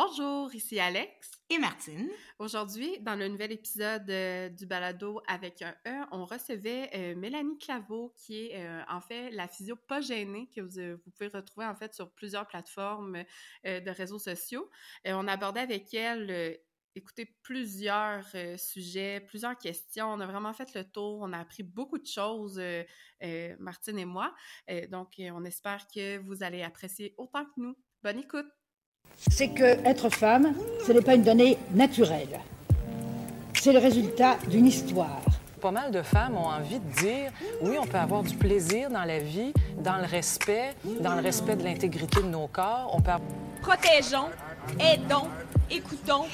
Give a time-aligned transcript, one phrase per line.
[0.00, 2.08] Bonjour, ici Alex et Martine.
[2.38, 7.58] Aujourd'hui, dans le nouvel épisode euh, du balado avec un E, on recevait euh, Mélanie
[7.58, 11.74] Claveau, qui est euh, en fait la physio pas gênée que vous, pouvez retrouver en
[11.74, 13.24] fait sur plusieurs plateformes
[13.64, 14.70] de réseaux sociaux.
[15.04, 16.60] on abordait avec elle
[16.94, 18.24] écouté plusieurs
[18.56, 20.12] sujets, plusieurs questions.
[20.12, 21.18] On a vraiment fait le tour.
[21.22, 22.62] On a appris beaucoup de choses,
[23.58, 24.32] Martine et moi.
[24.90, 27.76] donc, on espère que vous allez apprécier autant que nous.
[28.04, 28.57] Bonne écoute!
[29.30, 30.54] C'est que être femme,
[30.86, 32.40] ce n'est pas une donnée naturelle.
[33.54, 35.20] C'est le résultat d'une histoire.
[35.60, 37.30] Pas mal de femmes ont envie de dire
[37.62, 41.56] oui, on peut avoir du plaisir dans la vie, dans le respect, dans le respect
[41.56, 42.92] de l'intégrité de nos corps.
[42.94, 43.10] On peut...
[43.60, 44.28] Protégeons,
[44.78, 45.28] aidons,
[45.70, 46.26] écoutons,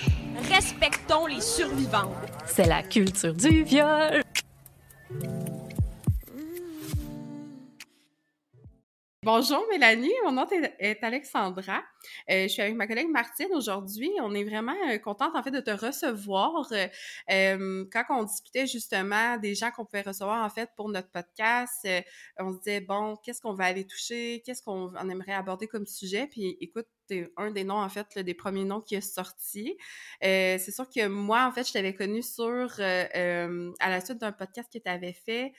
[0.51, 2.12] respectons les survivants.
[2.47, 4.23] C'est la culture du viol.
[9.24, 10.46] Bonjour Mélanie, mon nom
[10.78, 11.83] est Alexandra.
[12.30, 14.10] Euh, je suis avec ma collègue Martine aujourd'hui.
[14.20, 16.70] On est vraiment euh, contente de te recevoir.
[17.30, 21.89] Euh, quand on discutait justement des gens qu'on pouvait recevoir en fait pour notre podcast,
[22.39, 26.27] on se disait bon, qu'est-ce qu'on va aller toucher, qu'est-ce qu'on aimerait aborder comme sujet?
[26.27, 29.78] Puis écoute, c'est un des noms en fait des premiers noms qui est sorti.
[30.20, 33.48] c'est sûr que moi en fait je t'avais connu sur à
[33.88, 35.55] la suite d'un podcast que tu avais fait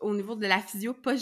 [0.00, 1.16] au niveau de la physio pas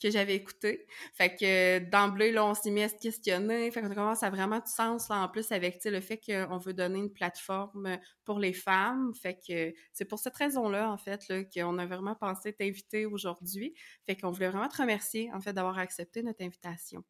[0.00, 0.86] que j'avais écouté.
[1.14, 3.70] Fait que d'emblée, là, on s'est mis à se questionner.
[3.70, 6.74] Fait qu'on commence à vraiment du sens, là, en plus, avec le fait qu'on veut
[6.74, 9.12] donner une plateforme pour les femmes.
[9.14, 13.74] Fait que c'est pour cette raison-là, en fait, qu'on a vraiment pensé t'inviter aujourd'hui.
[14.06, 17.04] Fait qu'on voulait vraiment te remercier, en fait, d'avoir accepté notre invitation.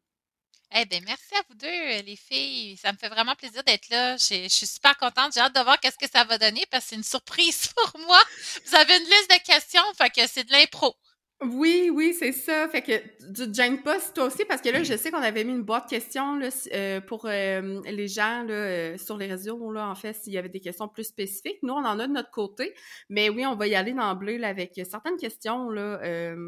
[0.77, 2.75] Eh bien, merci à vous deux, les filles.
[2.77, 4.17] Ça me fait vraiment plaisir d'être là.
[4.17, 5.33] Je suis super contente.
[5.33, 8.01] J'ai hâte de voir qu'est-ce que ça va donner parce que c'est une surprise pour
[8.01, 8.21] moi.
[8.65, 10.95] Vous avez une liste de questions, fait que c'est de l'impro.
[11.41, 12.67] Oui, oui, c'est ça.
[12.69, 12.97] Fait que
[13.33, 15.63] tu te gênes pas, toi aussi, parce que là, je sais qu'on avait mis une
[15.63, 19.89] boîte de questions là, euh, pour euh, les gens là, euh, sur les réseaux, là,
[19.89, 21.57] en fait, s'il y avait des questions plus spécifiques.
[21.61, 22.73] Nous, on en a de notre côté,
[23.09, 25.67] mais oui, on va y aller d'emblée là, avec certaines questions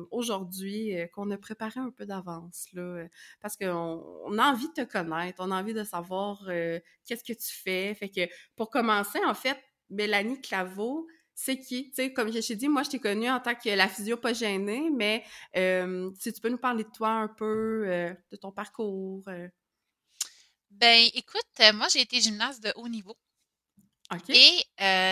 [0.09, 2.69] aujourd'hui qu'on a préparées un peu d'avance,
[3.41, 6.45] parce qu'on on a envie de te connaître, on a envie de savoir
[7.05, 7.93] qu'est-ce que tu fais.
[7.93, 8.21] Fait que
[8.55, 9.57] pour commencer, en fait,
[9.89, 11.07] Mélanie Claveau,
[11.39, 11.89] c'est qui?
[11.89, 14.17] Tu sais, comme je t'ai dit, moi, je t'ai connue en tant que la physio
[14.17, 15.23] pas gênée, mais
[15.55, 19.21] euh, si tu peux nous parler de toi un peu, euh, de ton parcours.
[19.27, 19.47] Euh.
[20.71, 23.15] Ben, écoute, moi, j'ai été gymnaste de haut niveau.
[24.29, 24.63] Et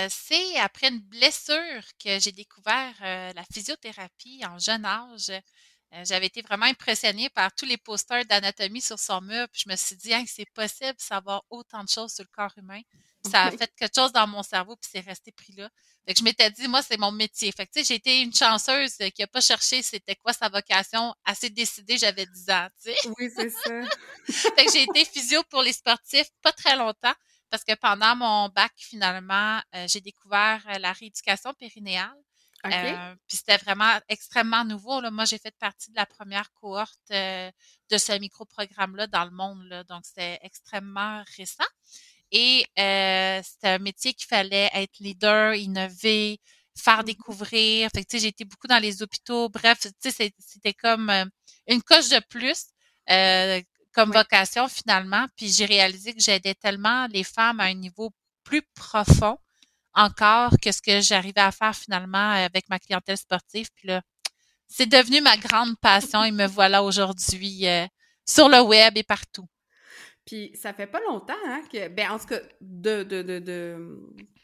[0.09, 5.31] c'est après une blessure que j'ai découvert la physiothérapie en jeune âge.
[6.03, 9.75] J'avais été vraiment impressionnée par tous les posters d'anatomie sur son mur, puis je me
[9.75, 12.81] suis dit, c'est possible de savoir autant de choses sur le corps humain.
[13.29, 15.69] Ça a fait quelque chose dans mon cerveau, puis c'est resté pris là.
[16.05, 17.51] Fait que je m'étais dit, moi, c'est mon métier.
[17.51, 20.49] Fait que, tu sais, j'ai été une chanceuse qui n'a pas cherché c'était quoi sa
[20.49, 23.09] vocation, assez décidée, j'avais 10 ans, tu sais.
[23.17, 23.81] Oui, c'est ça.
[24.55, 27.13] fait que j'ai été physio pour les sportifs pas très longtemps,
[27.49, 32.13] parce que pendant mon bac, finalement, euh, j'ai découvert euh, la rééducation périnéale.
[32.65, 34.99] Euh, puis c'était vraiment extrêmement nouveau.
[34.99, 35.11] Là.
[35.11, 37.51] Moi, j'ai fait partie de la première cohorte de
[37.91, 39.63] ce micro-programme-là dans le monde.
[39.67, 39.83] Là.
[39.83, 41.63] Donc, c'était extrêmement récent.
[42.31, 46.39] Et euh, c'était un métier qu'il fallait être leader, innover,
[46.77, 47.89] faire mmh découvrir.
[47.93, 49.49] Fait que, j'ai été beaucoup dans les hôpitaux.
[49.49, 51.25] Bref, c'était comme euh,
[51.67, 52.65] une coche de plus
[53.09, 53.61] euh,
[53.93, 55.25] comme vocation finalement.
[55.37, 58.11] Puis j'ai réalisé que j'aidais tellement les femmes à un niveau
[58.43, 59.37] plus profond
[59.93, 63.69] encore que ce que j'arrivais à faire finalement avec ma clientèle sportive.
[63.75, 64.01] Puis là,
[64.67, 67.65] c'est devenu ma grande passion et me voilà aujourd'hui
[68.27, 69.47] sur le web et partout.
[70.25, 73.39] Puis ça fait pas longtemps hein, que, ben en tout cas, de, de, de,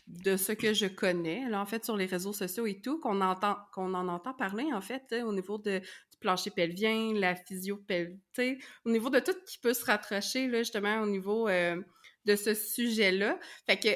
[0.08, 3.20] de, ce que je connais, là, en fait, sur les réseaux sociaux et tout, qu'on
[3.22, 7.84] entend, qu'on en entend parler, en fait, au niveau de, du plancher pelvien, la physio
[8.86, 11.82] au niveau de tout qui peut se rattracher, là, justement, au niveau euh,
[12.26, 13.40] de ce sujet-là.
[13.66, 13.90] Fait que,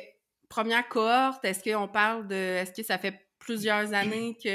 [0.50, 4.50] première cohorte, est-ce qu'on parle de, est-ce que ça fait plusieurs années que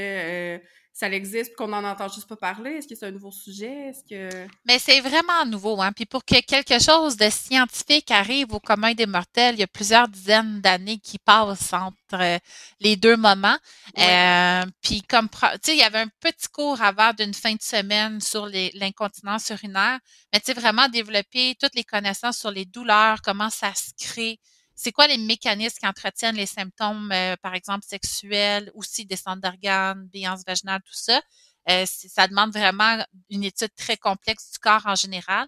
[0.57, 0.59] euh,
[1.01, 2.73] ça existe qu'on n'en entend juste pas parler?
[2.73, 3.89] Est-ce que c'est un nouveau sujet?
[3.89, 4.47] Est-ce que...
[4.67, 5.93] Mais c'est vraiment nouveau, hein.
[5.93, 9.67] Puis pour que quelque chose de scientifique arrive au commun des mortels, il y a
[9.67, 12.39] plusieurs dizaines d'années qui passent entre euh,
[12.81, 13.57] les deux moments.
[13.97, 17.63] Euh, puis comme, tu sais, il y avait un petit cours avant d'une fin de
[17.63, 20.01] semaine sur l'incontinence urinaire,
[20.35, 24.39] mais tu sais, vraiment développer toutes les connaissances sur les douleurs, comment ça se crée,
[24.83, 30.07] c'est quoi les mécanismes qui entretiennent les symptômes, euh, par exemple, sexuels, aussi descente d'organes,
[30.07, 31.21] béance vaginale, tout ça?
[31.69, 35.47] Euh, ça demande vraiment une étude très complexe du corps en général.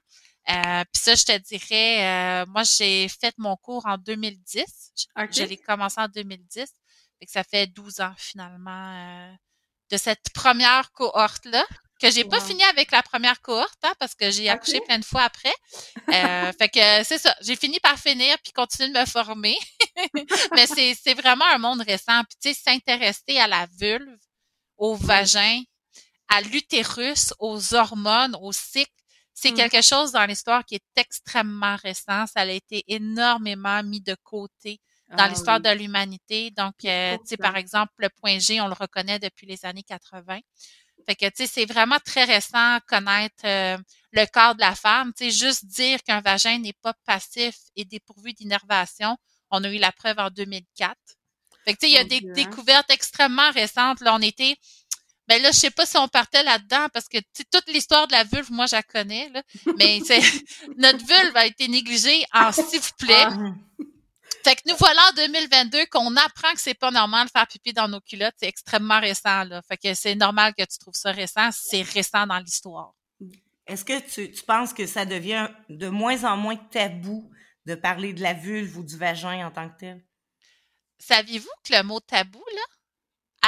[0.51, 4.65] Euh, Puis ça, je te dirais, euh, moi, j'ai fait mon cours en 2010.
[5.17, 6.67] Je l'ai commencé en 2010.
[7.19, 9.35] Fait que ça fait 12 ans finalement
[9.91, 11.65] de cette première cohorte-là.
[12.03, 15.05] Que j'ai pas fini avec la première cohorte, hein, parce que j'ai accouché plein de
[15.05, 15.55] fois après.
[16.13, 19.57] Euh, fait que c'est ça, j'ai fini par finir puis continuer de me former.
[20.55, 22.23] Mais c'est, vraiment un monde récent.
[22.25, 24.19] Puis tu sais, s'intéresser à la vulve,
[24.77, 25.63] au vagin,
[26.29, 28.91] à l'utérus, aux hormones, au cycle,
[29.33, 29.55] c'est mmh.
[29.55, 32.27] quelque chose dans l'histoire qui est extrêmement récent.
[32.27, 36.51] Ça a été énormément mis de côté dans ah l'histoire de l'humanité.
[36.51, 39.83] Donc, euh, tu sais, par exemple, le point G, on le reconnaît depuis les années
[39.83, 40.41] 80.
[41.07, 43.77] Fait que, tu sais, c'est vraiment très récent connaître euh,
[44.13, 45.13] le corps de la femme.
[45.17, 49.17] Tu sais, juste dire qu'un vagin n'est pas passif et dépourvu d'innervation,
[49.51, 50.97] on a eu la preuve en 2004.
[51.65, 54.01] Fait que, tu sais, il y a des découvertes extrêmement récentes.
[54.01, 54.57] Là, on était...
[55.29, 57.19] Ben là, je sais pas si on partait là-dedans parce que
[57.51, 59.29] toute l'histoire de la vulve, moi, je la connais.
[59.31, 59.43] Là,
[59.79, 60.01] mais
[60.77, 63.27] notre vulve a été négligée en s'il vous plaît.
[64.45, 67.73] Fait que nous voilà en 2022 qu'on apprend que c'est pas normal de faire pipi
[67.73, 68.35] dans nos culottes.
[68.39, 69.63] C'est extrêmement récent, là.
[69.63, 71.51] Fait que c'est normal que tu trouves ça récent.
[71.53, 72.93] C'est récent dans l'histoire.
[73.67, 77.31] Est-ce que tu, tu, penses que ça devient de moins en moins tabou
[77.67, 80.05] de parler de la vulve ou du vagin en tant que tel?
[80.99, 82.63] Saviez-vous que le mot tabou, là,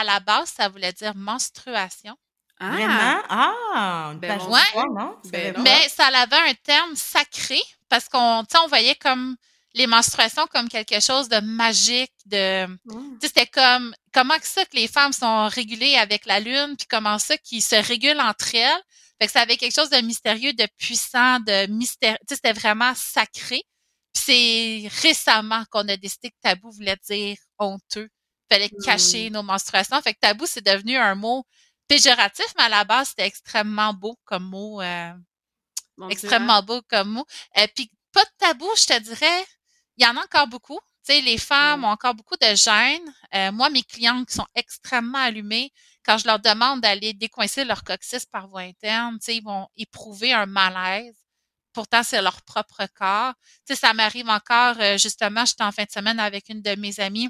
[0.01, 2.17] à la base, ça voulait dire menstruation?
[2.61, 2.71] Ah!
[2.71, 3.23] Vraiment?
[3.29, 4.13] Ah!
[4.17, 4.85] Ben, ouais.
[4.95, 5.17] non?
[5.25, 9.37] Ben Mais ça avait un terme sacré parce qu'on, on voyait comme
[9.75, 13.19] les menstruations comme quelque chose de magique, de mmh.
[13.21, 17.19] c'était comme comment que ça que les femmes sont régulées avec la lune, puis comment
[17.19, 18.83] ça qu'ils se régulent entre elles.
[19.21, 22.17] Fait que ça avait quelque chose de mystérieux, de puissant, de mystère.
[22.29, 23.63] C'était vraiment sacré.
[24.13, 28.09] c'est récemment qu'on a décidé que tabou voulait dire honteux.
[28.51, 29.33] Fallait cacher mmh.
[29.33, 30.01] nos menstruations.
[30.03, 31.45] Fait que tabou, c'est devenu un mot
[31.89, 34.81] péjoratif, mais à la base, c'était extrêmement beau comme mot.
[34.83, 35.13] Euh,
[36.11, 37.27] extrêmement beau comme mot.
[37.57, 39.45] Et puis pas de tabou, je te dirais
[39.97, 40.79] il y en a encore beaucoup.
[41.07, 43.15] Tu sais, les femmes ont encore beaucoup de gêne.
[43.35, 45.71] Euh, moi, mes clientes qui sont extrêmement allumées,
[46.05, 49.69] quand je leur demande d'aller décoincer leur coccyx par voie interne, tu sais, ils vont
[49.77, 51.15] éprouver un malaise.
[51.73, 53.35] Pourtant, c'est leur propre corps.
[53.67, 56.75] Tu sais, ça m'arrive encore, euh, justement, j'étais en fin de semaine avec une de
[56.77, 57.29] mes amies,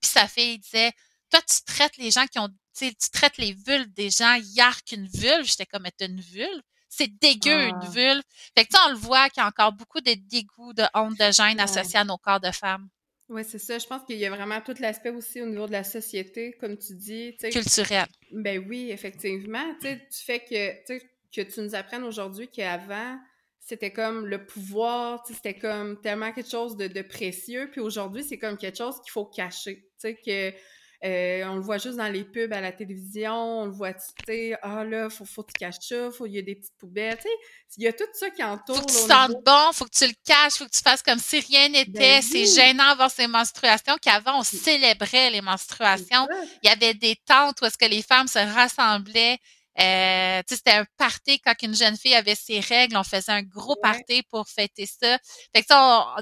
[0.00, 0.92] puis sa fille disait,
[1.30, 4.34] toi, tu traites les gens qui ont, tu sais, tu traites les vulves des gens
[4.34, 5.44] hier qu'une vulve.
[5.46, 6.62] J'étais comme, être une vulve?
[6.88, 7.90] C'est dégueu, une ah.
[7.90, 8.22] vulve.
[8.56, 11.18] Fait que, tu on le voit qu'il y a encore beaucoup de dégoût, de honte,
[11.18, 12.88] de gêne associés à nos corps de femmes.
[13.28, 13.78] Oui, c'est ça.
[13.78, 16.78] Je pense qu'il y a vraiment tout l'aspect aussi au niveau de la société, comme
[16.78, 17.36] tu dis.
[17.36, 18.06] Culturel.
[18.32, 19.74] Ben oui, effectivement.
[19.82, 20.98] Tu fais que,
[21.34, 23.18] que tu nous apprennes aujourd'hui qu'avant,
[23.60, 27.68] c'était comme le pouvoir, c'était comme tellement quelque chose de, de précieux.
[27.70, 29.90] Puis aujourd'hui, c'est comme quelque chose qu'il faut cacher.
[30.00, 30.56] Tu sais, que
[31.04, 34.00] euh, on le voit juste dans les pubs à la télévision, on le voit, tu
[34.26, 36.76] sais, ah là, faut, faut que tu caches ça, faut, il y a des petites
[36.76, 37.34] poubelles, tu sais,
[37.76, 38.76] il y a tout ça qui entoure.
[38.76, 41.20] Faut que tu sentes bon, faut que tu le caches, faut que tu fasses comme
[41.20, 41.92] si rien n'était.
[41.92, 46.26] Ben c'est gênant avoir ces menstruations, qu'avant, on célébrait les menstruations.
[46.62, 49.38] Il y avait des tentes où est-ce que les femmes se rassemblaient.
[49.80, 53.76] Euh, c'était un party quand une jeune fille avait ses règles, on faisait un gros
[53.76, 55.16] party pour fêter ça.
[55.54, 56.16] Fait que ça,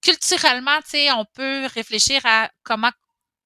[0.00, 2.90] culturellement, tu sais, on peut réfléchir à comment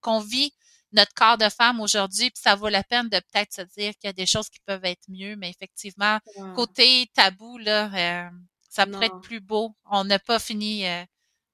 [0.01, 0.53] qu'on vit
[0.93, 4.05] notre corps de femme aujourd'hui, puis ça vaut la peine de peut-être se dire qu'il
[4.05, 6.19] y a des choses qui peuvent être mieux, mais effectivement,
[6.55, 8.31] côté tabou, là, euh,
[8.69, 9.75] ça pourrait être plus beau.
[9.91, 11.05] On n'a pas fini euh,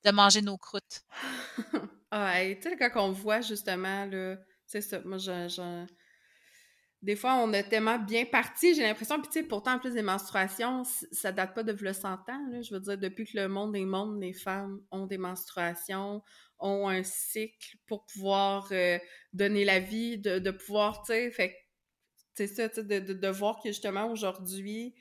[0.05, 1.03] de manger nos croûtes.
[2.11, 4.37] ah, tu sais, quand on voit justement, là,
[4.67, 5.87] c'est ça, moi, je,
[7.05, 9.21] des fois, on est tellement bien parti, j'ai l'impression.
[9.21, 12.47] Puis, tu sais, pourtant, en plus des menstruations, ça date pas de le 100 ans.
[12.51, 12.63] Là.
[12.63, 16.23] Je veux dire, depuis que le monde est monde, les femmes ont des menstruations
[16.58, 18.99] ont un cycle pour pouvoir euh,
[19.32, 21.56] donner la vie, de, de pouvoir, tu sais, fait
[22.34, 24.94] c'est ça, tu sais, de, de, voir que justement aujourd'hui,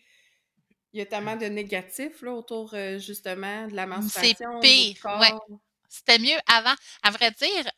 [0.91, 4.61] il y a tellement de négatifs là, autour euh, justement de la menstruation.
[4.61, 5.57] C'est pire, ouais.
[5.89, 6.73] C'était mieux avant.
[7.01, 7.71] À vrai dire,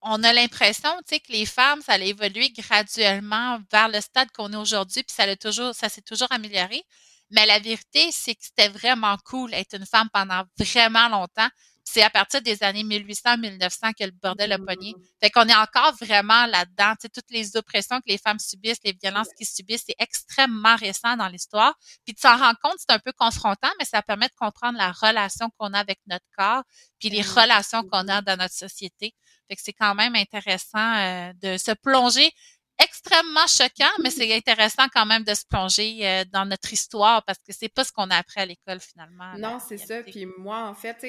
[0.00, 4.30] on a l'impression, tu sais, que les femmes, ça a évolué graduellement vers le stade
[4.32, 6.82] qu'on est aujourd'hui, puis ça toujours, ça s'est toujours amélioré.
[7.30, 11.48] Mais la vérité, c'est que c'était vraiment cool d'être une femme pendant vraiment longtemps
[11.84, 14.94] c'est à partir des années 1800-1900 que le bordel a pogné.
[15.22, 16.94] Fait qu'on est encore vraiment là-dedans.
[16.94, 20.76] Tu sais, toutes les oppressions que les femmes subissent, les violences qu'ils subissent, c'est extrêmement
[20.76, 21.74] récent dans l'histoire.
[22.04, 24.92] Puis de s'en rendre compte, c'est un peu confrontant, mais ça permet de comprendre la
[24.92, 26.62] relation qu'on a avec notre corps,
[26.98, 29.14] puis les relations qu'on a dans notre société.
[29.48, 32.30] Fait que c'est quand même intéressant euh, de se plonger
[32.78, 37.38] extrêmement choquant, mais c'est intéressant quand même de se plonger euh, dans notre histoire parce
[37.38, 39.34] que c'est pas ce qu'on a appris à l'école finalement.
[39.38, 40.02] Non, c'est ça.
[40.02, 41.04] Puis moi, en fait,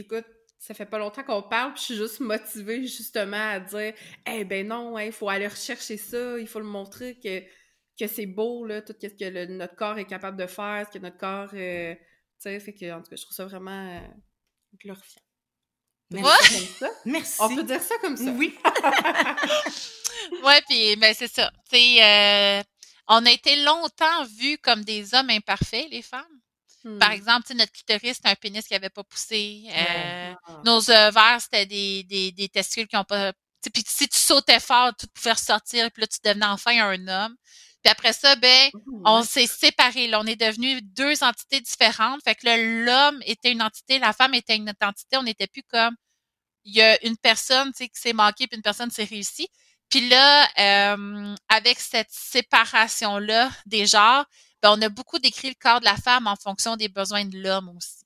[0.00, 0.26] écoute,
[0.58, 3.94] ça fait pas longtemps qu'on parle, puis je suis juste motivée justement à dire
[4.26, 7.40] Eh ben non, il faut aller rechercher ça, il faut le montrer que,
[7.98, 11.02] que c'est beau, là, tout ce que notre corps est capable de faire, ce que
[11.02, 11.50] notre corps.
[11.54, 12.02] Euh, tu
[12.38, 14.00] sais, fait que, en tout cas, je trouve ça vraiment euh,
[14.78, 15.22] glorifiant.
[16.10, 16.68] Merci.
[17.04, 17.36] Merci.
[17.40, 18.30] On peut dire ça comme ça.
[18.32, 18.58] Oui.
[20.44, 21.50] ouais, puis ben c'est ça.
[21.70, 22.62] Tu sais, euh,
[23.08, 26.39] on a été longtemps vus comme des hommes imparfaits, les femmes.
[26.98, 27.12] Par Hmm.
[27.12, 29.64] exemple, notre clitoris, c'était un pénis qui avait pas poussé.
[29.70, 30.60] Euh, Ah.
[30.64, 33.32] nos ovaires, c'était des, des, des testicules qui ont pas...
[33.74, 37.36] Puis si tu sautais fort, tout pouvait ressortir, puis là, tu devenais enfin un homme.
[37.82, 38.70] Puis après ça, ben,
[39.04, 40.06] on s'est séparés.
[40.08, 42.20] Là, on est devenus deux entités différentes.
[42.24, 45.16] Fait que là, l'homme était une entité, la femme était une autre entité.
[45.18, 45.94] On n'était plus comme
[46.64, 49.48] il y a une personne qui s'est manquée, puis une personne s'est réussie.
[49.90, 50.48] Puis là,
[50.94, 54.24] euh, avec cette séparation-là des genres,
[54.62, 57.38] ben, on a beaucoup décrit le corps de la femme en fonction des besoins de
[57.40, 58.04] l'homme aussi.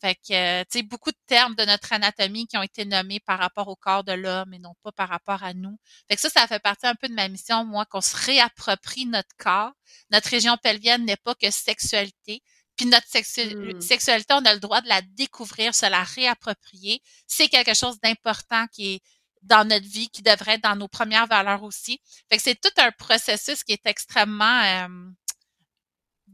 [0.00, 3.18] Fait que, euh, tu sais, beaucoup de termes de notre anatomie qui ont été nommés
[3.20, 5.78] par rapport au corps de l'homme et non pas par rapport à nous.
[6.08, 9.06] Fait que ça, ça fait partie un peu de ma mission, moi, qu'on se réapproprie
[9.06, 9.72] notre corps.
[10.10, 12.42] Notre région pelvienne n'est pas que sexualité.
[12.76, 13.80] Puis notre sexu- Mm.
[13.80, 17.00] sexualité, on a le droit de la découvrir, se la réapproprier.
[17.26, 19.00] C'est quelque chose d'important qui est
[19.42, 22.00] dans notre vie, qui devrait être dans nos premières valeurs aussi.
[22.28, 24.88] Fait que c'est tout un processus qui est extrêmement euh,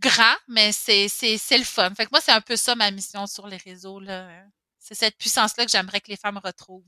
[0.03, 1.95] grand, mais c'est, c'est, c'est le fun.
[1.95, 4.01] Fait que moi, c'est un peu ça ma mission sur les réseaux.
[4.79, 6.85] C'est cette puissance-là que j'aimerais que les femmes retrouvent.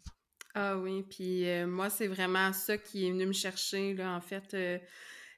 [0.54, 4.20] Ah oui, puis euh, moi, c'est vraiment ça qui est venu me chercher, là, en
[4.20, 4.54] fait.
[4.54, 4.86] euh, tu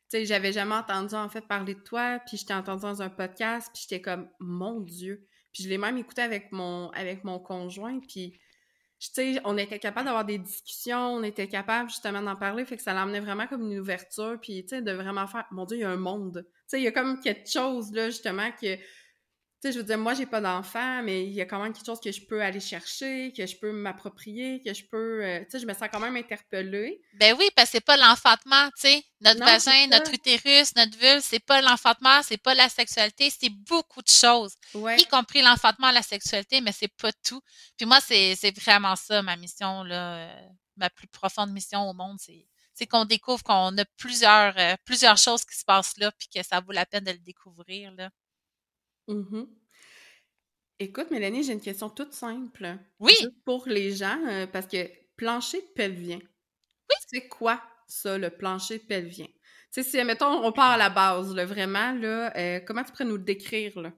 [0.08, 3.08] sais, j'avais jamais entendu, en fait, parler de toi, puis je t'ai entendu dans un
[3.08, 5.26] podcast, puis j'étais comme, mon Dieu!
[5.52, 8.38] Puis je l'ai même écouté avec mon, avec mon conjoint, puis,
[9.00, 12.82] sais, on était capable d'avoir des discussions, on était capable, justement, d'en parler, fait que
[12.82, 15.90] ça l'emmenait vraiment comme une ouverture, puis, de vraiment faire, mon Dieu, il y a
[15.90, 16.44] un monde!
[16.46, 18.76] Tu sais, il y a comme quelque chose, là, justement, que
[19.62, 21.72] tu sais, je veux dire, moi, j'ai pas d'enfant, mais il y a quand même
[21.72, 25.24] quelque chose que je peux aller chercher, que je peux m'approprier, que je peux...
[25.24, 27.00] euh, tu sais, je me sens quand même interpellée.
[27.14, 29.02] Ben oui, parce que c'est pas l'enfantement, tu sais.
[29.22, 33.48] Notre Non, vagin, notre utérus, notre vulve, c'est pas l'enfantement, c'est pas la sexualité, c'est
[33.48, 34.54] beaucoup de choses.
[34.74, 34.98] Ouais.
[35.00, 37.40] y compris l'enfantement, la sexualité, mais c'est pas tout.
[37.78, 41.94] Puis moi, c'est, c'est vraiment ça, ma mission, là, euh, ma plus profonde mission au
[41.94, 46.12] monde, c'est, c'est qu'on découvre qu'on a plusieurs, euh, plusieurs choses qui se passent là,
[46.12, 48.10] puis que ça vaut la peine de le découvrir, là.
[49.08, 49.46] Mhm.
[50.78, 52.78] Écoute, Mélanie, j'ai une question toute simple.
[52.98, 53.14] Oui.
[53.20, 56.18] Juste pour les gens, euh, parce que plancher pelvien.
[56.90, 56.96] Oui.
[57.08, 59.26] C'est quoi, ça, le plancher pelvien?
[59.26, 62.92] Tu sais, si, mettons, on part à la base, là, vraiment, là, euh, comment tu
[62.92, 63.92] pourrais nous le décrire, là?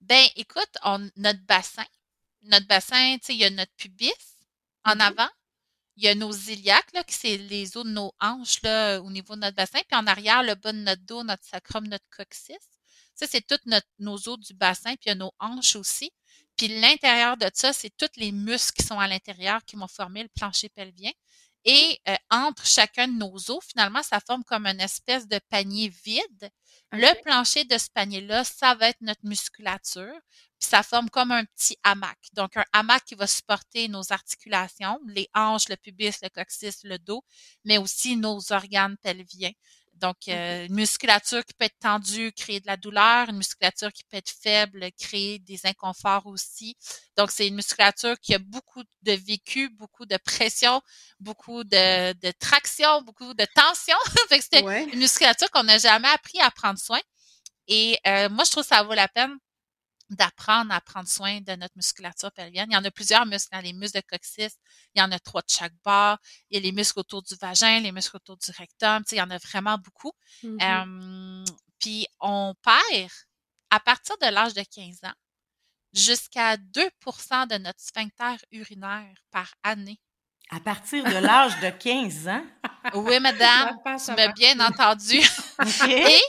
[0.00, 1.84] Ben, écoute, on, notre bassin,
[2.42, 4.12] notre bassin, tu sais, il y a notre pubis
[4.84, 5.00] en Mhm.
[5.00, 5.28] avant,
[5.96, 9.10] il y a nos iliaques, là, qui c'est les os de nos hanches, là, au
[9.10, 12.06] niveau de notre bassin, puis en arrière, le bas de notre dos, notre sacrum, notre
[12.16, 12.58] coccyx.
[13.14, 13.60] Ça, c'est tous
[13.98, 16.10] nos os du bassin, puis il y a nos hanches aussi.
[16.56, 20.22] Puis l'intérieur de ça, c'est tous les muscles qui sont à l'intérieur qui vont former
[20.22, 21.10] le plancher pelvien.
[21.64, 25.88] Et euh, entre chacun de nos os, finalement, ça forme comme une espèce de panier
[26.04, 26.50] vide.
[26.92, 30.14] Le plancher de ce panier-là, ça va être notre musculature.
[30.58, 32.18] Puis ça forme comme un petit hamac.
[32.34, 36.98] Donc, un hamac qui va supporter nos articulations, les hanches, le pubis, le coccyx, le
[36.98, 37.22] dos,
[37.64, 39.52] mais aussi nos organes pelviens.
[40.00, 44.02] Donc, euh, une musculature qui peut être tendue, créer de la douleur, une musculature qui
[44.04, 46.76] peut être faible, créer des inconforts aussi.
[47.16, 50.80] Donc, c'est une musculature qui a beaucoup de vécu, beaucoup de pression,
[51.20, 53.96] beaucoup de, de traction, beaucoup de tension.
[54.28, 54.84] fait que c'était Ouais.
[54.92, 57.00] une musculature qu'on n'a jamais appris à prendre soin.
[57.68, 59.36] Et euh, moi, je trouve que ça vaut la peine
[60.10, 62.68] d'apprendre à prendre soin de notre musculature pelvienne.
[62.70, 63.48] Il y en a plusieurs muscles.
[63.52, 64.56] hein, les muscles de coccyx,
[64.94, 66.18] il y en a trois de chaque bord.
[66.50, 69.02] Il y a les muscles autour du vagin, les muscles autour du rectum.
[69.04, 70.12] Tu sais, il y en a vraiment beaucoup.
[70.42, 70.58] Mhm.
[70.60, 71.44] Euh,
[71.78, 73.10] puis on perd,
[73.70, 75.14] à partir de l'âge de 15 ans,
[75.92, 80.00] jusqu'à 2% de notre sphincter urinaire par année.
[80.50, 82.44] À partir de l'âge de 15 ans?
[82.94, 85.20] Oui, madame, tu m'as bien entendu.
[85.86, 86.20] Et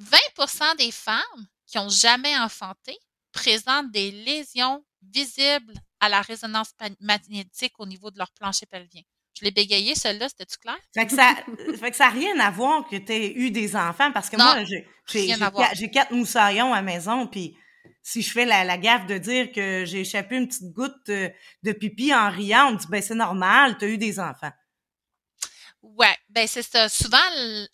[0.00, 2.98] 20% des femmes qui ont jamais enfanté
[3.32, 9.02] présentent des lésions visibles à la résonance magnétique au niveau de leur plancher pelvien.
[9.38, 10.76] Je l'ai bégayé, celle-là, c'était-tu clair?
[10.92, 11.34] Fait que ça,
[11.80, 14.36] fait que ça n'a rien à voir que tu aies eu des enfants parce que
[14.36, 17.56] Non, moi, j'ai, quatre, quatre moussaillons à la maison puis
[18.02, 21.30] si je fais la, la gaffe de dire que j'ai échappé une petite goutte euh,
[21.62, 24.50] de pipi en riant, on me dit ben c'est normal, tu as eu des enfants.
[25.82, 26.88] Ouais, ben c'est ça.
[26.88, 27.18] Souvent,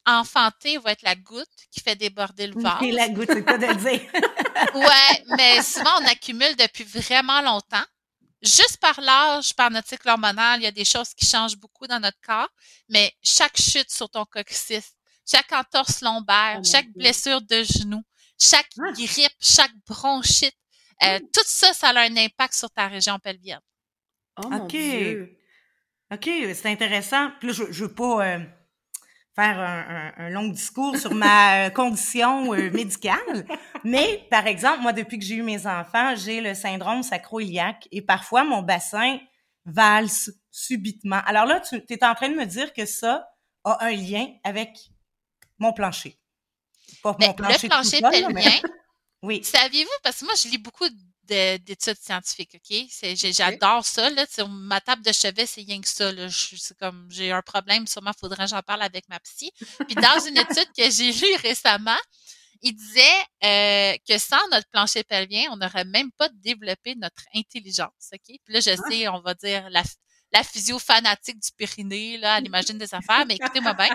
[0.07, 2.83] l'enfanté va être la goutte qui fait déborder le vase.
[2.83, 4.01] Et la goutte, c'est pas de le dire.
[4.75, 7.85] Ouais, mais souvent, on accumule depuis vraiment longtemps.
[8.43, 11.87] Juste par l'âge, par notre cycle hormonal, il y a des choses qui changent beaucoup
[11.87, 12.49] dans notre corps,
[12.89, 14.95] mais chaque chute sur ton coccyx,
[15.31, 18.03] chaque entorse lombaire, Oh mon chaque blessure de genou,
[18.41, 18.93] chaque Ah.
[18.93, 20.57] grippe, chaque bronchite,
[21.05, 23.61] euh, tout ça, ça a un impact sur ta région pelvienne.
[24.43, 24.71] Oh mon OK.
[24.71, 25.39] Dieu!
[26.13, 26.25] OK,
[26.55, 27.31] c'est intéressant.
[27.39, 28.39] Puis là, je, je veux pas euh,
[29.35, 33.47] faire un, un- un long discours sur ma euh, condition euh, médicale,
[33.85, 38.03] mais par exemple, moi, depuis que j'ai eu mes enfants, j'ai le syndrome sacro-iliaque et
[38.03, 39.19] parfois mon bassin
[39.67, 41.21] valse subitement.
[41.27, 43.29] Alors là, tu es en train de me dire que ça
[43.65, 44.71] a un lien avec
[45.59, 46.19] mon plancher.
[47.03, 48.01] Pas Ben, mon plancher le plancher
[48.33, 48.63] mais-
[49.23, 49.43] Oui.
[49.45, 50.95] saviez-vous, parce que moi, je lis beaucoup de-
[51.29, 52.77] d'études scientifiques, OK?
[53.33, 54.27] J'adore ça, là.
[54.49, 56.29] Ma table de chevet, c'est rien que ça, là.
[56.29, 59.53] Je- C'est comme, j'ai un problème, sûrement faudrait que j'en parle avec ma psy.
[59.87, 61.99] Puis dans une étude que j'ai lue récemment,
[62.63, 63.03] il disait
[63.45, 68.21] euh, que sans notre plancher pelvien, on n'aurait même pas développé notre intelligence, OK?
[68.27, 69.83] Puis là, je sais, on va dire la,
[70.33, 73.89] la physio fanatique du périnée, là, elle imagine des affaires, mais écoutez-moi bien.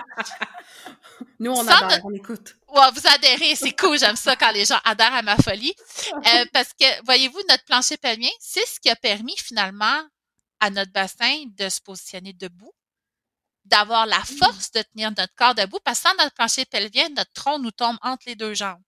[1.38, 2.56] Nous, on Sans notre- on écoute.
[2.68, 5.74] Ouais, vous adhérez, c'est cool, j'aime ça quand les gens adhèrent à ma folie.
[6.12, 10.02] Euh, parce que, voyez-vous, notre plancher pelvien, c'est ce qui a permis finalement
[10.60, 12.72] à notre bassin de se positionner debout,
[13.64, 17.32] d'avoir la force de tenir notre corps debout, parce que sans notre plancher pelvien, notre
[17.32, 18.82] tronc nous tombe entre les deux jambes.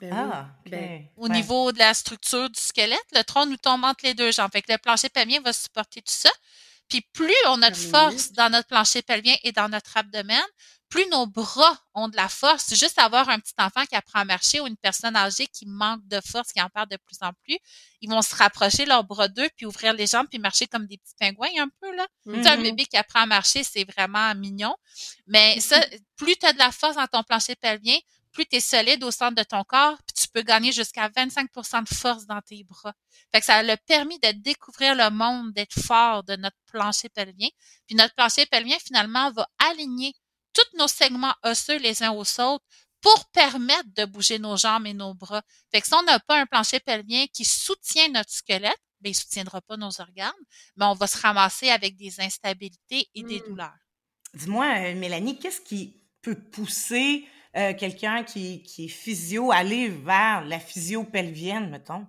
[0.00, 0.70] Ben Ah, oui.
[0.70, 1.30] Ben, Au Ouais.
[1.30, 4.50] niveau de la structure du squelette, le tronc nous tombe entre les deux jambes.
[4.52, 6.30] Fait que le plancher pelvien va supporter tout ça.
[6.88, 10.42] Puis plus on a de force dans notre plancher pelvien et dans notre abdomen,
[10.88, 12.74] plus nos bras ont de la force.
[12.74, 16.04] Juste avoir un petit enfant qui apprend à marcher ou une personne âgée qui manque
[16.08, 17.58] de force, qui en perd de plus en plus,
[18.00, 20.98] ils vont se rapprocher leurs bras d'eux puis ouvrir les jambes puis marcher comme des
[20.98, 22.06] petits pingouins un peu là.
[22.24, 22.62] Tu sais, un Mhm.
[22.64, 24.74] bébé qui apprend à marcher, c'est vraiment mignon.
[25.28, 25.80] Mais ça,
[26.16, 27.96] plus tu as de la force dans ton plancher pelvien,
[28.32, 31.82] plus tu es solide au centre de ton corps, puis tu peux gagner jusqu'à 25%
[31.88, 32.94] de force dans tes bras.
[33.32, 37.48] Fait que ça a permis de découvrir le monde, d'être fort de notre plancher pelvien.
[37.86, 40.14] Puis notre plancher pelvien, finalement, va aligner
[40.52, 42.64] tous nos segments osseux les uns aux autres
[43.00, 45.42] pour permettre de bouger nos jambes et nos bras.
[45.72, 49.14] Fait que si on n'a pas un plancher pelvien qui soutient notre squelette, ben, il
[49.14, 50.32] soutiendra pas nos organes,
[50.76, 53.48] mais on va se ramasser avec des instabilités et des Mm.
[53.48, 53.78] douleurs.
[54.34, 57.26] Dis-moi, euh, Mélanie, qu'est-ce qui peut pousser
[57.56, 62.06] euh, quelqu'un qui, qui est physio aller vers la physio pelvienne, mettons?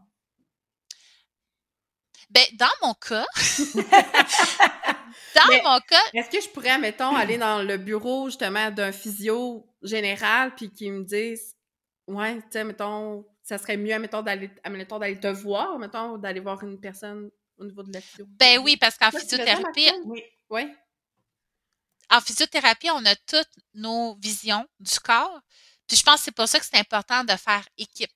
[2.29, 3.25] Ben, dans mon cas,
[3.75, 8.91] dans Mais- mon cas, Est-ce que je pourrais, mettons, aller dans le bureau, justement, d'un
[8.91, 11.55] physio général, puis qu'ils me disent,
[12.07, 16.39] ouais, tu sais, mettons, ça serait mieux, mettons, d'aller, admettons, d'aller te voir, mettons, d'aller
[16.39, 18.25] voir une personne au niveau de la physio?
[18.29, 19.89] ben oui, parce qu'en physiothérapie?
[20.49, 20.71] Oui.
[22.11, 25.39] En physiothérapie, on a toutes nos visions du corps.
[25.87, 28.11] Puis je pense que c'est pour ça que c'est important de faire équipe.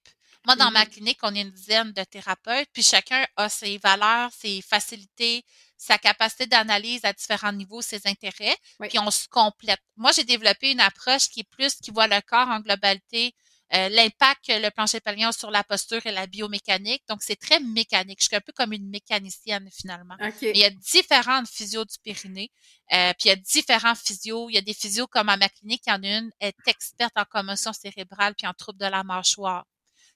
[0.46, 0.90] Moi, dans ma Mhm.
[0.92, 5.44] clinique, on est une dizaine de thérapeutes, puis chacun a ses valeurs, ses facilités,
[5.78, 8.90] sa capacité d'analyse à différents niveaux, ses intérêts, Oui.
[8.90, 9.82] puis on se complète.
[9.98, 13.34] Moi, j'ai développé une approche qui est plus, qui voit le corps en globalité,
[13.74, 17.04] euh, l'impact que le plancher pelvien a sur la posture et la biomécanique.
[17.10, 18.20] Donc, c'est très mécanique.
[18.22, 20.16] Je suis un peu comme une mécanicienne, finalement.
[20.22, 20.42] OK.
[20.42, 22.52] Mais il y a différentes physios du périnée.
[22.94, 24.50] Euh, puis il y a différents physios.
[24.50, 26.50] Il y a des physios comme à ma clinique, il y en a une, elle
[26.50, 29.66] est experte en commotion cérébrale puis en troubles de la mâchoire.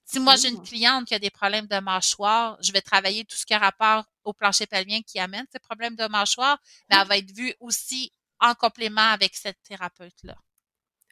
[0.06, 0.62] Si moi j'ai une Oh.
[0.62, 4.06] cliente qui a des problèmes de mâchoire, je vais travailler tout ce qui a rapport
[4.24, 6.58] au plancher pelvien qui amène ces problèmes de mâchoire,
[6.90, 10.36] mais elle va être vue aussi en complément avec cette thérapeute-là.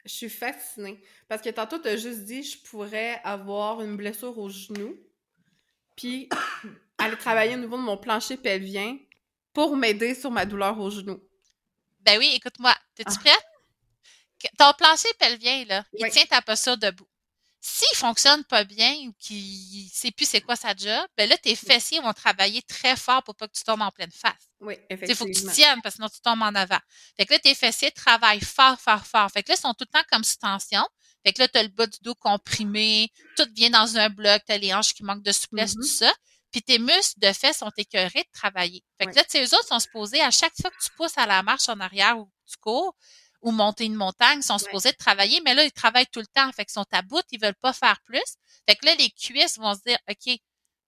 [0.07, 1.01] Je suis fascinée.
[1.27, 4.97] Parce que tantôt, tu as juste dit je pourrais avoir une blessure au genou,
[5.95, 6.29] puis
[6.97, 8.97] aller travailler au niveau de mon plancher pelvien
[9.53, 11.21] pour m'aider sur ma douleur au genou.
[12.01, 13.19] Ben oui, écoute-moi, t'es-tu Ah.
[13.19, 13.45] prête?
[14.57, 16.11] Ton plancher pelvien, là, il Oui.
[16.11, 17.07] tient ta posture debout.
[17.59, 21.55] S'il fonctionne pas bien ou qu'il sait plus c'est quoi sa job, ben là, tes
[21.55, 24.46] fessiers vont travailler très fort pour pas que tu tombes en pleine face.
[24.59, 25.51] Oui, Il faut que tu effectivement.
[25.53, 26.79] tiennes parce que sinon tu tombes en avant.
[27.15, 29.29] Fait que là, tes fessiers travaillent fort, fort, fort.
[29.31, 30.83] Fait que là, ils sont tout le temps comme sous tension.
[31.25, 34.41] Fait que là, tu as le bas du dos comprimé, tout vient dans un bloc,
[34.47, 36.11] tu as les hanches qui manquent de souplesse, tout ça.
[36.51, 38.83] Puis tes muscles de fesses sont écœurés de travailler.
[38.97, 41.17] Fait que là, tu sais, eux autres sont supposés, à chaque fois que tu pousses
[41.17, 42.95] à la marche en arrière ou tu cours,
[43.41, 46.27] ou monter une montagne, ils sont supposés de travailler, mais là, ils travaillent tout le
[46.27, 46.49] temps.
[46.53, 48.23] Fait qu'ils sont à bout, ils veulent pas faire plus.
[48.67, 50.39] Fait que là, les cuisses vont se dire, OK,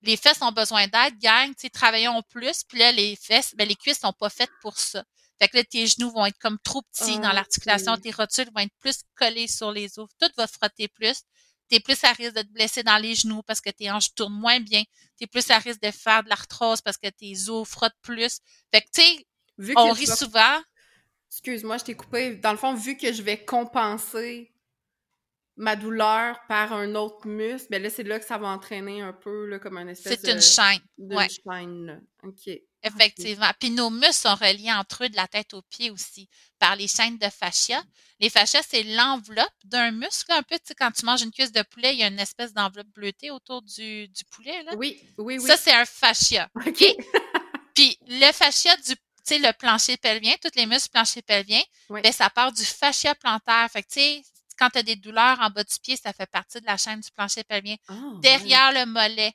[0.02, 2.64] les fesses ont besoin d'aide, gang, tu sais, travaillons plus.
[2.64, 5.04] Puis là, les fesses, ben, les cuisses sont pas faites pour ça.
[5.42, 8.02] Fait que là, tes genoux vont être comme trop petits Ah, dans l'articulation, ok.
[8.02, 10.10] tes rotules vont être plus collées sur les os.
[10.20, 11.22] Tout va frotter plus.
[11.70, 14.34] T'es plus à risque de te blesser dans les genoux parce que tes hanches tournent
[14.34, 14.84] moins bien.
[15.18, 18.40] T'es plus à risque de faire de l'arthrose parce que tes os frottent plus.
[18.74, 20.60] Fait que, tu sais, on rit souvent.
[21.32, 22.36] Excuse-moi, je t'ai coupé.
[22.36, 24.52] Dans le fond, vu que je vais compenser
[25.60, 29.12] ma douleur par un autre muscle, ben là, c'est là que ça va entraîner un
[29.12, 30.32] peu, là, comme un espèce C'est de...
[30.32, 30.80] une chaîne.
[30.98, 31.28] d'une Ouais.
[31.30, 31.98] chaîne, là.
[32.24, 32.50] OK.
[32.82, 33.52] Effectivement.
[33.60, 36.88] Puis nos muscles sont reliés entre eux de la tête aux pieds aussi par les
[36.88, 37.84] chaînes de fascia.
[38.22, 40.32] Les fascias, c'est l'enveloppe d'un muscle.
[40.32, 42.20] Un peu, tu sais, quand tu manges une cuisse de poulet, il y a une
[42.20, 44.64] espèce d'enveloppe bleutée autour du, du poulet.
[44.64, 44.72] Là.
[44.78, 45.46] Oui, oui, oui.
[45.46, 46.50] Ça, c'est un fascia.
[46.66, 46.86] OK.
[47.76, 48.96] Puis le fascia du
[49.32, 52.02] le plancher pelvien, tous les muscles plancher pelvien, Oui.
[52.02, 53.70] ben, ça part du fascia plantaire.
[53.72, 54.22] Fait que, tu sais,
[54.60, 57.00] quand tu as des douleurs en bas du pied, ça fait partie de la chaîne
[57.00, 59.34] du plancher pelvien Ah, derrière le mollet,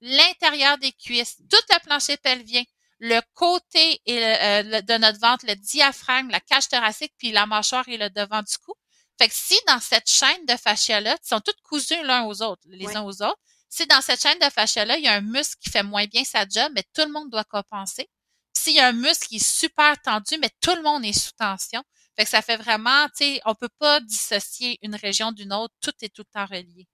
[0.00, 2.62] l'intérieur des cuisses, tout le plancher pelvien,
[2.98, 7.46] le côté et le- euh, de notre ventre, le diaphragme, la cage thoracique, puis la
[7.46, 8.74] mâchoire et le devant du cou.
[9.18, 12.62] Fait que si dans cette chaîne de fascia-là, ils sont tous cousus l'un aux autres,
[12.66, 15.56] les uns aux autres, si dans cette chaîne de fascia-là, il y a un muscle
[15.62, 18.08] qui fait moins bien sa job, mais tout le monde doit compenser.
[18.56, 21.32] S'il y a un muscle qui est super tendu, mais tout le monde est sous
[21.32, 21.82] tension.
[22.16, 25.74] Fait que ça fait vraiment, tu sais, on peut pas dissocier une région d'une autre,
[25.80, 26.86] tout est tout le temps relié.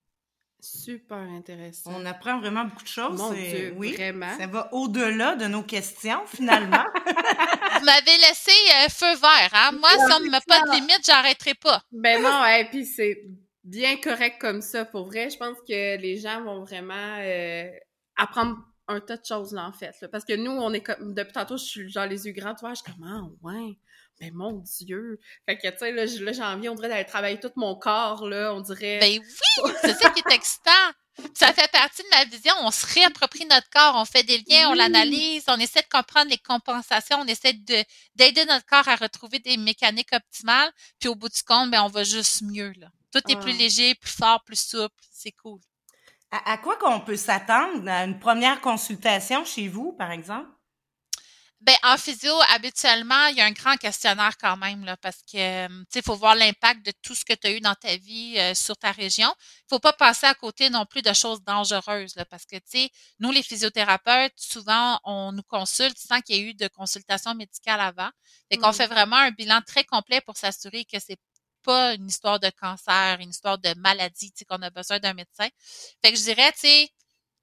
[0.63, 1.91] Super intéressant.
[1.95, 3.19] On apprend vraiment beaucoup de choses.
[3.19, 4.37] Mon Dieu, oui, vraiment.
[4.39, 6.85] Ça va au-delà de nos questions, finalement.
[7.07, 8.53] Vous m'avez laissé
[8.85, 9.73] euh, feu vert, hein?
[9.73, 11.83] Moi, si on ne met pas de limite, j'arrêterai pas.
[11.93, 13.23] Ben non, et puis c'est
[13.65, 14.85] bien correct comme ça.
[14.85, 17.71] Pour vrai, je pense que les gens vont vraiment euh,
[18.17, 19.95] apprendre un tas de choses, là, en fait.
[20.03, 20.09] là.
[20.09, 22.61] Parce que nous, on est comme, depuis tantôt, je suis genre les yeux grands, tu
[22.61, 23.79] vois, je suis comme, ah, ouais.
[24.21, 25.19] Ben mon Dieu!
[25.47, 28.53] Fait que, tu sais, là, j'ai envie, on dirait d'aller travailler tout mon corps, là,
[28.55, 28.99] on dirait...
[29.01, 29.19] Ben
[29.65, 30.71] oui, c'est ça qui est excitant.
[31.35, 32.55] Ça fait partie de ma vision.
[32.61, 36.31] On se réapproprie notre corps, on fait des liens, on l'analyse, on essaie de comprendre
[36.31, 40.71] les compensations, on essaie de d'aider notre corps à retrouver des mécaniques optimales.
[40.99, 42.73] Puis au bout du compte, ben on va juste mieux.
[42.79, 42.89] Là.
[43.13, 43.41] Tout est Ah.
[43.41, 44.95] plus léger, plus fort, plus souple.
[45.11, 45.61] C'est cool.
[46.31, 50.49] à, à quoi qu'on peut s'attendre à une première consultation chez vous, par exemple?
[51.63, 55.67] Ben, en physio, habituellement, il y a un grand questionnaire quand même, là, parce que,
[55.67, 57.97] tu sais, il faut voir l'impact de tout ce que tu as eu dans ta
[57.99, 59.29] vie euh, sur ta région.
[59.39, 62.63] Il faut pas passer à côté non plus de choses dangereuses, là, parce que, tu
[62.67, 67.35] sais, nous, les physiothérapeutes, souvent, on nous consulte sans qu'il y ait eu de consultation
[67.35, 68.09] médicale avant.
[68.51, 68.73] Fait qu'on Mm.
[68.73, 71.19] fait vraiment un bilan très complet pour s'assurer que c'est
[71.63, 75.49] pas une histoire de cancer, une histoire de maladie, qu'on a besoin d'un médecin.
[76.03, 76.91] Fait que je dirais, tu sais,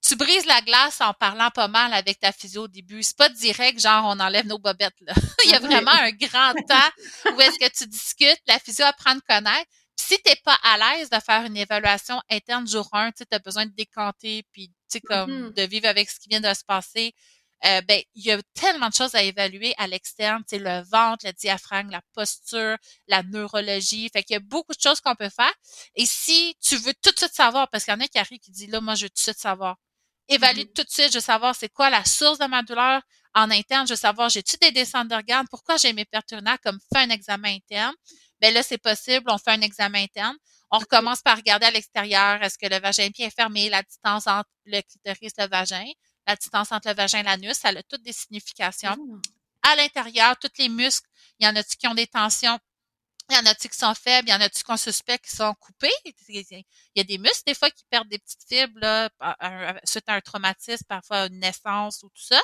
[0.08, 3.02] tu brises la glace en parlant pas mal avec ta physio au début.
[3.02, 4.98] C'est pas direct, genre on enlève nos bobettes.
[5.02, 5.12] Là.
[5.44, 9.10] Il y a vraiment un grand temps où est-ce que tu discutes, la physio apprend
[9.18, 9.70] à connaître.
[9.96, 13.38] Puis si t'es pas à l'aise de faire une évaluation interne jour 1, tu as
[13.38, 15.52] besoin de décanter, puis tu sais, comme Mhm.
[15.52, 17.12] de vivre avec ce qui vient de se passer,
[17.66, 20.82] euh, ben il y a tellement de choses à évaluer à l'externe, tu sais, le
[20.90, 22.76] ventre, le diaphragme, la posture,
[23.08, 24.08] la neurologie.
[24.12, 25.52] Fait qu'il y a beaucoup de choses qu'on peut faire.
[25.96, 28.38] Et si tu veux tout de suite savoir, parce qu'il y en a qui arrivent
[28.38, 29.76] qui disent là, moi je veux tout de suite savoir.
[30.28, 30.72] Évalue Mhm.
[30.74, 33.02] tout de suite, je veux savoir c'est quoi la source de ma douleur
[33.34, 37.00] en interne, je veux savoir j'ai-tu des descentes d'organes, pourquoi j'ai mes perturnaires, comme fais
[37.00, 37.94] un examen interne.
[38.40, 40.36] Ben là, c'est possible, on fait un examen interne.
[40.70, 44.26] On recommence par regarder à l'extérieur, est-ce que le vagin est bien fermé, la distance
[44.26, 45.84] entre le clitoris et le vagin,
[46.26, 48.96] la distance entre le vagin et l'anus, ça a toutes des significations.
[48.96, 49.22] Mm.
[49.62, 52.58] À l'intérieur, tous les muscles, il y en a-tu qui ont des tensions,
[53.30, 55.54] il y en a-tu qui sont faibles, il y en a-tu qu'on suspecte qui sont
[55.54, 55.92] coupés?
[56.28, 56.64] Il
[56.96, 60.04] y a des muscles, des fois, qui perdent des petites fibres là, à- à- suite
[60.08, 62.40] à un traumatisme, parfois une naissance ou tout ça.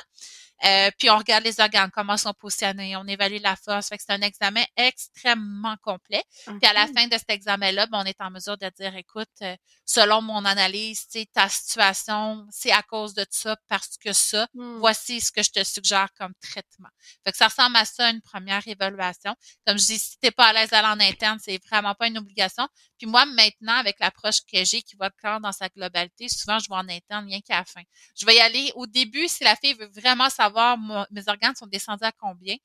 [0.63, 3.89] Euh, puis on regarde les organes, comment ils sont positionnés, on évalue la force.
[3.89, 6.23] Fait que c'est un examen extrêmement complet.
[6.45, 9.27] Puis à la fin de cet examen-là, ben, on est en mesure de dire, écoute,
[9.41, 14.77] euh, selon mon analyse, ta situation, c'est à cause de ça, parce que ça, Mm.
[14.79, 16.89] voici ce que je te suggère comme traitement.
[17.23, 19.35] Fait que ça ressemble à ça, une première évaluation.
[19.67, 22.67] Comme je dis, si t'es pas à l'aise en interne, c'est vraiment pas une obligation.
[22.97, 26.67] Puis moi, maintenant, avec l'approche que j'ai, qui le corps dans sa globalité, souvent, je
[26.67, 27.81] vais en interne rien qu'à la fin.
[28.19, 30.77] Je vais y aller au début si la fille veut vraiment savoir
[31.11, 32.55] mes organes sont descendus à combien.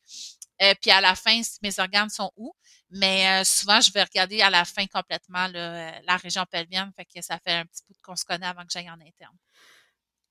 [0.62, 2.52] Euh, puis à la fin, mes organes sont où.
[2.90, 6.90] Mais euh, souvent, je vais regarder à la fin complètement euh, la région pelvienne.
[6.96, 9.36] Fait que ça fait un petit bout qu'on se connaît avant que j'aille en interne.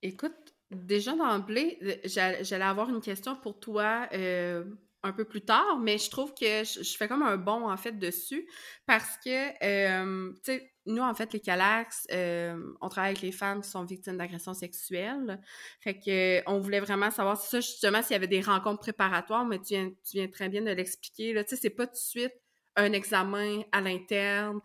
[0.01, 0.35] Écoute,
[0.71, 4.07] déjà d'emblée, j'a- j'allais avoir une question pour toi
[5.03, 7.93] un peu plus tard, mais je trouve que je, fais comme un bond en fait
[7.93, 8.47] dessus
[8.85, 13.31] parce que, euh, tu sais, nous en fait, les Calax, euh, on travaille avec les
[13.31, 15.39] femmes qui sont victimes d'agressions sexuelles.
[15.81, 18.79] Fait que euh, on voulait vraiment savoir, c'est ça justement, s'il y avait des rencontres
[18.79, 19.75] préparatoires, mais tu
[20.13, 21.33] viens, très bien de l'expliquer.
[21.33, 22.33] Tu sais, c'est pas tout de suite
[22.75, 24.59] un examen à l'interne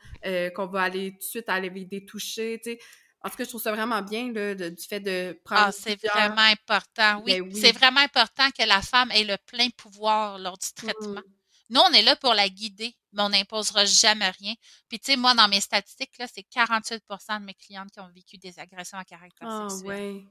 [0.54, 2.78] qu'on va aller tout de suite aller détoucher, tu sais.
[3.24, 5.62] En tout cas, je trouve ça vraiment bien là, de- du fait de prendre.
[5.68, 7.22] Ah, c'est vraiment important.
[7.24, 7.58] Oui, Ben oui.
[7.60, 11.20] c'est vraiment important que la femme ait le plein pouvoir lors du traitement.
[11.20, 11.24] Mm.
[11.70, 14.52] Nous, on est là pour la guider, mais on n'imposera jamais rien.
[14.90, 18.10] Puis, tu sais, moi, dans mes statistiques, là, c'est 48% de mes clientes qui ont
[18.14, 19.88] vécu des agressions à caractère Ah, sexuel.
[19.88, 20.24] ouais.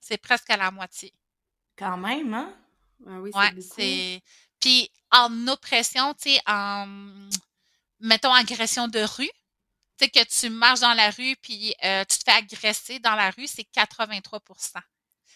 [0.00, 1.12] C'est presque à la moitié.
[1.76, 2.56] Quand même, hein?
[3.06, 4.22] Ah oui, c'est Ouais.
[4.60, 6.86] Puis en oppression, tu sais, en
[8.00, 9.30] mettons agression de rue,
[9.98, 13.14] tu sais que tu marches dans la rue puis euh, tu te fais agresser dans
[13.14, 14.40] la rue, c'est 83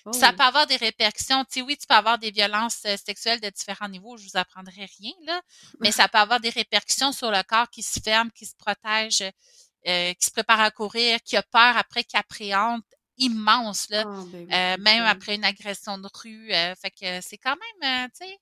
[0.04, 0.12] Oh.
[0.12, 1.44] Ça peut avoir des répercussions.
[1.44, 4.16] Tu sais, oui, tu peux avoir des violences euh, sexuelles de différents niveaux.
[4.16, 5.42] Je vous apprendrai rien là,
[5.80, 9.22] mais ça peut avoir des répercussions sur le corps qui se ferme, qui se protège,
[9.22, 12.82] euh, qui se prépare à courir, qui a peur après, qui appréhende
[13.18, 14.04] immense là.
[14.06, 16.52] Ah, ben oui, Euh, même après une agression de rue.
[16.52, 18.38] euh, fait que c'est quand même, euh, tu sais,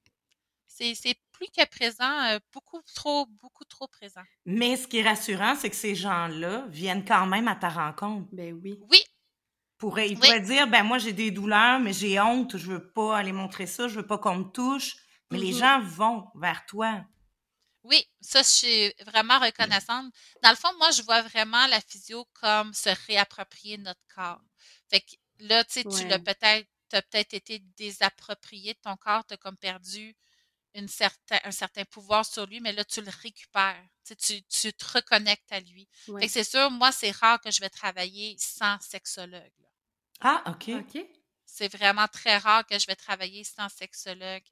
[0.76, 4.24] c'est, c'est plus que présent, euh, beaucoup trop, beaucoup trop présent.
[4.44, 8.28] Mais ce qui est rassurant, c'est que ces gens-là viennent quand même à ta rencontre.
[8.32, 8.78] Ben oui.
[8.90, 9.02] Oui,
[9.82, 10.20] ils Oui.
[10.20, 13.66] pourraient dire, ben moi j'ai des douleurs, mais j'ai honte, je veux pas aller montrer
[13.66, 14.96] ça, je veux pas qu'on me touche.
[15.30, 15.58] Mais les Mhm.
[15.58, 17.04] gens vont vers toi.
[17.84, 20.12] Oui, ça, je suis vraiment reconnaissante.
[20.42, 24.42] Dans le fond, moi, je vois vraiment la physio comme se réapproprier notre corps.
[24.90, 29.24] Fait que là, tu sais, tu l'as peut-être, as peut-être été désapproprié de ton corps,
[29.26, 30.16] tu as comme perdu
[30.76, 33.82] une certain, un certain pouvoir sur lui, mais là, tu le récupères.
[34.18, 35.88] Tu, tu te reconnectes à lui.
[36.06, 39.50] Que c'est sûr, moi, c'est rare que je vais travailler sans sexologue.
[40.20, 40.68] Ah, OK.
[40.68, 41.04] OK.
[41.44, 44.42] C'est vraiment très rare que je vais travailler sans sexologue.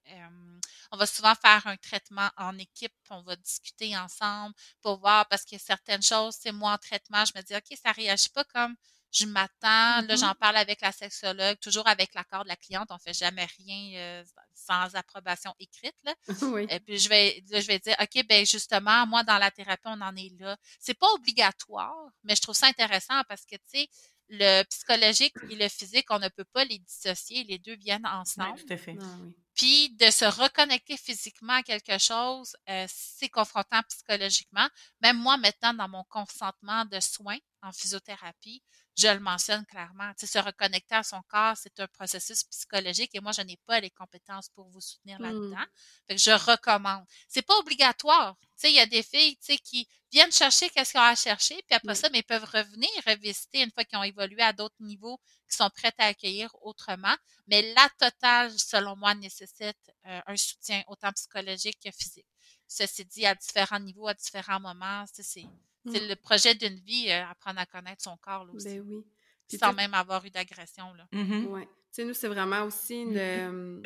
[0.90, 5.44] on va souvent faire un traitement en équipe, on va discuter ensemble pour voir parce
[5.44, 8.30] qu'il y a certaines choses, c'est moi en traitement, je me dis OK, ça réagit
[8.30, 8.74] pas comme
[9.14, 9.48] je m'attends.
[9.60, 10.18] Là, mm-hmm.
[10.18, 12.88] j'en parle avec la sexologue, toujours avec l'accord de la cliente.
[12.90, 15.94] On fait jamais rien euh, sans approbation écrite.
[16.02, 16.14] Là.
[16.68, 20.00] Et puis je vais, je vais dire, OK, ben justement, moi, dans la thérapie, on
[20.00, 20.56] en est là.
[20.80, 23.88] C'est pas obligatoire, mais je trouve ça intéressant parce que, tu sais,
[24.28, 28.58] le psychologique et le physique, on ne peut pas les dissocier, les deux viennent ensemble.
[28.58, 28.96] tout à fait.
[29.00, 29.18] Ah
[29.54, 34.66] Puis de se reconnecter physiquement à quelque chose, euh, c'est confrontant psychologiquement.
[35.02, 38.62] Même moi, maintenant, dans mon consentement de soins en physiothérapie,
[38.96, 40.12] je le mentionne clairement.
[40.18, 43.58] Tu sais, se reconnecter à son corps, c'est un processus psychologique et moi, je n'ai
[43.66, 45.22] pas les compétences pour vous soutenir mmh.
[45.22, 45.64] là-dedans.
[46.06, 47.04] Fait que je recommande.
[47.28, 48.36] C'est pas obligatoire.
[48.40, 51.04] Tu sais, il y a des filles, tu sais, qui viennent chercher qu'est-ce qu'ils ont
[51.04, 54.42] à chercher, puis après ça, mais ils peuvent revenir revisiter une fois qu'ils ont évolué
[54.42, 55.18] à d'autres niveaux,
[55.50, 57.14] qui sont prêts à accueillir autrement.
[57.48, 59.76] Mais la totale, selon moi, nécessite
[60.06, 62.26] euh, un soutien autant psychologique que physique.
[62.68, 65.46] Ceci dit, à différents niveaux, à différents moments, c'est
[65.86, 66.08] c'est mmh.
[66.08, 68.78] le projet d'une vie, euh, apprendre à connaître son corps là, aussi.
[68.78, 69.58] Ben oui.
[69.58, 70.92] sans même avoir eu d'agression.
[70.94, 71.06] Là.
[71.12, 71.66] Mmh ouais.
[71.66, 73.82] Tu sais, nous, c'est vraiment aussi mmh.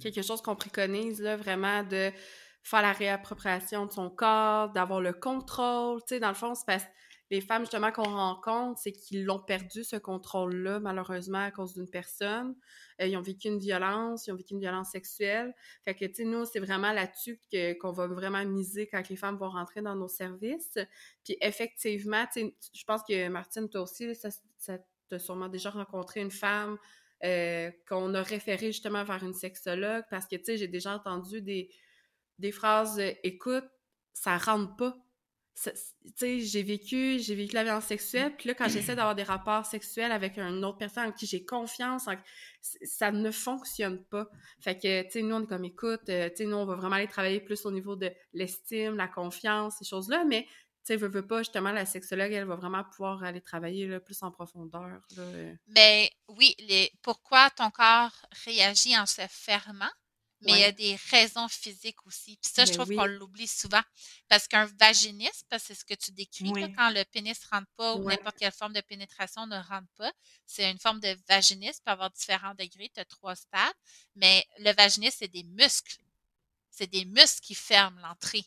[0.00, 2.10] quelque chose qu'on préconise, là, vraiment de
[2.62, 6.00] faire la réappropriation de son corps, d'avoir le contrôle.
[6.02, 6.84] Tu sais, dans le fond, c'est parce
[7.30, 11.88] les femmes, justement, qu'on rencontre, c'est qu'ils l'ont perdu, ce contrôle-là, malheureusement, à cause d'une
[11.88, 12.54] personne.
[13.00, 15.54] Euh, ils ont vécu une violence, ils ont vécu une violence sexuelle.
[15.84, 17.40] Fait que, tu sais, nous, c'est vraiment là-dessus
[17.80, 20.78] qu'on va vraiment miser quand les femmes vont rentrer dans nos services.
[21.24, 24.78] Puis, effectivement, tu sais, je pense que, Martine, toi aussi, ça, ça
[25.18, 26.78] sûrement déjà rencontré une femme
[27.24, 31.40] euh, qu'on a référé justement vers une sexologue parce que, tu sais, j'ai déjà entendu
[31.40, 31.70] des,
[32.52, 33.64] phrases euh, Écoute,
[34.12, 34.96] ça rentre pas
[36.18, 40.12] j'ai vécu, j'ai vécu la violence sexuelle, puis là, quand j'essaie d'avoir des rapports sexuels
[40.12, 42.08] avec une autre personne en qui j'ai confiance,
[42.60, 44.28] ça ne fonctionne pas.
[44.60, 46.74] Fait que, tu sais, nous, on est comme, écoute, euh, tu sais, nous, on va
[46.74, 50.48] vraiment aller travailler plus au niveau de l'estime, la confiance, ces choses-là, mais, tu
[50.84, 54.22] sais, veut, veut pas, justement, la sexologue, elle va vraiment pouvoir aller travailler là, plus
[54.22, 54.82] en profondeur.
[54.82, 55.00] Là.
[55.18, 55.54] Euh.
[55.68, 59.90] Ben oui, les, pourquoi ton corps réagit en se fermant?
[60.46, 62.36] Mais il y a des raisons physiques aussi.
[62.36, 63.82] Puis ça, je ben trouve qu'on l'oublie souvent.
[64.28, 68.08] Parce qu'un vaginisme, c'est ce que tu décris, quand le pénis ne rentre pas ou
[68.08, 70.12] n'importe quelle forme de pénétration ne rentre pas,
[70.46, 73.74] c'est une forme de vaginisme, peut avoir différents degrés, tu as trois stades.
[74.14, 75.96] Mais le vaginisme, c'est des muscles.
[76.70, 78.44] C'est des muscles qui ferment l'entrée.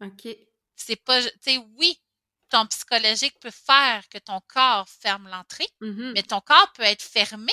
[0.00, 0.28] OK.
[0.76, 2.00] C'est pas, tu sais, oui,
[2.50, 7.02] ton psychologique peut faire que ton corps ferme l'entrée, mmh mais ton corps peut être
[7.02, 7.52] fermé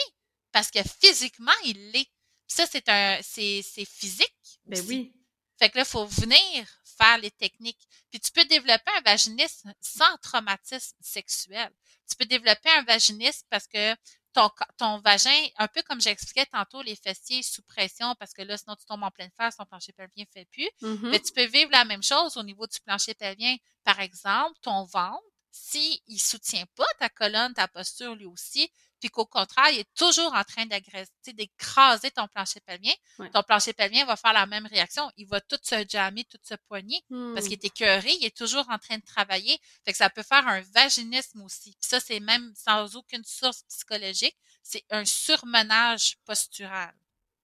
[0.52, 2.10] parce que physiquement, il l'est
[2.48, 4.60] ça, c'est un c'est physique.
[4.66, 5.14] Ben oui.
[5.60, 7.88] Fait que là, il faut venir faire les techniques.
[8.10, 11.70] Puis tu peux développer un vaginisme sans traumatisme sexuel.
[12.10, 13.96] Tu peux développer un vaginisme parce que
[14.34, 18.56] ton, ton vagin, un peu comme j'expliquais tantôt, les fessiers sous pression, parce que là,
[18.58, 20.70] sinon tu tombes en pleine face, ton plancher pelvien ne fait plus.
[20.82, 21.10] Mm-hmm.
[21.10, 23.56] Mais tu peux vivre la même chose au niveau du plancher pelvien.
[23.84, 29.10] Par exemple, ton ventre, s'il ne soutient pas ta colonne, ta posture lui aussi, puis
[29.10, 32.94] qu'au contraire, il est toujours en train d'agresser, d'écraser ton plancher pelvien,
[33.34, 35.10] ton plancher pelvien va faire la même réaction.
[35.18, 37.50] Il va tout se jammer, tout se poigner parce hmm.
[37.50, 39.58] qu'il est écœuré, il est toujours en train de travailler.
[39.86, 41.72] Fait que ça peut faire un vaginisme aussi.
[41.80, 46.94] Puis ça, c'est même sans aucune source psychologique, c'est un surmenage postural.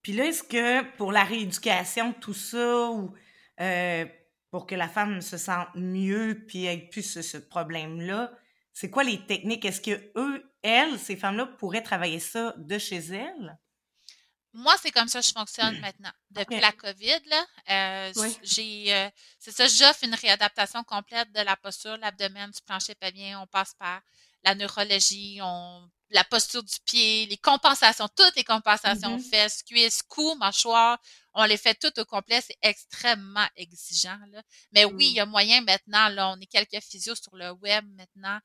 [0.02, 3.14] Puis là, est-ce que pour la rééducation, tout ça, ou
[3.60, 4.04] euh,
[4.50, 8.32] pour que la femme se sente mieux puis ait plus ce problème-là,
[8.72, 9.64] c'est quoi les techniques?
[9.64, 13.58] Est-ce que eux, elles, ces femmes-là, pourraient travailler ça de chez elles?
[14.54, 16.12] Moi, c'est comme ça que je fonctionne maintenant.
[16.30, 21.56] Depuis la COVID, là, euh, j'ai, euh, c'est ça, j'offre une réadaptation complète de la
[21.56, 23.40] posture, l'abdomen, du plancher pelvien.
[23.40, 24.00] On passe par
[24.42, 29.28] la neurologie, on, la posture du pied, les compensations, toutes les compensations, mm-hmm.
[29.28, 30.98] fesses, cuisses, cou, mâchoire.
[31.34, 32.40] On les fait toutes au complet.
[32.40, 34.40] C'est extrêmement exigeant, là.
[34.72, 37.84] Mais oui, il y a moyen maintenant, là, on est quelques physios sur le web
[37.96, 38.38] maintenant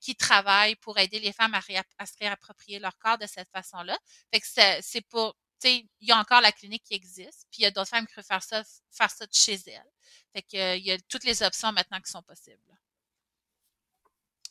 [0.00, 1.60] qui travaillent pour aider les femmes à,
[2.06, 3.98] se réapproprier leur corps de cette façon-là.
[4.32, 4.46] Fait que
[4.82, 7.66] c'est pour, tu sais, il y a encore la clinique qui existe, puis il y
[7.66, 9.92] a d'autres femmes qui peuvent faire ça, faire ça de chez elles.
[10.34, 12.58] Fait que il y a toutes les options maintenant qui sont possibles.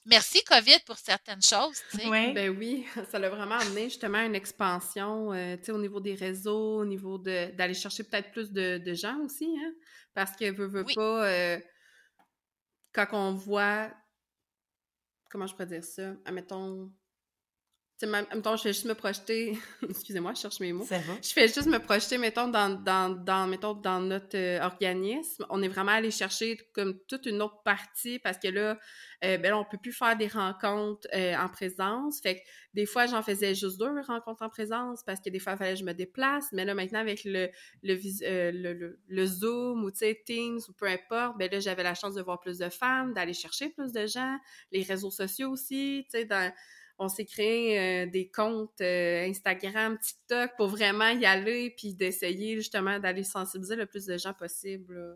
[0.06, 1.80] merci COVID pour certaines choses.
[2.06, 2.34] Oui.
[2.34, 6.16] Ben oui, ça l'a vraiment amené justement une expansion, euh, tu sais, au niveau des
[6.16, 9.74] réseaux, au niveau de d'aller chercher peut-être plus de, de gens aussi, hein,
[10.14, 10.96] parce que veut, veut Oui.
[10.96, 11.60] pas, euh,
[12.94, 13.92] quand on voit,
[15.30, 16.92] comment je pourrais dire ça, admettons,
[18.06, 19.58] sais, admettons, je fais juste me projeter,
[19.90, 21.14] excusez-moi, je cherche mes mots, Ça va.
[21.22, 25.46] je fais juste me projeter, mettons, dans, dans, dans, mettons, dans notre euh, organisme.
[25.50, 28.78] On est vraiment allé chercher comme toute une autre partie parce que là,
[29.26, 32.22] euh, ben là, on peut plus faire des rencontres euh, en présence.
[32.22, 32.42] Fait que
[32.74, 35.74] des fois, j'en faisais juste deux rencontres en présence parce que des fois, il fallait
[35.74, 36.46] que je me déplace.
[36.54, 37.50] Mais là, maintenant, avec le,
[37.84, 41.60] le, euh, le, le, le Zoom ou, tu sais, Teams ou peu importe, ben là,
[41.60, 44.38] j'avais la chance de voir plus de femmes, d'aller chercher plus de gens.
[44.72, 46.52] Les réseaux sociaux aussi, tu sais, dans
[47.00, 52.56] on s'est créé euh, des comptes euh, Instagram, TikTok pour vraiment y aller puis d'essayer
[52.56, 54.94] justement d'aller sensibiliser le plus de gens possible.
[54.96, 55.16] là.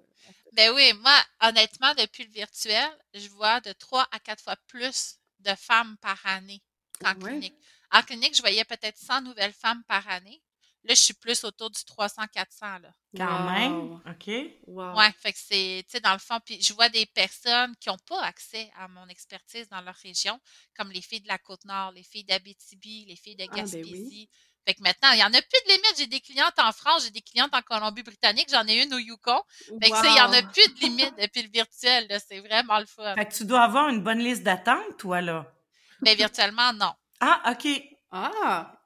[0.54, 5.18] Ben oui, moi, honnêtement, depuis le virtuel, je vois de trois à quatre fois plus
[5.40, 6.62] de femmes par année
[7.02, 7.32] qu'en Ouais.
[7.32, 7.56] clinique.
[7.92, 10.42] En clinique, je voyais peut-être 100 nouvelles femmes par année.
[10.86, 12.94] Là, je suis plus autour du 300-400, là.
[13.16, 13.46] Quand Wow.
[13.46, 14.02] même.
[14.06, 14.30] OK.
[14.68, 14.98] Wow.
[14.98, 17.90] Ouais, fait que c'est, tu sais, dans le fond, puis je vois des personnes qui
[17.90, 20.40] n'ont pas accès à mon expertise dans leur région,
[20.76, 23.82] comme les filles de la Côte-Nord, les filles d'Abitibi, les filles de Ah, ben oui.
[23.82, 24.30] Gaspésie.
[24.66, 25.94] Fait que maintenant, il n'y en a plus de limite.
[25.98, 29.42] J'ai des clientes en France, j'ai des clientes en Colombie-Britannique, j'en ai une au Yukon.
[29.82, 32.20] Fait que, sais, il n'y en a plus de limite depuis le virtuel, là.
[32.20, 33.14] C'est vraiment le fun.
[33.16, 35.54] Fait que tu dois avoir une bonne liste d'attente, toi, là?
[36.02, 36.94] Mais virtuellement, non.
[37.20, 37.68] Ah, OK.
[38.12, 38.80] Ah!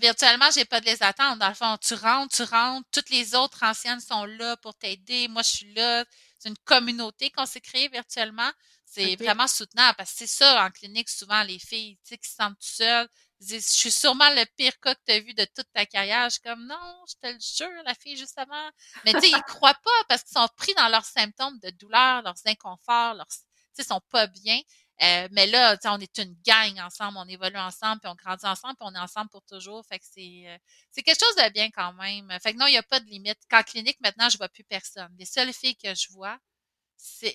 [0.00, 1.38] Virtuellement, j'ai pas de les attendre.
[1.38, 5.28] Dans le fond, tu rentres, tu rentres, toutes les autres anciennes sont là pour t'aider.
[5.28, 6.04] Moi, je suis là.
[6.38, 8.50] C'est une communauté qu'on s'est créée virtuellement.
[8.84, 12.28] C'est vraiment soutenable parce que c'est ça, en clinique, souvent, les filles, tu sais, qui
[12.28, 13.08] se sentent tout seules,
[13.40, 16.24] disent, je suis sûrement le pire cas que tu as vu de toute ta carrière.
[16.24, 18.70] Je suis comme, non, je te le jure, la fille, juste avant.
[19.04, 22.22] Mais tu sais, ils croient pas parce qu'ils sont pris dans leurs symptômes de douleur,
[22.22, 23.36] leurs inconforts, leurs, tu
[23.74, 24.58] sais, sont pas bien.
[25.02, 28.74] Euh, mais là, on est une gang ensemble, on évolue ensemble, puis on grandit ensemble,
[28.76, 29.84] puis on est ensemble pour toujours.
[29.86, 30.56] Fait que c'est euh,
[30.90, 32.30] c'est quelque chose de bien quand même.
[32.42, 33.38] Fait que non, il n'y a pas de limite.
[33.50, 35.14] Qu'en clinique, maintenant, je vois plus personne.
[35.18, 36.38] Les seules filles que je vois.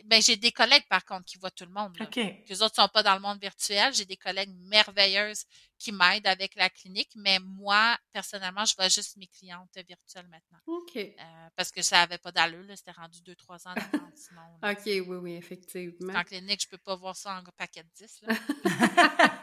[0.06, 1.98] Ben, j'ai des collègues, par contre, qui voient tout le monde.
[1.98, 2.08] Là.
[2.50, 3.94] Les autres sont pas dans le monde virtuel.
[3.94, 5.46] J'ai des collègues merveilleuses
[5.80, 10.60] qui m'aident avec la clinique, mais moi, personnellement, je vois juste mes clientes virtuelles maintenant.
[10.66, 10.98] OK.
[10.98, 11.14] Euh,
[11.56, 12.66] parce que ça avait pas d'allure.
[12.76, 14.42] C'était rendu 2-3 ans d'attente sinon.
[14.62, 14.72] là.
[14.72, 16.14] OK, oui, oui, effectivement.
[16.14, 18.22] En clinique, je peux pas voir ça en paquet de 10.
[18.24, 19.40] Là.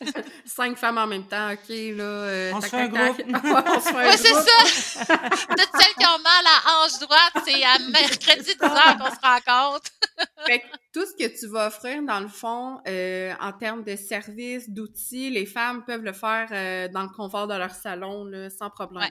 [0.46, 2.04] Cinq femmes en même temps, OK, là.
[2.04, 3.26] euh, On tac, se fait un tac, tac.
[3.26, 3.44] groupe.
[3.66, 4.48] on se fait un Oui, c'est groupe.
[4.48, 5.06] ça!
[5.48, 9.20] Toutes celles qui ont mal à hanche droite, c'est à mercredi 10 heures qu'on se
[9.22, 9.90] rencontre.
[10.46, 13.96] Fait que tout ce que tu vas offrir, dans le fond, euh, en termes de
[13.96, 18.50] services, d'outils, les femmes peuvent le faire euh, dans le confort de leur salon, là,
[18.50, 19.10] sans problème.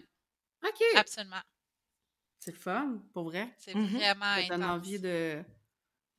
[0.65, 0.81] OK.
[0.95, 1.41] Absolument.
[2.39, 3.53] C'est le fun, pour vrai.
[3.57, 3.87] C'est Mhm.
[3.97, 4.75] vraiment Ça donne intense.
[4.77, 5.41] envie de,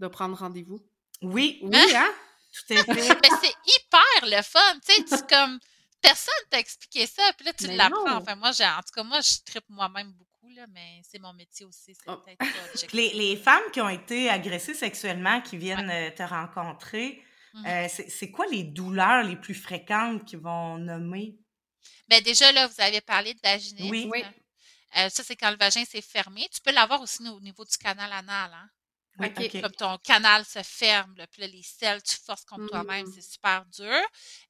[0.01, 0.81] de prendre rendez-vous.
[1.23, 2.11] Oui, Oui, hein?
[2.53, 2.93] tout à fait.
[2.95, 3.84] Mais c'est hyper
[4.23, 5.59] le fun, tu sais, tu comme
[6.01, 8.17] personne t'a expliqué ça, puis là tu l'apprends.
[8.17, 11.33] Enfin moi j'ai en tout cas moi je tripe moi-même beaucoup là, mais c'est mon
[11.33, 12.17] métier aussi, c'est Oh.
[12.17, 12.41] peut-être
[12.93, 17.23] les, les femmes qui ont été agressées sexuellement, qui viennent euh, te rencontrer,
[17.55, 17.67] Mhm.
[17.67, 21.39] euh, c'est c'est quoi les douleurs les plus fréquentes qu'ils vont nommer?
[22.09, 23.89] Ben déjà là vous avez parlé de vaginisme.
[23.91, 24.09] Oui.
[24.13, 24.25] Oui.
[24.97, 26.49] Euh, ça c'est quand le vagin s'est fermé.
[26.53, 28.69] Tu peux l'avoir aussi au niveau du canal anal, hein?
[29.19, 29.45] Oui, OK.
[29.45, 29.61] OK.
[29.61, 33.23] comme ton canal se ferme, là, puis là, les selles, tu forces contre toi-même, c'est
[33.23, 33.87] super dur.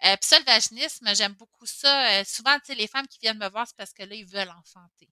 [0.05, 2.20] Euh, puis ça, le vaginisme, j'aime beaucoup ça.
[2.20, 4.24] Euh, souvent, tu sais, les femmes qui viennent me voir, c'est parce que là, ils
[4.27, 5.11] veulent enfanter.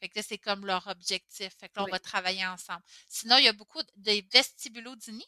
[0.00, 1.54] Fait que là, c'est comme leur objectif.
[1.58, 1.90] Fait que là, on Oui.
[1.90, 2.82] va travailler ensemble.
[3.08, 5.26] Sinon, il y a beaucoup de vestibulodynie.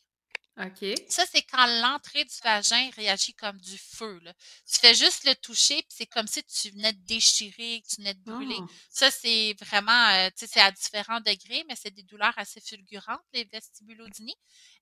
[0.59, 0.85] OK.
[1.09, 4.19] Ça, c'est quand l'entrée du vagin réagit comme du feu.
[4.23, 4.35] Là.
[4.71, 7.97] Tu fais juste le toucher, puis c'est comme si tu venais de déchirer, que tu
[8.03, 8.59] venais de brûler.
[8.61, 8.67] Ah.
[8.91, 12.61] Ça, c'est vraiment, euh, tu sais, c'est à différents degrés, mais c'est des douleurs assez
[12.61, 14.37] fulgurantes, les vestibulodynies.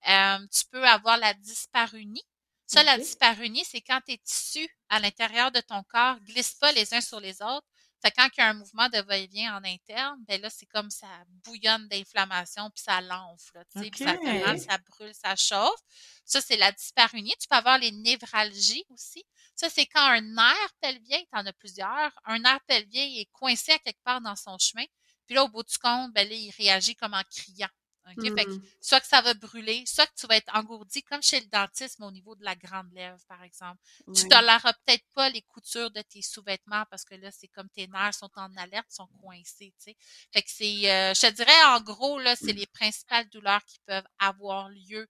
[0.09, 2.25] Euh, tu peux avoir la dysparunie.
[2.71, 3.01] Ça, la Ok.
[3.01, 7.19] dysparunie, c'est quand tes tissus à l'intérieur de ton corps glissent pas les uns sur
[7.19, 7.67] les autres.
[8.01, 10.67] Fait que quand il y a un mouvement de va-et-vient en interne, ben là, c'est
[10.67, 11.09] comme ça
[11.45, 15.81] bouillonne d'inflammation, puis ça l'enfle, sais, puis ça fait ça brûle, ça chauffe.
[16.25, 17.35] Ça, c'est la dysparunie.
[17.41, 19.25] Tu peux avoir les névralgies aussi.
[19.57, 23.73] Ça, c'est quand un nerf pelvien, tu en as plusieurs, un nerf pelvien est coincé
[23.73, 24.85] à quelque part dans son chemin.
[25.27, 27.69] Puis là, au bout du compte, ben là, il réagit comme en criant.
[28.07, 28.23] OK?
[28.35, 28.63] Fait que Mhm.
[28.81, 31.99] soit que ça va brûler, soit que tu vas être engourdi, comme chez le dentiste,
[31.99, 33.79] mais au niveau de la grande lèvre, par exemple.
[34.15, 34.29] Tu Ouais.
[34.29, 38.15] toléreras peut-être pas les coutures de tes sous-vêtements parce que là, c'est comme tes nerfs
[38.15, 39.97] sont en alerte, sont coincés, tu sais.
[40.33, 43.79] Fait que c'est, euh, je te dirais, en gros, là, c'est les principales douleurs qui
[43.87, 45.07] peuvent avoir lieu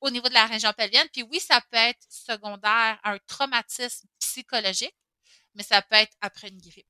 [0.00, 1.06] au niveau de la région pelvienne.
[1.12, 4.96] Puis oui, ça peut être secondaire à un traumatisme psychologique,
[5.54, 6.86] mais ça peut être après une grippe.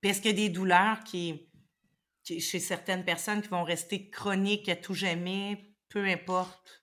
[0.00, 1.48] Puis est-ce qu'il y a des douleurs qui-
[2.24, 6.82] chez certaines personnes qui vont rester chroniques à tout jamais, peu importe?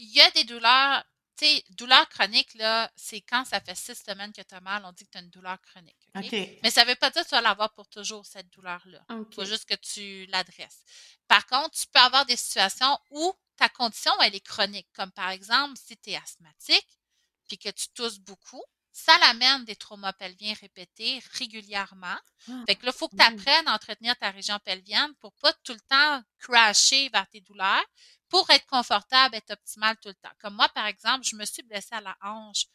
[0.00, 1.04] il y a des douleurs,
[1.36, 4.82] tu sais, douleur chronique, là, c'est quand ça fait six semaines que tu as mal,
[4.84, 6.08] on dit que tu as une douleur chronique.
[6.16, 6.32] OK?
[6.62, 9.04] Mais ça ne veut pas dire que tu vas l'avoir pour toujours, cette douleur-là.
[9.10, 10.84] Il faut juste que tu l'adresses.
[11.28, 15.30] Par contre, tu peux avoir des situations où ta condition, elle est chronique, comme par
[15.30, 16.98] exemple, si tu es asthmatique,
[17.46, 18.62] puis que tu tousses beaucoup,
[18.92, 22.16] ça l'amène des traumas pelviens répétés régulièrement.
[22.48, 25.32] Ah, fait que là, il faut que tu apprennes à entretenir ta région pelvienne pour
[25.34, 27.84] pas tout le temps crasher vers tes douleurs,
[28.28, 30.32] pour être confortable, être optimal tout le temps.
[30.40, 32.66] Comme moi, par exemple, je me suis blessée à la hanche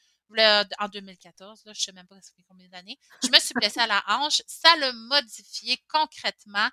[0.80, 2.98] en 2014, là, je sais même pas combien d'années.
[3.24, 4.42] Je me suis blessée à la hanche.
[4.48, 6.70] Ça l'a modifié concrètement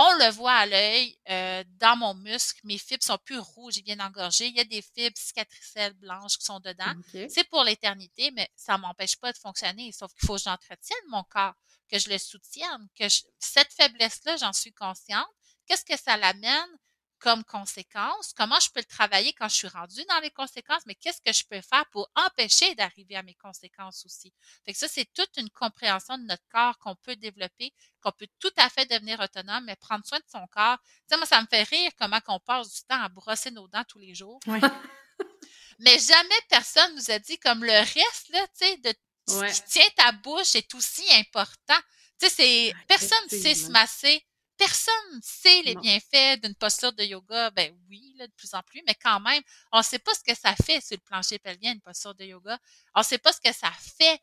[0.00, 2.60] on le voit à l'œil euh, dans mon muscle.
[2.62, 4.46] Mes fibres sont plus rouges et bien engorgées.
[4.46, 6.94] Il y a des fibres cicatricielles blanches qui sont dedans.
[7.28, 9.90] C'est pour l'éternité, mais ça m'empêche pas de fonctionner.
[9.92, 11.54] Sauf qu'il faut que j'entretienne mon corps,
[11.90, 13.04] que je le soutienne, que
[13.40, 15.26] cette faiblesse-là, j'en suis consciente.
[15.66, 16.78] Qu'est-ce que ça l'amène?
[17.18, 20.94] Comme conséquence, comment je peux le travailler quand je suis rendue dans les conséquences, mais
[20.94, 24.32] qu'est-ce que je peux faire pour empêcher d'arriver à mes conséquences aussi?
[24.64, 28.28] Fait que ça, c'est toute une compréhension de notre corps qu'on peut développer, qu'on peut
[28.38, 30.78] tout à fait devenir autonome, mais prendre soin de son corps.
[30.78, 33.68] Tu sais, moi, ça me fait rire comment qu'on passe du temps à brosser nos
[33.68, 34.40] dents tous les jours.
[35.78, 38.94] mais jamais personne nous a dit comme le reste, là, tu sais, de
[39.28, 41.80] ce qui tient ta bouche est aussi important.
[42.20, 44.24] Tu sais, c'est, personne ne sait se masser
[44.58, 47.50] personne sait les bienfaits d'une posture de yoga.
[47.50, 49.42] Ben oui, là, de plus en plus, mais quand même,
[49.72, 52.24] on ne sait pas ce que ça fait sur le plancher pelvien, une posture de
[52.24, 52.58] yoga.
[52.94, 54.20] On ne sait pas ce que ça fait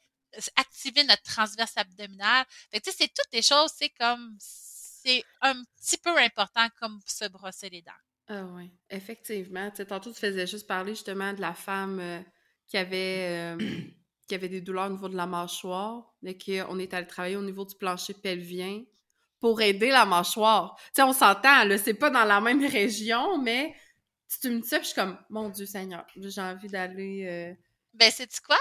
[0.56, 2.46] activer notre transverse abdominal.
[2.72, 7.26] Fait que, c'est toutes des choses, c'est comme, c'est un petit peu important comme se
[7.30, 7.92] brosser les dents.
[8.28, 9.70] Ah oui, effectivement.
[9.72, 12.22] Tu sais, tantôt, tu faisais juste parler justement de la femme euh,
[12.68, 13.56] qui avait...
[13.56, 13.82] Euh,
[14.28, 17.44] qui avait des douleurs au niveau de la mâchoire, et qu'on est allé travailler au
[17.44, 18.84] niveau du plancher pelvien
[19.40, 20.76] pour aider la mâchoire.
[20.78, 23.76] Tu sais, on s'entend, là, c'est pas dans la même région, mais
[24.42, 27.26] tu me dis ça, je suis comme, mon Dieu Seigneur, j'ai envie d'aller...
[27.28, 27.54] Euh...
[27.94, 28.60] Ben, c'est quoi?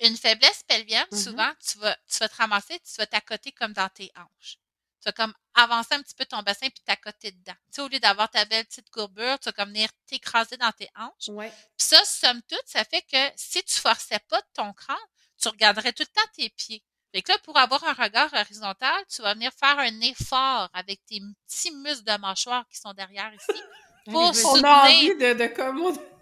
[0.00, 1.24] Une faiblesse pelvienne, mm-hmm.
[1.24, 4.58] souvent, tu vas, tu vas te ramasser, tu vas t'accoter comme dans tes hanches.
[5.00, 7.54] Tu vas comme avancer un petit peu ton bassin puis t'accoter dedans.
[7.66, 10.72] Tu sais, au lieu d'avoir ta belle petite courbure, tu vas comme venir t'écraser dans
[10.72, 11.28] tes hanches.
[11.28, 11.50] Ouais.
[11.76, 14.96] Puis ça, somme toute, ça fait que si tu forçais pas ton crâne,
[15.40, 16.84] tu regarderais tout le temps tes pieds.
[17.14, 21.04] Fait que là, pour avoir un regard horizontal, tu vas venir faire un effort avec
[21.06, 23.62] tes petits muscles de mâchoire qui sont derrière ici.
[24.04, 25.82] Pour On a envie de, de comme...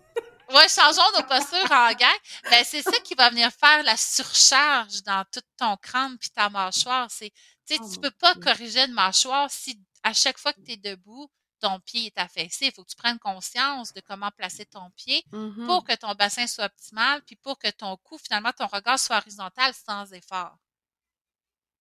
[0.49, 2.19] Ouais, changeons nos postures en gang.
[2.51, 6.49] Ben, c'est ça qui va venir faire la surcharge dans tout ton crâne puis ta
[6.49, 7.09] mâchoire.
[7.11, 7.31] C'est,
[7.67, 10.73] tu sais, oh tu peux pas corriger une mâchoire si à chaque fois que tu
[10.73, 11.29] es debout,
[11.61, 12.67] ton pied est affaissé.
[12.67, 15.67] Il faut que tu prennes conscience de comment placer ton pied mm-hmm.
[15.67, 19.17] pour que ton bassin soit optimal puis pour que ton cou, finalement, ton regard soit
[19.17, 20.57] horizontal sans effort.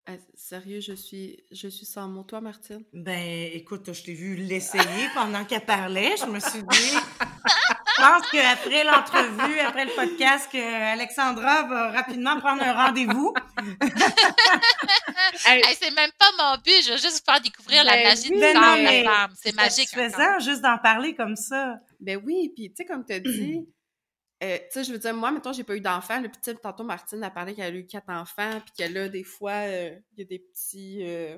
[0.08, 2.22] Ah, sérieux, je suis, je suis sans mots.
[2.22, 2.84] Toi, Martine?
[2.94, 6.16] Ben, écoute, je t'ai vu l'essayer pendant qu'elle parlait.
[6.18, 12.40] Je me suis dit, je pense qu'après l'entrevue, après le podcast, que Alexandra va rapidement
[12.40, 13.34] prendre un rendez-vous.
[15.40, 16.84] c'est même pas mon but.
[16.86, 18.54] Je veux juste faire découvrir la ben magie de la
[19.12, 19.34] femme.
[19.42, 19.90] C'est magique.
[19.92, 21.80] C'est juste d'en parler comme ça.
[22.00, 23.68] Ben oui, puis tu sais, comme tu as dit,
[24.44, 26.20] euh, tu sais, je veux dire, moi, mettons, j'ai pas eu d'enfants.
[26.20, 29.24] Le petit tantôt, Martine a parlé qu'elle a eu quatre enfants, puis qu'elle a des
[29.24, 31.38] fois, euh, il y a des petits, euh,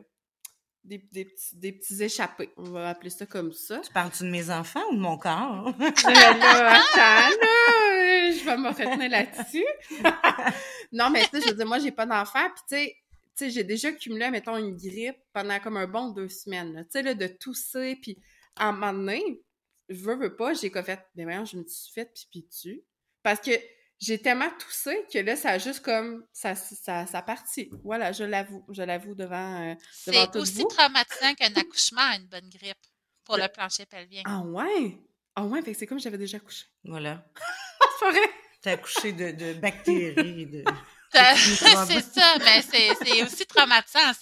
[0.84, 2.50] des, des, petits, des petits échappés.
[2.58, 3.80] On va appeler ça comme ça.
[3.82, 5.74] Tu parles-tu de mes enfants ou de mon corps?
[5.80, 9.66] là, attends, là, je vais me retenir là-dessus.
[10.92, 12.96] non, mais tu sais, je veux dire, moi, j'ai pas d'enfants, puis tu sais,
[13.38, 16.84] tu sais, j'ai déjà cumulé, mettons, une grippe pendant comme un bon deux semaines.
[16.86, 18.18] Tu sais, là, de tousser, puis
[18.60, 19.44] en un moment donné,
[19.90, 22.84] veux, veux pas, j'ai fait, mais voyons, je me suis fait pipi dessus.
[23.24, 23.52] Parce que
[24.00, 27.70] j'ai tellement toussé que là, ça a juste comme, ça, ça, ça partit.
[27.84, 32.50] Voilà, je l'avoue, je l'avoue devant, euh, C'est aussi traumatisant qu'un accouchement à une bonne
[32.50, 32.78] grippe
[33.24, 34.22] pour le, plancher pelvien.
[34.26, 35.00] Ah ouais?
[35.36, 36.66] Ah ouais, fait que c'est comme j'avais déjà couché.
[36.84, 37.26] Voilà.
[38.00, 38.30] c'est vrai?
[38.62, 40.64] T'as accouché de, de bactéries, de...
[41.12, 44.14] c'est ça, mais c'est aussi traumatisant.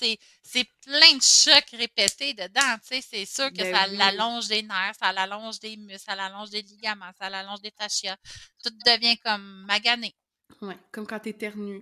[0.43, 2.77] C'est plein de chocs répétés dedans.
[2.83, 6.61] C'est sûr que ben ça l'allonge des nerfs, ça l'allonge des muscles, ça l'allonge des
[6.61, 8.17] ligaments, ça l'allonge des fascias.
[8.63, 10.15] Tout devient comme magané.
[10.61, 11.81] Oui, comme quand t'éternues.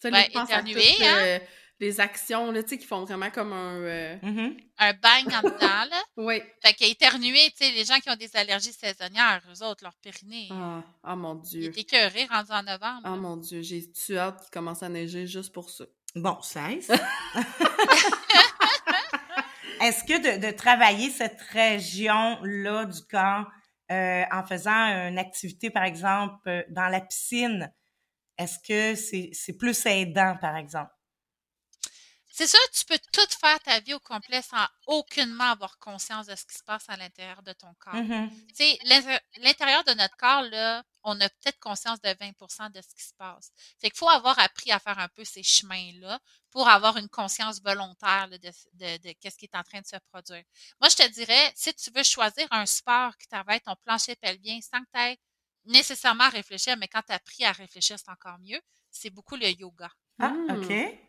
[0.00, 1.40] Tu sais, ben, éternuer, hein?
[1.80, 3.76] Les actions, là, tu sais, qui font vraiment comme un...
[3.76, 4.56] Euh, mm-hmm.
[4.78, 6.02] Un bang en dedans, là.
[6.16, 6.42] oui.
[6.62, 10.48] Fait qu'éternuer, tu sais, les gens qui ont des allergies saisonnières, eux autres, leur périnée...
[10.50, 11.62] Ah, oh, mon Dieu.
[11.62, 13.02] Il est écœuré, rendu en novembre.
[13.04, 15.84] Ah, mon Dieu, j'ai tu hâte qu'il commence à neiger juste pour ça.
[16.16, 16.90] Bon, 16.
[19.80, 23.46] Est-ce que de, travailler cette région-là du corps
[23.92, 27.72] euh, en faisant une activité, par exemple, euh, dans la piscine,
[28.36, 30.90] est-ce que c'est plus aidant, par exemple?
[32.38, 36.36] C'est sûr, tu peux tout faire ta vie au complet sans aucunement avoir conscience de
[36.36, 37.94] ce qui se passe à l'intérieur de ton corps.
[37.94, 38.30] Mhm.
[38.50, 38.78] Tu sais,
[39.38, 43.12] l'intérieur- de notre corps, là, on a peut-être conscience de 20% de ce qui se
[43.14, 43.50] passe.
[43.80, 46.20] Fait qu'il faut avoir appris à faire un peu ces chemins-là
[46.52, 49.86] pour avoir une conscience volontaire là, de, de, de qu'est-ce qui est en train de
[49.86, 50.44] se produire.
[50.80, 54.60] Moi, je te dirais, si tu veux choisir un sport qui travaille ton plancher pelvien
[54.60, 55.18] sans que tu aies
[55.64, 58.60] nécessairement à réfléchir, mais quand tu as appris à réfléchir, c'est encore mieux,
[58.92, 59.90] c'est beaucoup le yoga.
[60.20, 60.32] Ah.
[60.50, 61.07] OK.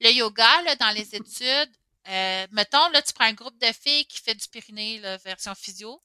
[0.00, 1.72] Le yoga, là, dans les études,
[2.08, 5.54] euh, mettons, là, tu prends un groupe de filles qui fait du périnée, là, version
[5.54, 6.00] physio.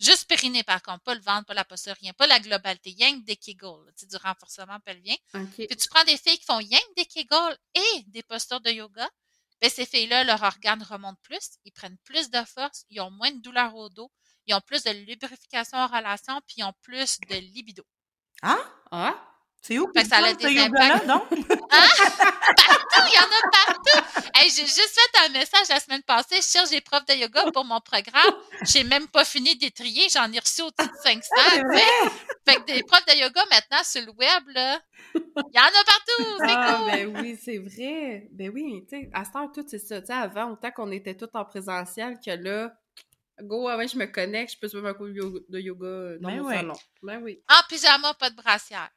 [0.00, 3.20] Juste périnée, par contre, pas le ventre, pas la posture, rien, pas la globalité, rien
[3.20, 5.14] que des kegels, là, du renforcement pelvien.
[5.34, 5.42] OK.
[5.56, 8.70] Puis tu prends des filles qui font rien que des kegels et des postures de
[8.70, 9.08] yoga,
[9.60, 13.30] ben ces filles-là, leur organe remonte plus, ils prennent plus de force, ils ont moins
[13.30, 14.10] de douleur au dos,
[14.46, 17.84] ils ont plus de lubrification en relation, puis ils ont plus de libido.
[18.42, 18.58] Ah,
[18.90, 19.14] Ah!
[19.60, 19.88] c'est où?
[19.94, 21.06] Fait que ça a ce des yoga-là, impacts.
[21.06, 21.28] donc?
[22.92, 24.30] Partout, il y en a partout.
[24.34, 26.36] Hey, j'ai juste fait un message la semaine passée.
[26.36, 28.34] Je cherche des profs de yoga pour mon programme.
[28.62, 30.08] J'ai même pas fini d'étrier.
[30.12, 31.28] J'en ai reçu au-dessus de 500.
[31.36, 32.08] Ah.
[32.48, 34.80] Fait que des profs de yoga maintenant sur le web, là,
[35.14, 35.20] il
[35.54, 36.36] y en a partout.
[36.38, 36.90] C'est Ah, cool.
[36.90, 38.28] ben oui, c'est vrai.
[38.32, 40.00] Ben oui, tu sais, à cette heure, tout, c'est ça.
[40.00, 42.72] Tu sais, avant, autant qu'on était tous en présentiel, que là,
[43.42, 46.38] go, avant, je me connecte, je peux faire un coup de yoga, euh, dans Ben
[46.42, 46.56] mon ouais.
[46.56, 46.74] salon.
[47.02, 47.40] Ben oui.
[47.48, 48.88] En pyjama, pas de brassière.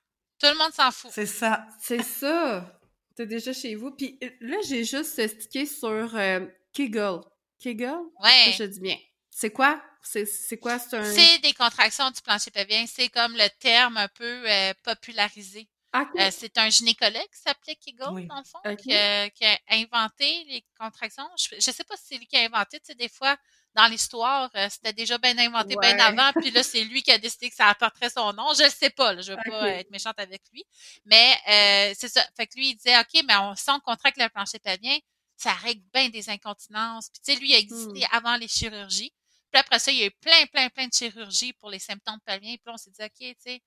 [0.41, 1.12] Tout le monde s'en fout.
[1.14, 1.66] C'est ça.
[1.82, 2.74] C'est ça.
[3.16, 3.91] T'es déjà chez vous.
[3.91, 7.20] Puis euh, là, j'ai juste stické sur euh, Kegel.
[7.59, 7.95] Kegel?
[8.22, 8.53] Ouais.
[8.57, 8.97] Je dis bien.
[9.32, 9.82] C'est quoi?
[10.01, 10.78] C'est c'est quoi?
[10.80, 11.03] C'est un...
[11.13, 12.86] C'est des contractions du plancher pelvien.
[12.88, 15.68] C'est comme le terme un peu euh, popularisé.
[15.93, 18.28] Ah, Euh, c'est un gynécologue qui s'appelait Kegel, Oui.
[18.28, 21.24] dans le fond, qui, a- qui a inventé les contractions.
[21.38, 22.80] Je ne sais pas si c'est lui qui a inventé.
[22.82, 23.38] Tu sais, des fois,
[23.76, 27.17] dans l'histoire, euh, c'était déjà bien inventé bien avant, puis là, c'est lui qui a
[27.17, 28.53] décidé que ça apporterait son nom.
[28.53, 29.80] Je ne sais pas, là, je ne veux pas Ok.
[29.80, 30.63] être méchante avec lui.
[31.05, 32.26] Mais euh, c'est ça.
[32.38, 34.97] Fait que lui, il disait, OK, mais on, si on contracte le plancher pelvien,
[35.38, 37.09] ça règle bien des incontinences.
[37.09, 38.15] Puis tu sais, lui, il a existé Hmm.
[38.15, 39.13] avant les chirurgies.
[39.51, 42.19] Puis après ça, il y a eu plein, plein, plein de chirurgies pour les symptômes
[42.26, 42.55] pelviens.
[42.55, 43.61] Puis là, on s'est dit, OK, tu sais,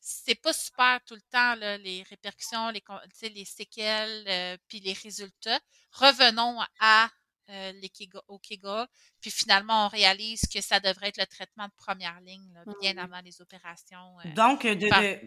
[0.00, 4.24] c'est pas super tout le temps, là, les répercussions, les, con- tu sais, les séquelles,
[4.28, 5.60] euh, puis les résultats.
[5.92, 7.10] Revenons à
[7.50, 7.90] euh, les
[8.28, 8.86] au Kegel,
[9.20, 12.96] puis finalement, on réalise que ça devrait être le traitement de première ligne, là, bien
[12.98, 14.18] avant les opérations.
[14.24, 14.28] euh.
[14.34, 15.18] Donc, de, Par- de,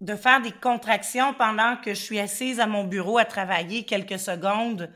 [0.00, 4.18] de faire des contractions pendant que je suis assise à mon bureau à travailler quelques
[4.18, 4.92] secondes.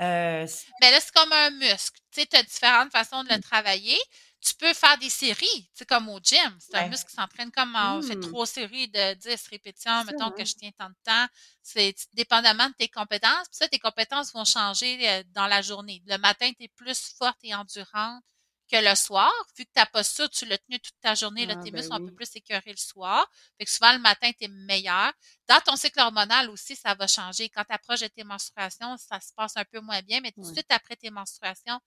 [0.00, 1.98] euh, c- Mais là, c'est comme un muscle.
[2.10, 3.98] Tu sais, tu as différentes façons de le travailler.
[4.42, 6.56] Tu peux faire des séries, tu sais, comme au gym.
[6.60, 6.88] C'est un Ouais.
[6.88, 8.20] muscle qui s'entraîne comme on fait Mm.
[8.20, 11.26] trois séries de 10 répétitions, mettons que je tiens tant de temps.
[11.62, 13.48] C'est dépendamment de tes compétences.
[13.48, 16.02] Puis ça, tes compétences vont changer euh, dans la journée.
[16.06, 18.24] Le matin, tu es plus forte et endurante
[18.72, 19.30] que le soir.
[19.58, 21.88] Vu que ta posture, tu l'as tenue toute ta journée, là, Ah, tes ben muscles
[21.88, 23.28] sont un peu plus écœurés le soir.
[23.58, 25.12] Fait que souvent, le matin, tu es meilleur.
[25.48, 27.48] Dans ton cycle hormonal aussi, ça va changer.
[27.50, 30.40] Quand tu approches de tes menstruations, ça se passe un peu moins bien, mais tout
[30.40, 31.80] de suite après tes menstruations,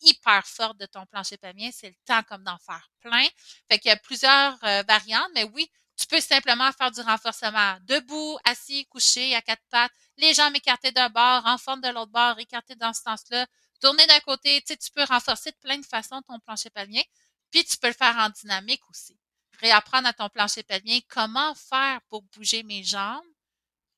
[0.00, 1.70] hyper forte de ton plancher pelvien.
[1.72, 3.26] C'est le temps comme d'en faire plein.
[3.70, 7.76] Fait qu'il y a plusieurs euh, variantes, mais oui, tu peux simplement faire du renforcement
[7.82, 12.12] debout, assis, couché, à quatre pattes, les jambes écartées d'un bord, en forme de l'autre
[12.12, 13.46] bord, écartées dans ce sens-là,
[13.80, 14.60] tourner d'un côté.
[14.60, 17.02] Tu sais, tu peux renforcer de plein de façons ton plancher pelvien,
[17.50, 19.18] puis tu peux le faire en dynamique aussi.
[19.60, 23.24] Réapprendre à ton plancher pelvien comment faire pour bouger mes jambes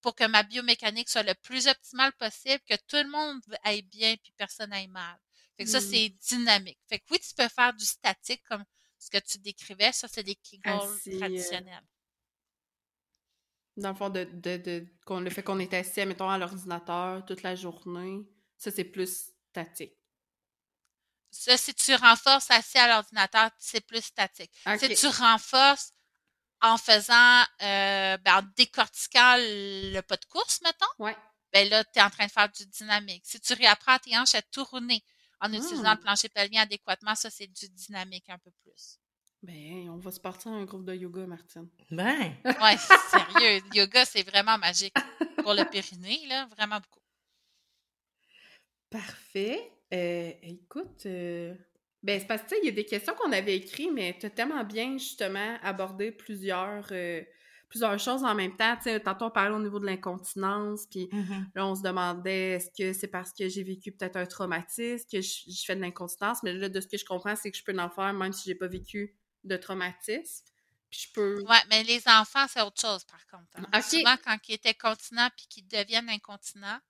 [0.00, 4.16] pour que ma biomécanique soit le plus optimale possible, que tout le monde aille bien
[4.16, 5.18] puis personne aille mal.
[5.60, 5.90] Fait que ça, Mm.
[5.90, 6.78] c'est dynamique.
[6.88, 8.64] Fait que oui, tu peux faire du statique comme
[8.98, 9.92] ce que tu décrivais.
[9.92, 11.84] Ça, c'est des Kegels Assis, euh, traditionnels.
[13.76, 17.24] Dans le fond, de, de, de, qu'on, le fait qu'on est assis, mettons, à l'ordinateur
[17.26, 18.20] toute la journée,
[18.56, 19.92] ça, c'est plus statique.
[21.30, 24.50] Ça, si tu renforces assis à l'ordinateur, c'est plus statique.
[24.78, 25.92] Si tu renforces
[26.62, 31.16] en faisant, euh, ben, en décortiquant le pas de course, mettons, Ouais.
[31.52, 33.24] ben là, tu es en train de faire du dynamique.
[33.26, 35.04] Si tu réapprends à tes hanches à tourner
[35.40, 35.96] en utilisant Hmm.
[35.96, 38.98] le plancher pelvien adéquatement, ça, c'est du dynamique un peu plus.
[39.42, 41.68] Ben, on va se partir un groupe de yoga, Martine.
[41.90, 42.76] ben, Ouais,
[43.10, 43.62] sérieux.
[43.70, 44.94] Le yoga, c'est vraiment magique.
[45.42, 47.00] Pour le périnée, là, vraiment beaucoup.
[48.90, 49.72] Parfait.
[49.92, 51.54] Euh, écoute, euh,
[52.02, 54.16] ben, c'est parce que, tu sais, il y a des questions qu'on avait écrites, mais
[54.18, 57.22] tu as tellement bien, justement, abordé plusieurs, euh,
[57.70, 58.76] plusieurs choses en même temps.
[58.76, 61.50] Tu sais, tantôt, on parlait au niveau de l'incontinence, puis mhm.
[61.54, 65.22] là, on se demandait est-ce que c'est parce que j'ai vécu peut-être un traumatisme que
[65.22, 67.64] je, je fais de l'incontinence, mais là, de ce que je comprends, c'est que je
[67.64, 70.44] peux en faire même si j'ai pas vécu de traumatisme.
[70.90, 71.42] Puis je peux.
[71.48, 73.68] Ouais, mais les enfants, c'est autre chose, par contre.
[73.72, 73.82] hein.
[73.82, 76.80] Souvent, quand ils étaient continents puis qu'ils deviennent incontinents,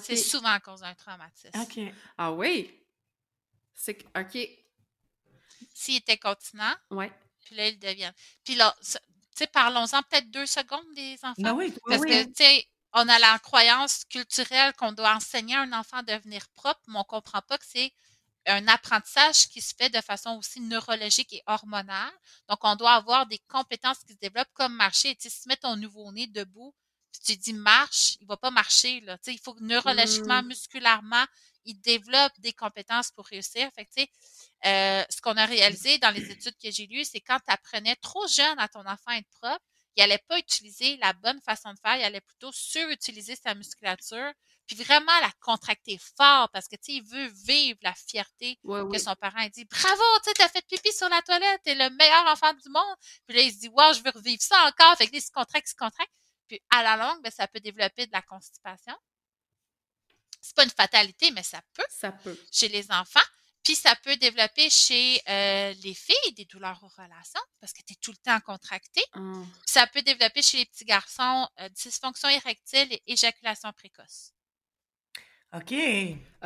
[0.00, 1.58] c'est souvent à cause d'un traumatisme.
[1.60, 1.94] OK.
[2.18, 2.74] Ah oui!
[3.72, 4.20] C'est que.
[4.20, 4.48] OK.
[5.72, 7.12] S'ils étaient continents, Ouais.
[7.44, 8.14] puis là, ils deviennent.
[8.44, 8.74] Puis là,
[9.38, 11.34] sais, parlons-en peut-être deux secondes des enfants.
[11.38, 12.08] Ben oui, oui, Parce oui.
[12.08, 16.02] que, tu sais, on a la croyance culturelle qu'on doit enseigner à un enfant à
[16.02, 17.92] devenir propre, mais on comprend pas que c'est
[18.46, 22.12] un apprentissage qui se fait de façon aussi neurologique et hormonale.
[22.48, 25.14] Donc, on doit avoir des compétences qui se développent comme marcher.
[25.16, 26.74] Tu sais, si tu mets ton nouveau-né debout,
[27.12, 29.00] puis tu dis marche, il va pas marcher.
[29.00, 29.16] Là.
[29.18, 30.46] Tu sais, il faut que neurologiquement, Mmh.
[30.48, 31.24] musculairement,
[31.64, 33.68] il développe des compétences pour réussir.
[33.74, 34.10] Fait que, tu sais,
[34.66, 37.96] euh, ce qu'on a réalisé dans les études que j'ai lues, c'est quand tu apprenais
[37.96, 39.64] trop jeune à ton enfant à être propre,
[39.96, 44.32] il allait pas utiliser la bonne façon de faire, il allait plutôt surutiliser sa musculature,
[44.66, 48.80] puis vraiment la contracter fort parce que, tu sais, il veut vivre la fierté Ouais,
[48.90, 48.98] que oui.
[48.98, 51.90] son parent il dit bravo, tu sais, t'as fait pipi sur la toilette, t'es le
[51.90, 52.96] meilleur enfant du monde.
[53.26, 54.96] Puis là, il se dit wow, je veux revivre ça encore.
[54.96, 56.12] Fait que là, il se contracte, il se contracte.
[56.48, 58.96] Puis à la longue, ben, ça peut développer de la constipation.
[60.44, 62.38] C'est pas une fatalité, mais ça peut Ça peut.
[62.52, 63.20] chez les enfants.
[63.62, 67.94] Puis ça peut développer chez euh, les filles des douleurs aux relations parce que tu
[67.94, 69.00] es tout le temps contracté.
[69.14, 69.18] Ah.
[69.42, 74.32] Puis ça peut développer chez les petits garçons euh, dysfonction érectile et éjaculation précoce.
[75.54, 75.72] OK.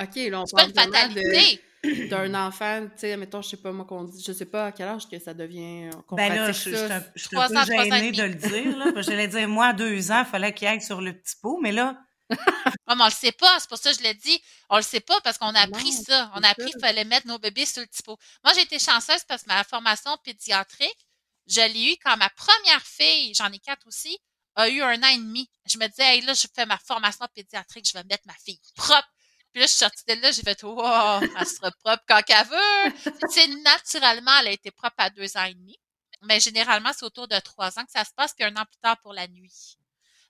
[0.01, 1.65] OK, là, on C'est pas une fatalité.
[2.11, 4.73] d'un enfant, tu sais, mettons, je sais pas moi qu'on dit, je sais pas à
[4.73, 7.65] quel âge que ça devient, qu'on Ben là, je, suis un- je suis Trois un
[7.65, 8.77] peu gênée de le dire.
[8.77, 11.61] Là, J'allais dire, moi, à deux ans, il fallait qu'il aille sur le petit pot,
[11.63, 11.97] mais là,
[12.31, 14.43] Ouais, mais on le sait pas, c'est pour ça que je l'ai dit.
[14.71, 16.31] On le sait pas parce qu'on a appris Non, ça.
[16.35, 18.19] On a appris qu'il fallait mettre nos bébés sur le pot.
[18.45, 21.07] Moi, j'ai été chanceuse parce que ma formation pédiatrique,
[21.47, 24.19] je l'ai eu quand ma première fille, j'en ai quatre aussi,
[24.57, 25.49] a eu un an et demi.
[25.67, 28.61] Je me disais, hey, là, je fais ma formation pédiatrique, je vais mettre ma fille
[28.75, 29.09] propre.
[29.53, 32.47] Puis là, je suis sortie de là, j'ai fait, wow, elle sera propre quand qu'elle
[32.47, 32.93] veut.
[33.03, 35.79] tu sais, naturellement, elle a été propre à deux ans et demi.
[36.23, 38.81] Mais généralement, c'est autour de trois ans que ça se passe, puis un an plus
[38.83, 39.78] tard pour la nuit.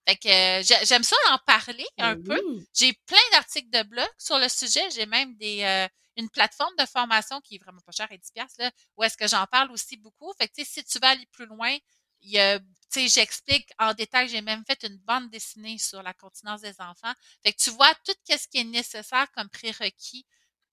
[0.09, 2.41] Fait que euh, j'ai- j'aime ça en parler un Ben peu.
[2.75, 4.89] J'ai plein d'articles de blog sur le sujet.
[4.91, 8.33] J'ai même des euh, une plateforme de formation qui est vraiment pas chère et 10
[8.33, 10.33] piastres, là, où est-ce que j'en parle aussi beaucoup.
[10.39, 11.77] Fait que, si tu veux aller plus loin,
[12.23, 14.29] il y a, tu sais, j'explique en détail.
[14.29, 17.13] J'ai même fait une bande dessinée sur la continence des enfants.
[17.45, 20.27] Fait que tu vois tout ce qui est nécessaire comme prérequis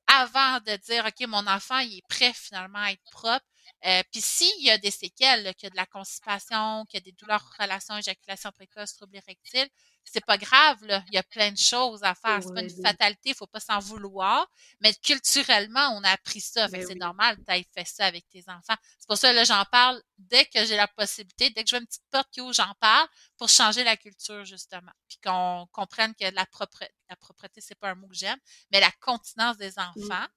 [0.07, 3.45] avant de dire, OK, mon enfant, il est prêt finalement à être propre.
[3.86, 7.03] Euh, Puis s'il y a des séquelles, qu'il y a de la constipation, qu'il y
[7.03, 9.70] a des douleurs relations, éjaculation précoce, troubles érectiles,
[10.05, 11.03] c'est pas grave, là.
[11.07, 12.41] Il y a plein de choses à faire.
[12.41, 12.82] C'est pas une oui.
[12.84, 14.47] fatalité, faut pas s'en vouloir.
[14.80, 16.70] Mais culturellement, on a appris ça.
[16.70, 16.99] Fait que c'est oui.
[16.99, 18.76] normal que tu fait ça avec tes enfants.
[18.99, 21.82] C'est pour ça, là, j'en parle dès que j'ai la possibilité, dès que je vois
[21.82, 23.07] une petite porte qui j'en parle
[23.38, 24.91] pour changer la culture, justement.
[25.07, 28.39] Puis qu'on comprenne que la propreté, la propreté, c'est pas un mot que j'aime,
[28.72, 30.28] mais la continence des enfants,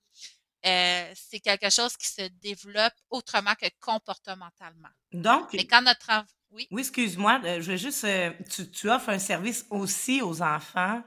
[0.67, 4.89] euh, c'est quelque chose qui se développe autrement que comportementalement.
[5.13, 8.91] donc, Mais quand notre enfant, oui, oui, excuse-moi, euh, je veux juste, euh, tu, tu
[8.91, 11.03] offres un service aussi aux enfants?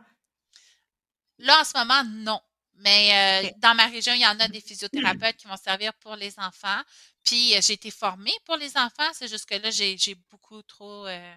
[1.39, 2.39] là, en ce moment, non.
[2.75, 6.15] Mais euh, dans ma région, il y en a des physiothérapeutes qui vont servir pour
[6.15, 6.81] les enfants.
[7.23, 9.09] Puis, j'ai été formée pour les enfants.
[9.13, 11.05] C'est juste que là, j'ai beaucoup trop...
[11.07, 11.35] euh,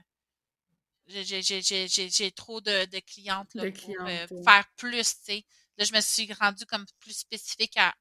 [1.06, 4.26] j'ai- j'ai- j'ai j'ai- j'ai- j'ai trop de, de clientes là, De pour clientes, euh,
[4.44, 5.16] faire plus.
[5.76, 7.94] Là, je me suis rendue comme plus spécifique à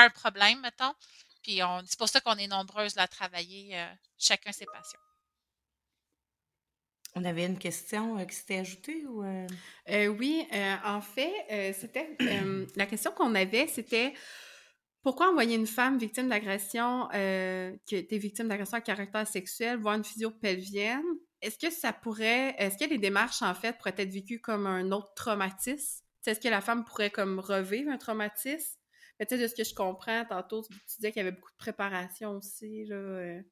[0.00, 0.94] un problème, mettons.
[1.42, 3.86] Puis on, c'est pour ça qu'on est nombreuses là, à travailler euh,
[4.18, 5.00] chacun ses passions.
[7.16, 9.22] On avait une question euh, qui s'était ajoutée ou...
[9.22, 9.46] euh?
[9.88, 14.14] Euh, oui, euh, en fait, euh, c'était euh, la question qu'on avait, c'était
[15.02, 19.94] pourquoi envoyer une femme victime d'agression, euh, qui était victime d'agression à caractère sexuel, voir
[19.96, 21.04] une physio pelvienne?
[21.42, 24.90] Est-ce que ça pourrait, est-ce que les démarches, en fait, pourraient être vécues comme un
[24.92, 26.02] autre traumatisme?
[26.24, 28.80] Est-ce que la femme pourrait comme revivre un traumatisme?
[29.18, 31.52] Mais tu sais, de ce que je comprends, tantôt, tu disais qu'il y avait beaucoup
[31.52, 32.96] de préparation aussi, là.
[32.96, 33.42] euh.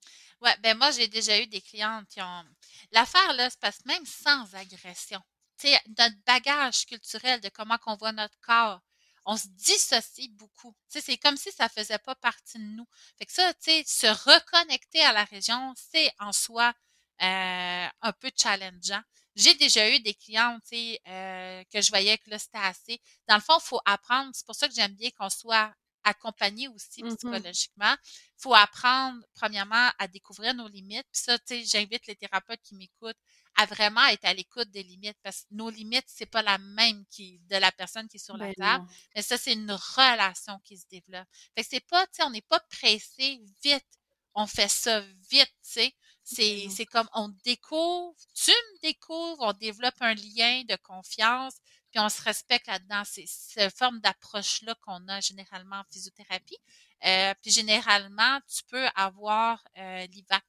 [0.40, 2.44] Ouais, ben moi, j'ai déjà eu des clientes qui ont.
[2.92, 5.20] L'affaire, là, se passe même sans agression.
[5.58, 8.80] Tu sais, notre bagage culturel de comment qu'on voit notre corps,
[9.24, 10.74] on se dissocie beaucoup.
[10.90, 12.86] Tu sais, c'est comme si ça faisait pas partie de nous.
[13.18, 16.74] Fait que ça, tu sais, se reconnecter à la région, c'est en soi
[17.22, 19.02] euh, un peu challengeant.
[19.34, 23.00] J'ai déjà eu des clients, tu sais, euh, que je voyais que là, c'était assez.
[23.28, 24.30] Dans le fond, il faut apprendre.
[24.34, 25.72] C'est pour ça que j'aime bien qu'on soit
[26.04, 27.16] accompagné aussi Mhm.
[27.16, 27.94] psychologiquement.
[28.02, 31.06] Il faut apprendre, premièrement, à découvrir nos limites.
[31.12, 33.16] Puis ça, tu sais, j'invite les thérapeutes qui m'écoutent
[33.56, 37.04] à vraiment être à l'écoute des limites parce que nos limites, c'est pas la même
[37.06, 38.84] qui, de la personne qui est sur la Ben table.
[38.84, 38.88] non.
[39.14, 41.28] Mais ça, c'est une relation qui se développe.
[41.54, 43.86] Fait que c'est pas, tu sais, on n'est pas pressé vite.
[44.34, 45.94] On fait ça vite, tu sais.
[46.24, 51.54] C'est, c'est comme on découvre, tu me découvres, on développe un lien de confiance,
[51.90, 53.02] puis on se respecte là-dedans.
[53.04, 56.58] C'est cette forme d'approche-là qu'on a généralement en physiothérapie.
[57.04, 60.44] Euh, puis généralement, tu peux avoir euh, l'IVAC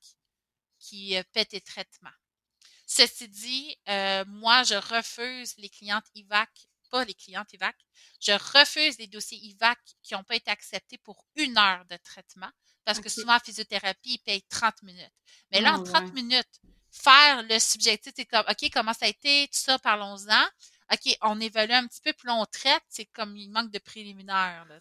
[0.80, 2.10] qui euh, fait tes traitements.
[2.86, 6.50] Ceci dit, euh, moi, je refuse les clientes IVAC,
[6.94, 7.76] pas les clientes IVAC,
[8.22, 12.52] je refuse les dossiers IVAC qui n'ont pas été acceptés pour une heure de traitement
[12.86, 15.14] parce que souvent en physiothérapie, ils payent 30 minutes.
[15.52, 16.12] Mais là, Ah, en 30 ouais.
[16.12, 16.60] minutes,
[16.92, 20.46] faire le subjectif, c'est comme, OK, comment ça a été, tout ça, parlons-en.
[20.92, 24.66] OK, on évalue un petit peu, puis on traite, c'est comme il manque de préliminaire.
[24.66, 24.80] Là,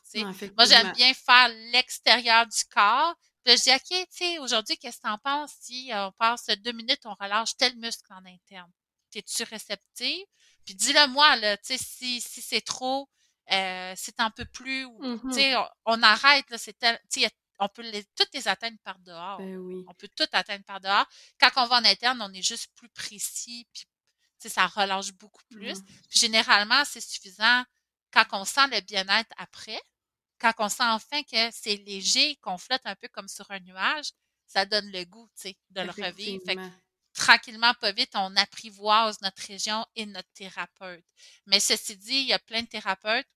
[0.56, 3.14] Moi, j'aime bien faire l'extérieur du corps.
[3.44, 6.12] Puis je dis, OK, tu sais, aujourd'hui, qu'est-ce que tu en penses si euh, on
[6.12, 8.70] passe deux minutes, on relâche tel muscle en interne?
[9.10, 10.26] T'es-tu réceptive?
[10.64, 13.08] Puis dis-le moi, là, tu sais, si, si c'est trop,
[13.50, 16.76] euh, si t'en peux plus, tu Mmh sais, on, on arrête, là, c'est
[17.58, 19.38] on peut les, toutes les atteindre par dehors.
[19.38, 19.84] Ben oui.
[19.88, 21.06] On peut tout atteindre par dehors.
[21.38, 23.86] Quand on va en interne, on est juste plus précis, puis
[24.50, 25.78] ça relâche beaucoup plus.
[25.78, 25.84] Mmh.
[26.08, 27.62] Puis généralement, c'est suffisant
[28.12, 29.80] quand on sent le bien-être après,
[30.40, 34.10] quand on sent enfin que c'est léger, qu'on flotte un peu comme sur un nuage,
[34.46, 36.42] ça donne le goût, tu sais, de le revivre.
[36.44, 36.81] Fait que, Effectivement.
[37.22, 41.04] Tranquillement, pas vite, on apprivoise notre région et notre thérapeute.
[41.46, 43.26] Mais ceci dit, il y a plein de thérapeutes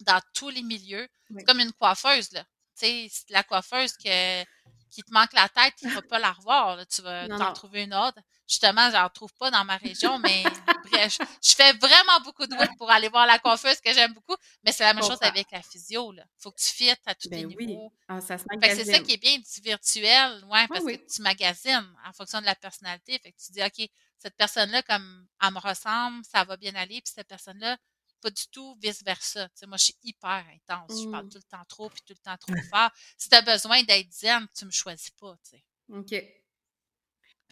[0.00, 1.08] dans tous les milieux.
[1.30, 1.36] Oui.
[1.38, 2.44] C'est comme une coiffeuse, là.
[2.78, 4.42] Tu sais, c'est la coiffeuse que,
[4.90, 6.86] qui te manque la tête, tu vas pas la revoir, là.
[6.86, 8.18] Tu vas t'en trouver une autre.
[8.52, 10.52] Justement, j'en trouve pas dans ma région, mais
[10.84, 14.12] bref, je, je fais vraiment beaucoup de route pour aller voir la coiffeuse que j'aime
[14.12, 16.22] beaucoup, mais c'est la même chose avec la physio, là.
[16.38, 17.66] Faut que tu fites à tous les Ben oui.
[17.66, 17.92] niveaux.
[18.08, 20.98] Ah, c'est ça qui est bien du virtuel, ouais, parce oui.
[20.98, 23.18] que tu magasines en fonction de la personnalité.
[23.20, 23.88] Fait que tu dis, OK,
[24.18, 27.78] cette personne-là, comme elle me ressemble, ça va bien aller, puis cette personne-là,
[28.20, 29.46] pas du tout, vice-versa.
[29.48, 31.00] Tu sais, moi, je suis hyper intense.
[31.02, 31.30] Je parle Mm.
[31.30, 32.90] tout le temps trop, puis tout le temps trop fort.
[33.16, 35.64] Si tu as besoin d'être zen, tu me choisis pas, tu sais.
[35.88, 36.41] OK.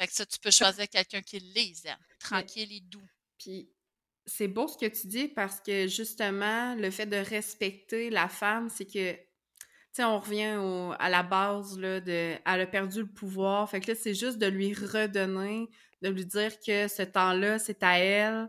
[0.01, 3.07] Fait que ça, tu peux choisir quelqu'un qui l'est zen, tranquille et doux.
[3.39, 3.69] Puis
[4.25, 8.71] c'est beau ce que tu dis parce que justement, le fait de respecter la femme,
[8.71, 9.21] c'est que, tu
[9.93, 13.69] sais, on revient au- à la base, là, de, elle a perdu le pouvoir.
[13.69, 15.69] Fait que là, c'est juste de lui redonner,
[16.01, 18.49] de lui dire que ce temps-là, c'est à elle,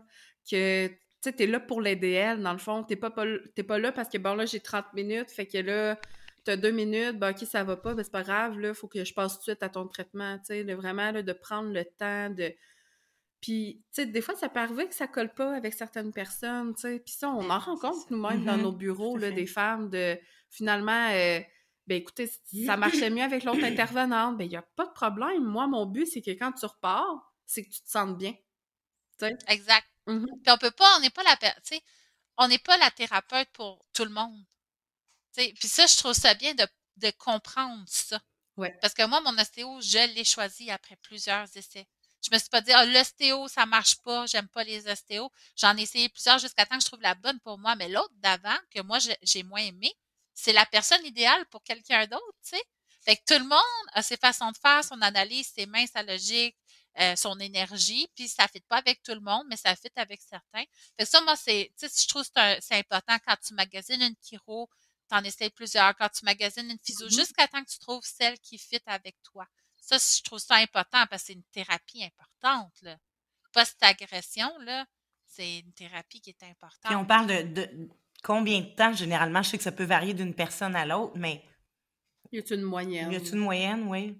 [0.50, 2.82] que, tu sais, t'es là pour l'aider elle, dans le fond.
[2.82, 5.58] T'es pas, pas, t'es pas là parce que, bon, là, j'ai 30 minutes, fait que
[5.58, 6.00] là,
[6.44, 9.04] t'as deux minutes, ben, ok, ça va pas, ben, c'est pas grave, là, faut que
[9.04, 11.84] je passe tout de suite à ton traitement, tu sais, vraiment, là, de prendre le
[11.84, 12.54] temps de
[13.40, 16.74] puis, tu sais, des fois, ça peut arriver que ça colle pas avec certaines personnes,
[16.74, 17.00] tu sais.
[17.00, 20.16] Puis ça, on en rend compte nous-mêmes dans Mhm, nos bureaux, là, des femmes, de
[20.50, 21.40] finalement, euh,
[21.88, 25.42] ben écoutez, ça marchait mieux avec l'autre intervenante, ben il y a pas de problème.
[25.44, 28.32] Moi, mon but, c'est que quand tu repars, c'est que tu te sentes bien.
[28.32, 28.38] Tu
[29.26, 29.36] sais?
[29.46, 29.86] Exact.
[30.06, 30.44] Mhm.
[30.44, 31.82] Puis on peut pas, on n'est pas la, per- tu sais,
[32.38, 34.44] on n'est pas la thérapeute pour tout le monde.
[35.34, 36.66] Puis ça, je trouve ça bien de,
[36.96, 38.20] de comprendre ça.
[38.56, 38.76] Ouais.
[38.80, 41.86] Parce que moi, mon ostéo, je l'ai choisi après plusieurs essais.
[42.24, 45.30] Je me suis pas dit, ah, l'ostéo, ça marche pas, j'aime pas les ostéos.
[45.56, 47.74] J'en ai essayé plusieurs jusqu'à temps que je trouve la bonne pour moi.
[47.76, 49.92] Mais l'autre d'avant, que moi, j'ai- moins aimé,
[50.34, 52.62] c'est la personne idéale pour quelqu'un d'autre, tu sais.
[53.04, 56.02] Fait que tout le monde a ses façons de faire, son analyse, ses mains, sa
[56.04, 56.56] logique,
[57.00, 60.20] euh, son énergie, puis ça fit pas avec tout le monde, mais ça fit avec
[60.20, 60.64] certains.
[60.96, 64.02] Fait que ça, moi, c'est, tu sais, je trouve que c'est important quand tu magasines
[64.02, 64.68] une chiro,
[65.12, 67.12] t'en essayes plusieurs, quand tu magasines une physio, Mhm.
[67.12, 69.46] jusqu'à temps que tu trouves celle qui fit avec toi.
[69.76, 72.96] Ça, je trouve ça important parce que c'est une thérapie importante, là.
[73.52, 74.86] Post-agression, là,
[75.26, 76.80] c'est une thérapie qui est importante.
[76.90, 77.88] Puis on parle de, de
[78.22, 81.44] combien de temps, généralement, je sais que ça peut varier d'une personne à l'autre, mais
[82.32, 83.12] Y a-tu une moyenne?
[83.12, 84.18] y a-t-il une moyenne, oui?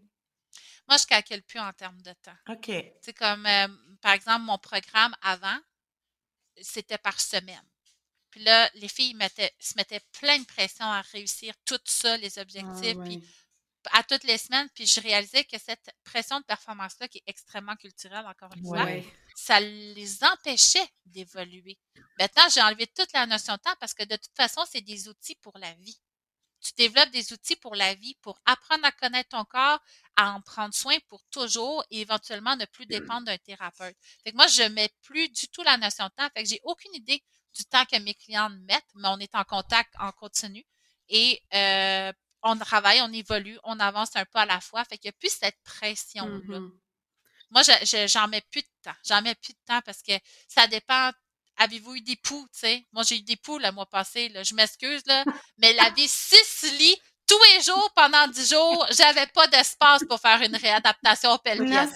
[0.88, 2.36] Moi, je calcule plus en termes de temps.
[2.51, 2.70] OK.
[3.01, 3.68] C'est comme, euh,
[4.03, 5.59] par exemple, mon programme avant,
[6.61, 7.64] c'était par semaine.
[8.33, 12.39] Puis là, les filles mettaient, se mettaient plein de pression à réussir tout ça, les
[12.39, 13.05] Ah, objectifs, ouais.
[13.05, 13.22] puis
[13.93, 14.68] à toutes les semaines.
[14.74, 18.85] Puis je réalisais que cette pression de performance-là, qui est extrêmement culturelle, encore une fois,
[18.85, 19.05] Ouais.
[19.37, 21.78] ça les empêchait d'évoluer.
[22.18, 25.09] Maintenant, j'ai enlevé toute la notion de temps parce que de toute façon, c'est des
[25.09, 26.01] outils pour la vie.
[26.64, 29.80] Tu développes des outils pour la vie, pour apprendre à connaître ton corps,
[30.16, 33.97] à en prendre soin pour toujours et éventuellement ne plus dépendre d'un thérapeute.
[34.22, 36.30] Fait que moi, je mets plus du tout la notion de temps.
[36.35, 37.20] Fait que j'ai aucune idée
[37.55, 40.64] du temps que mes clients mettent, mais on est en contact en continu
[41.09, 44.84] et euh, on travaille, on évolue, on avance un pas à la fois.
[44.84, 46.59] Fait qu'il n'y a plus cette pression-là.
[46.59, 46.72] Mhm.
[47.50, 48.96] Moi, je, je- j'en mets plus de temps.
[49.07, 50.12] J'en mets plus de temps parce que
[50.48, 51.11] ça dépend.
[51.59, 52.86] Avez-vous eu des poux, tu sais?
[52.92, 54.42] Moi, j'ai eu des poux le mois passé, là.
[54.42, 55.24] Je m'excuse, là.
[55.59, 56.98] Mais laver six lits
[57.28, 61.88] tous les jours pendant dix jours, j'avais pas d'espace pour faire une réadaptation pelvienne.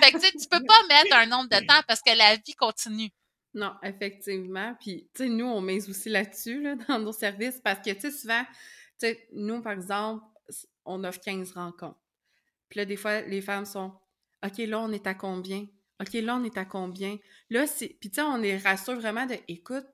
[0.00, 2.36] Fait que, tu sais, tu peux pas mettre un nombre de temps parce que la
[2.36, 3.10] vie continue.
[3.56, 4.76] Non, effectivement.
[4.78, 8.02] Puis, tu sais, nous, on mise aussi là-dessus, là, dans nos services, parce que, tu
[8.02, 10.22] sais, souvent, tu sais, nous, par exemple,
[10.84, 11.98] on offre 15 rencontres.
[12.68, 13.94] Puis là, des fois, les femmes sont,
[14.44, 15.66] OK, là, on est à combien?
[16.00, 17.16] OK, là, on est à combien?
[17.48, 17.88] Là, c'est...
[17.88, 19.86] Puis, tu sais, on les rassure vraiment de, écoute,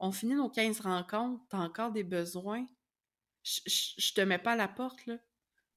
[0.00, 2.66] on finit nos 15 rencontres, t'as encore des besoins.
[3.44, 5.18] Je te mets pas à la porte, là.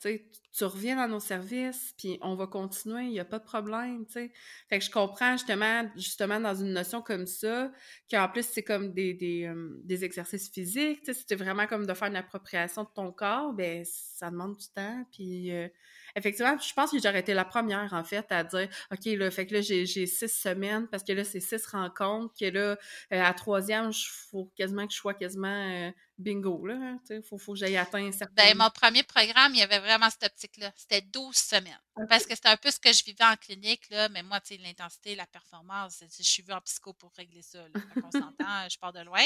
[0.02, 4.06] Tu reviens dans nos services, puis on va continuer, il n'y a pas de problème.
[4.10, 4.32] Fait
[4.70, 7.72] que je comprends justement, justement dans une notion comme ça,
[8.10, 11.86] qu'en plus c'est comme des, des, euh, des exercices physiques, tu sais, c'était vraiment comme
[11.86, 15.68] de faire une appropriation de ton corps, ben ça demande du temps, puis euh,
[16.16, 19.46] effectivement, je pense que j'aurais été la première, en fait, à dire, OK, là, fait
[19.46, 22.78] que là, j'ai six semaines, parce que là, c'est six rencontres, que là,
[23.14, 26.76] euh, à troisième, il faut quasiment que je sois quasiment euh, bingo, là.
[26.76, 28.34] Hein, il faut, faut que j'aille atteindre un certain...
[28.36, 30.72] Ben, mon premier programme, il y avait vraiment cette optique-là.
[30.76, 31.80] C'était 12 semaines.
[32.10, 34.56] Parce que c'était un peu ce que je vivais en clinique, là, mais moi, tu
[34.56, 37.82] sais, l'intensité, la performance, je suis vue en psycho pour régler ça, là.
[37.98, 39.26] on s'entend, je pars de loin.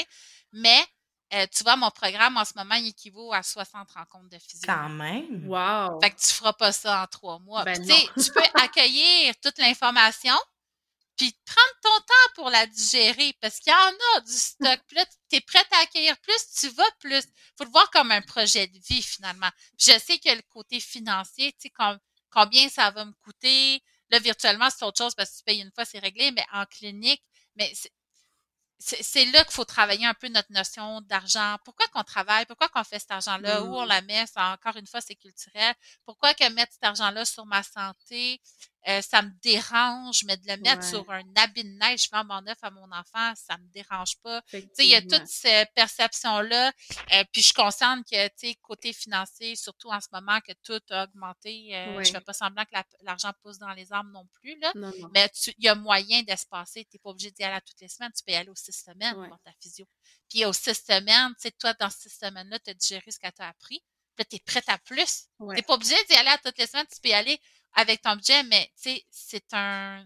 [0.52, 0.80] Mais
[1.34, 4.66] euh, tu vois, mon programme en ce moment, il équivaut à 60 rencontres de physio.
[4.66, 5.48] Quand même.
[5.48, 6.00] Wow.
[6.00, 7.64] Fait que tu feras pas ça en trois mois.
[7.64, 10.36] Ben tu peux accueillir toute l'information,
[11.16, 14.80] puis prendre ton temps pour la digérer, parce qu'il y en a du stock.
[14.86, 17.22] Puis là, tu es prête à accueillir plus, tu vas plus.
[17.58, 19.50] faut le voir comme un projet de vie, finalement.
[19.76, 21.98] Puis je sais que le côté financier, tu sais,
[22.30, 23.82] combien ça va me coûter.
[24.10, 26.64] Là, virtuellement, c'est autre chose parce que tu payes une fois, c'est réglé, mais en
[26.66, 27.24] clinique,
[27.56, 27.72] mais
[28.78, 31.56] c'est là qu'il faut travailler un peu notre notion d'argent.
[31.64, 32.44] Pourquoi qu'on travaille?
[32.46, 33.62] Pourquoi qu'on fait cet argent-là?
[33.62, 33.88] Où on mmh.
[33.88, 34.24] la met?
[34.36, 35.74] encore une fois, c'est culturel.
[36.04, 38.40] Pourquoi que mettre cet argent-là sur ma santé?
[38.88, 42.40] Euh, ça me dérange, mais de le mettre sur un habit de neige, je mon
[42.42, 44.40] neuf à mon enfant, ça me dérange pas.
[44.42, 46.72] Tu sais, il y a toute cette perception-là.
[47.12, 50.80] Euh, puis je consciente que, tu sais, côté financier, surtout en ce moment que tout
[50.90, 54.56] a augmenté, euh, je fais pas semblant que l'argent pousse dans les arbres non plus,
[54.60, 54.72] là.
[55.12, 55.28] Mais
[55.58, 56.84] il y a moyen d'espacer.
[56.84, 58.12] Tu n'es pas obligé d'y aller à toutes les semaines.
[58.16, 59.86] Tu peux y aller aux six semaines pour ta physio.
[60.30, 63.18] Puis aux six semaines, tu sais, toi, dans ces six semaines-là, tu as digéré ce
[63.18, 63.82] qu'elle t'a appris.
[64.14, 65.26] Puis là, tu es prête à plus.
[65.38, 66.86] Tu n'es pas obligé d'y aller à toutes les semaines.
[66.92, 67.38] Tu peux y aller
[67.74, 70.04] avec ton budget, mais tu sais, c'est un,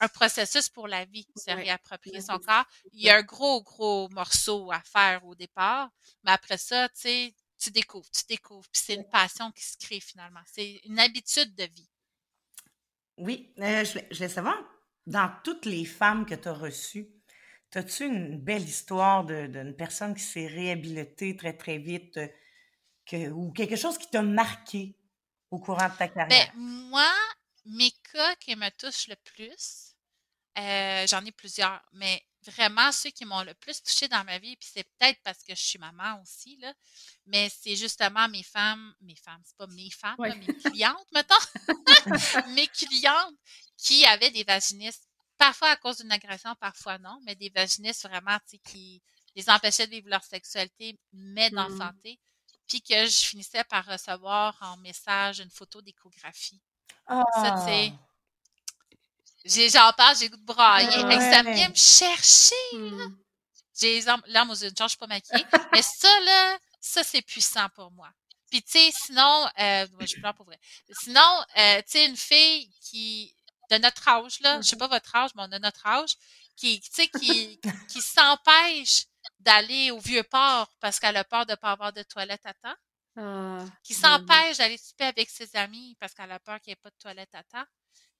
[0.00, 2.64] un processus pour la vie, se réapproprier son corps.
[2.92, 5.90] Il y a un gros, gros morceau à faire au départ,
[6.24, 9.76] mais après ça, tu sais, tu découvres, tu découvres, puis c'est une passion qui se
[9.78, 10.40] crée finalement.
[10.46, 11.88] C'est une habitude de vie.
[13.18, 14.58] Oui, euh, je, je, vais savoir,
[15.06, 17.08] dans toutes les femmes que tu as reçues,
[17.74, 22.28] as-tu une belle histoire d'une personne qui s'est réhabilitée très, très vite euh,
[23.06, 24.96] que, ou quelque chose qui t'a marqué
[25.52, 26.52] au courant de ta ben, carrière?
[26.56, 27.12] moi,
[27.66, 29.94] mes cas qui me touchent le plus,
[30.58, 34.56] euh, j'en ai plusieurs, mais vraiment ceux qui m'ont le plus touché dans ma vie,
[34.56, 36.72] puis c'est peut-être parce que je suis maman aussi, là,
[37.26, 42.66] mais c'est justement mes femmes, mes femmes, c'est pas mes femmes, mes clientes, mettons, mes
[42.68, 43.36] clientes
[43.76, 45.06] qui avaient des vaginistes,
[45.38, 49.02] parfois à cause d'une agression, parfois non, mais des vaginistes vraiment, qui
[49.36, 51.78] les empêchaient de vivre leur sexualité, mais dans la mmh.
[51.78, 52.20] santé
[52.72, 56.58] puis que je finissais par recevoir en message une photo d'échographie.
[57.06, 57.92] Ça, tu sais.
[59.44, 59.68] Ah!
[59.68, 60.90] J'en parle, j'ai goût de brailler.
[61.30, 63.08] Ça vient me chercher, là.
[63.08, 63.18] Mmh.
[63.78, 64.70] J'ai les larmes aux yeux.
[64.74, 65.44] je suis pas maquillée.
[65.72, 68.08] mais ça, là, ça, c'est puissant pour moi.
[68.48, 70.58] Puis, tu sais, sinon, euh, je pleure pour vrai.
[71.02, 73.36] Sinon, euh, tu sais, une fille qui,
[73.70, 76.16] de notre âge, là, je sais pas votre âge, mais on a notre âge,
[76.56, 77.60] qui, tu sais, qui,
[77.90, 79.04] qui s'empêche
[79.42, 82.54] d'aller au vieux port parce qu'elle a peur de ne pas avoir de toilette à
[82.54, 82.76] temps.
[83.14, 86.76] Ah, qui s'empêche d'aller souper avec ses amis parce qu'elle a peur qu'il n'y ait
[86.76, 87.64] pas de toilette à temps.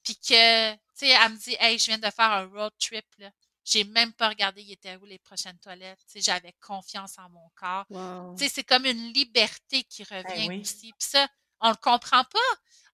[0.02, 3.06] Puis que, tu sais, elle me dit, hey, je viens de faire un road trip,
[3.18, 3.30] là.
[3.64, 6.00] J'ai même pas regardé il était où les prochaines toilettes.
[6.00, 7.86] Tu sais, j'avais confiance en mon corps.
[8.36, 10.92] Tu sais, c'est comme une liberté qui ben revient aussi.
[10.98, 11.28] Puis ça,
[11.60, 12.38] on le comprend pas.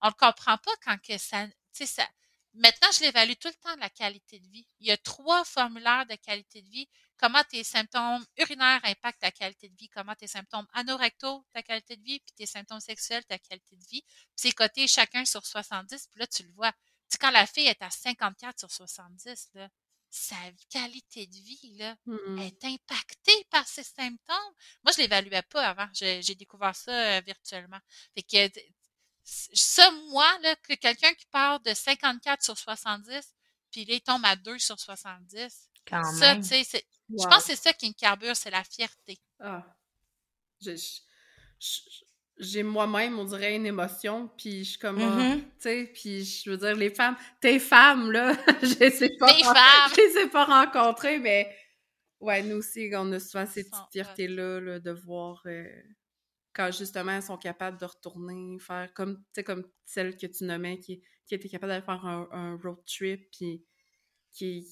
[0.03, 2.07] On le comprend pas quand que ça, tu sais, ça,
[2.55, 4.66] Maintenant, je l'évalue tout le temps, la qualité de vie.
[4.81, 6.89] Il y a trois formulaires de qualité de vie.
[7.19, 11.97] Comment tes symptômes urinaires impactent ta qualité de vie, comment tes symptômes anorectaux, ta qualité
[11.97, 14.03] de vie, puis tes symptômes sexuels, ta qualité de vie.
[14.03, 16.73] Puis c'est coté chacun sur 70, puis là, tu le vois.
[16.73, 16.79] Tu
[17.11, 19.69] sais, quand la fille est à 54 sur 70, là,
[20.11, 20.37] sa
[20.71, 24.55] qualité de vie là, mmh est impactée par ces symptômes.
[24.85, 25.89] Moi, je l'évaluais pas avant.
[25.93, 27.81] J'ai découvert ça euh, virtuellement.
[28.14, 28.61] Fait que
[29.25, 33.35] ça, moi, là, que quelqu'un qui part de 54 sur 70,
[33.71, 37.72] puis il tombe à 2 sur 70, ça, tu sais, je pense que c'est ça
[37.72, 39.18] qui me carbure, c'est la fierté.
[39.40, 39.64] Ah.
[42.38, 45.40] J'ai moi-même, on dirait, une émotion, puis je suis comme, ah, mm-hmm.
[45.40, 48.32] tu sais, puis je veux dire, les femmes, tes femmes, là,
[48.62, 51.52] je les ai pas, je les ai pas rencontrées, mais
[52.20, 55.42] ouais, nous aussi, on a souvent cette fierté-là, de voir...
[55.46, 55.66] Euh,
[56.59, 61.00] quand justement elles sont capables de retourner, faire comme, comme celle que tu nommais, qui,
[61.24, 63.64] qui était capable d'aller faire un, road trip, puis
[64.32, 64.66] qui,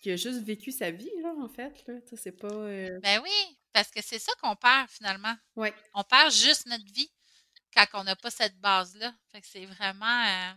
[0.00, 1.84] qui a juste vécu sa vie, là, en fait.
[1.86, 1.94] Là.
[2.16, 2.48] C'est pas.
[2.48, 5.34] Euh ben oui, parce que c'est ça qu'on perd finalement.
[5.56, 5.68] Oui.
[5.94, 7.10] On perd juste notre vie
[7.74, 9.14] quand on n'a pas cette base-là.
[9.32, 10.24] Fait que c'est vraiment.
[10.24, 10.52] Euh,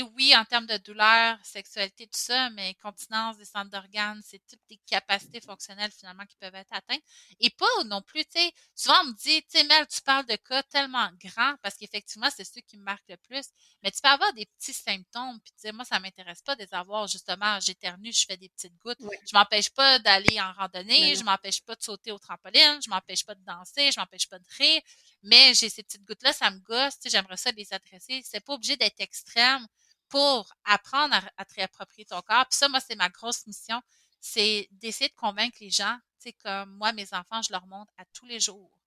[0.00, 4.62] oui, en termes de douleur, sexualité, tout ça, mais continence, des centres d'organes, c'est toutes
[4.70, 7.02] les capacités fonctionnelles finalement qui peuvent être atteintes.
[7.40, 10.24] Et pas non plus, tu sais, souvent on me dit, tu sais, Mel, tu parles
[10.24, 13.44] de cas tellement grands parce qu'effectivement, c'est ceux qui me marquent le plus,
[13.82, 16.62] mais tu peux avoir des petits symptômes, puis tu sais, moi, ça m'intéresse pas de
[16.62, 19.00] les avoir, justement, j'éternue, je fais des petites gouttes.
[19.00, 23.26] Je m'empêche pas d'aller en randonnée, je m'empêche pas de sauter au trampoline, je m'empêche
[23.26, 24.80] pas de danser, je m'empêche pas de rire,
[25.22, 28.22] mais j'ai ces petites gouttes-là, ça me gosse, tu sais, j'aimerais ça les adresser.
[28.24, 29.66] C'est pas obligé d'être extrême
[30.12, 32.46] pour apprendre à, te réapproprier ton corps.
[32.46, 33.80] Puis ça, moi, c'est ma grosse mission,
[34.20, 37.90] c'est d'essayer de convaincre les gens, tu sais, comme moi, mes enfants, je leur montre
[37.96, 38.78] à tous les jours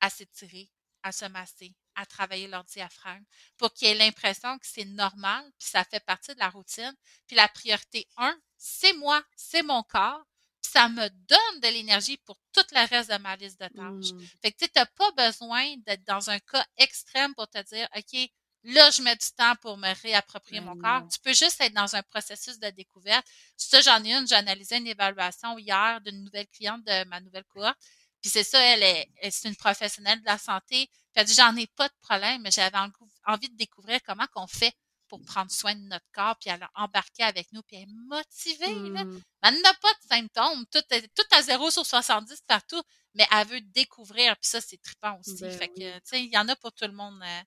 [0.00, 0.68] à s'étirer,
[1.04, 3.24] à se masser, à travailler leur diaphragme
[3.56, 6.94] pour qu'ils aient l'impression que c'est normal, puis ça fait partie de la routine.
[7.28, 10.26] Puis la priorité un, c'est moi, c'est mon corps,
[10.60, 14.12] puis ça me donne de l'énergie pour tout le reste de ma liste de tâches.
[14.12, 14.26] Mmh.
[14.42, 18.28] Fait que tu n'as pas besoin d'être dans un cas extrême pour te dire, OK,
[18.64, 21.02] là, je mets du temps pour me réapproprier mon corps.
[21.12, 23.26] Tu peux juste être dans un processus de découverte.
[23.56, 27.44] Ça, j'en ai une, j'ai analysé une évaluation hier d'une nouvelle cliente de ma nouvelle
[27.44, 27.78] cohorte.
[28.20, 30.86] Puis c'est ça, elle est, c'est une professionnelle de la santé.
[30.86, 32.78] Puis elle dit, j'en ai pas de problème, mais j'avais
[33.26, 34.74] envie de découvrir comment qu'on fait
[35.08, 37.92] pour prendre soin de notre corps, puis elle a embarqué avec nous, puis elle est
[38.08, 38.90] motivée.
[38.90, 39.04] Là.
[39.04, 39.20] Mmh.
[39.42, 42.82] Elle n'a pas de symptômes, tout, est, tout à 0 sur 70 partout,
[43.14, 45.40] mais elle veut découvrir, puis ça, c'est trippant aussi.
[45.42, 47.20] Ben fait que, tu sais, il y en a pour tout le monde.
[47.22, 47.42] Euh.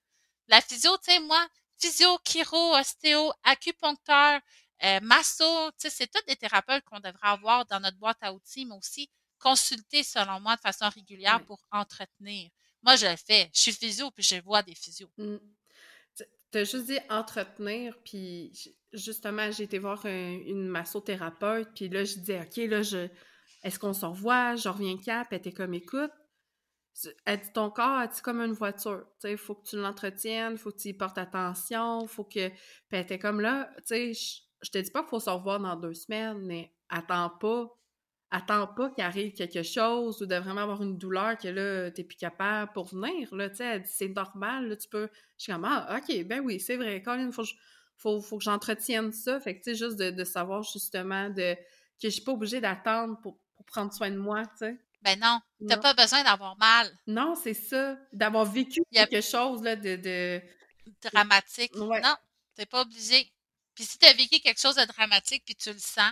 [0.48, 1.46] La physio, tu sais, moi,
[1.78, 4.40] physio, chiro, ostéo, acupuncteur,
[4.84, 8.34] euh, masso, tu sais, c'est tous des thérapeutes qu'on devrait avoir dans notre boîte à
[8.34, 12.50] outils, mais aussi consulter, selon moi, de façon régulière pour entretenir.
[12.84, 13.50] Moi, je le fais.
[13.54, 15.10] Je suis physio, puis je vois des physios.
[15.18, 15.38] Mmh.
[16.52, 18.52] Tu as juste dit entretenir, puis
[18.94, 23.10] justement, j'ai été voir une massothérapeute, puis là, je disais, OK, là, je,
[23.64, 24.56] est-ce qu'on se revoit?
[24.56, 25.28] Je reviens cap?
[25.32, 26.12] Elle était comme, écoute,
[27.54, 29.06] ton corps, dit comme une voiture?
[29.24, 32.50] Il faut que tu l'entretiennes, faut que tu y portes attention, faut que.
[32.90, 35.76] Puis était comme là, tu sais, je, te dis pas qu'il faut se revoir dans
[35.76, 37.78] deux semaines, mais attends pas
[38.30, 42.04] attends pas qu'il arrive quelque chose ou de vraiment avoir une douleur que là, t'es
[42.04, 43.34] plus capable pour venir.
[43.34, 45.10] Là, tu sais, c'est normal, là, tu peux.
[45.38, 47.44] Je suis comme Ah, ok, ben oui, c'est vrai, Colin, faut,
[47.96, 49.40] faut, faut que j'entretienne ça.
[49.40, 53.20] Fait que tu sais, juste de, savoir justement de que je suis pas obligée d'attendre
[53.22, 54.80] pour, prendre soin de moi, tu sais.
[55.02, 56.92] Ben non, t'as pas besoin d'avoir mal.
[57.06, 57.98] Non, c'est ça.
[58.12, 60.42] D'avoir vécu quelque chose là, de, de...
[61.12, 61.74] dramatique.
[61.76, 62.16] Non,
[62.56, 63.32] t'es pas obligé.
[63.76, 66.12] Puis si t'as vécu quelque chose de dramatique puis tu le sens,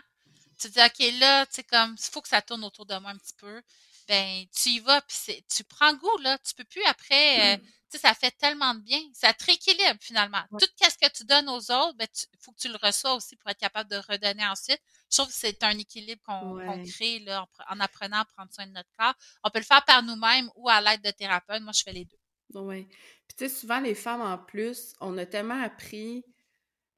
[0.60, 3.12] tu dis, OK, là, tu sais, comme, il faut que ça tourne autour de moi
[3.12, 3.62] un petit peu.
[4.08, 6.38] Ben, tu y vas, puis tu prends goût, là.
[6.40, 9.02] Tu peux plus après, euh, tu sais, ça fait tellement de bien.
[9.14, 10.44] Ça te rééquilibre, finalement.
[10.52, 13.36] Tout ce que tu donnes aux autres, ben, il faut que tu le reçois aussi
[13.36, 14.82] pour être capable de redonner ensuite.
[15.12, 18.72] Je trouve que c'est un équilibre qu'on crée, là, en, apprenant à prendre soin de
[18.72, 19.14] notre corps.
[19.44, 21.62] On peut le faire par nous-mêmes ou à l'aide de thérapeutes.
[21.62, 22.60] Moi, je fais les deux.
[22.60, 22.86] Oui.
[22.86, 26.24] Puis, tu sais, souvent, les femmes, en plus, on a tellement appris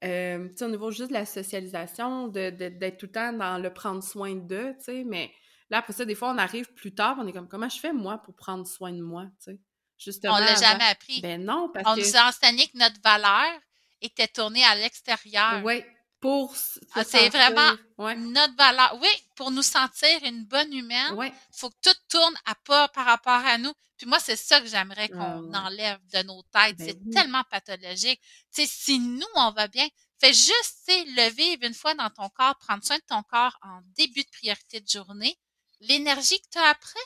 [0.03, 4.03] euh, au niveau juste de la socialisation, d'être de, tout le temps dans le prendre
[4.03, 5.32] soin d'eux, tu sais, mais
[5.70, 7.93] là, après ça, des fois, on arrive plus tard, on est comme, comment je fais,
[7.93, 9.60] moi, pour prendre soin de moi, tu sais?
[9.97, 10.36] Justement.
[10.36, 11.22] On l'a jamais appris.
[11.22, 12.01] Ben non, parce on que...
[12.01, 13.60] nous a enseigné que notre valeur
[14.01, 15.64] était tournée à l'extérieur.
[15.64, 15.84] Oui,
[16.20, 16.55] pour
[16.95, 17.76] ah, c'est vraiment
[18.18, 18.97] notre valeur.
[19.01, 23.05] Oui, pour nous sentir une bonne humaine, il faut que tout tourne à pas par
[23.05, 23.74] rapport à nous.
[23.97, 26.78] Puis moi, c'est ça que j'aimerais qu'on enlève de nos têtes.
[26.78, 28.22] Ben c'est tellement pathologique.
[28.53, 29.88] Tu sais, si nous, on va bien,
[30.20, 33.82] fais juste, le vivre une fois dans ton corps, prendre soin de ton corps en
[33.95, 35.38] début de priorité de journée.
[35.82, 36.99] L'énergie que tu as après,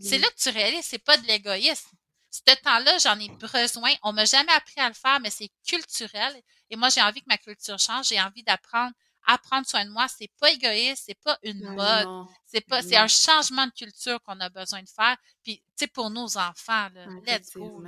[0.00, 1.90] c'est là que tu réalises, c'est pas de l'égoïsme.
[2.30, 3.92] Ce temps-là, j'en ai besoin.
[4.02, 6.42] On m'a jamais appris à le faire, mais c'est culturel.
[6.70, 8.08] Et moi, j'ai envie que ma culture change.
[8.08, 8.92] J'ai envie d'apprendre
[9.26, 10.06] à prendre soin de moi.
[10.08, 12.26] C'est pas égoïste, c'est pas une mode.
[12.46, 15.16] C'est pas, c'est un changement de culture qu'on a besoin de faire.
[15.42, 17.82] Puis, tu sais, pour nos enfants, là, let's go.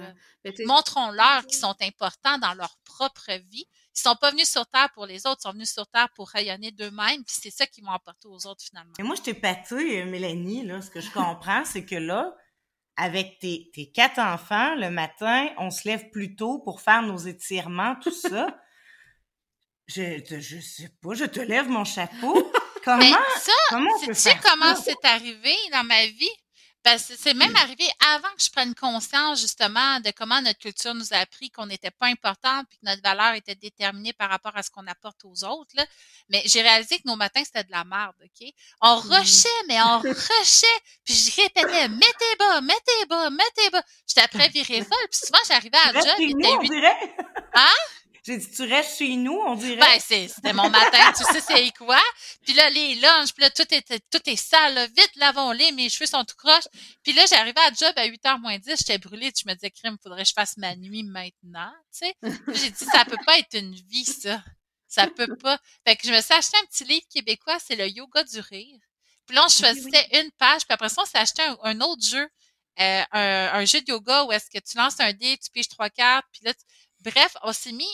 [0.67, 3.67] Montrons-leur qu'ils sont importants dans leur propre vie.
[3.97, 6.29] Ils sont pas venus sur Terre pour les autres, ils sont venus sur Terre pour
[6.29, 8.93] rayonner d'eux-mêmes, puis c'est ça qu'ils vont apporter aux autres finalement.
[8.97, 12.33] Mais moi, je t'ai pâté, Mélanie, là, ce que je comprends, c'est que là,
[12.95, 17.19] avec tes, tes quatre enfants, le matin, on se lève plus tôt pour faire nos
[17.19, 18.57] étirements, tout ça.
[19.89, 22.53] Je, je sais pas, je te lève mon chapeau.
[22.85, 22.99] Comment?
[22.99, 26.31] Mais ça, comment tu sais comment c'est arrivé dans ma vie?
[26.85, 27.85] Ben, c'est même arrivé
[28.15, 31.91] avant que je prenne conscience justement de comment notre culture nous a appris qu'on n'était
[31.91, 35.45] pas important puis que notre valeur était déterminée par rapport à ce qu'on apporte aux
[35.45, 35.73] autres.
[35.75, 35.85] Là.
[36.31, 38.49] Mais j'ai réalisé que nos matins, c'était de la merde, OK?
[38.81, 39.11] On mmh.
[39.11, 40.67] rushait, mais on rushait.
[41.05, 43.83] Puis je répétais, mettez bas, mettez bas, mettez bas.
[44.07, 45.09] J'étais après virée folle.
[45.11, 46.85] Puis souvent, j'arrivais à la job, était 8...
[47.55, 47.75] Hein?
[48.29, 49.81] J'ai dit, tu restes chez nous, on dirait.
[49.81, 49.99] Ben,
[50.29, 51.99] c'était mon matin, tu sais c'est quoi?
[52.43, 54.87] Puis là, les lunchs, puis là, tout est, tout est sale, là.
[54.87, 56.69] vite, lavons-les, mes cheveux sont tout croches.
[57.03, 59.97] Puis là, j'arrivais à job à 8h moins 10, j'étais brûlée, je me disais, crime,
[60.03, 62.15] faudrait que je fasse ma nuit maintenant, tu sais.
[62.53, 64.45] j'ai dit, ça peut pas être une vie, ça.
[64.89, 65.59] Ça peut pas.
[65.87, 68.81] Fait que je me suis acheté un petit livre québécois, c'est le yoga du rire.
[69.25, 72.29] Puis là, on choisissait une page, puis après ça, on s'est acheté un, autre jeu,
[72.81, 75.89] euh, un, jeu de yoga où est-ce que tu lances un dé, tu piges trois
[75.89, 76.53] cartes, puis là,
[77.01, 77.89] bref, on s'est mis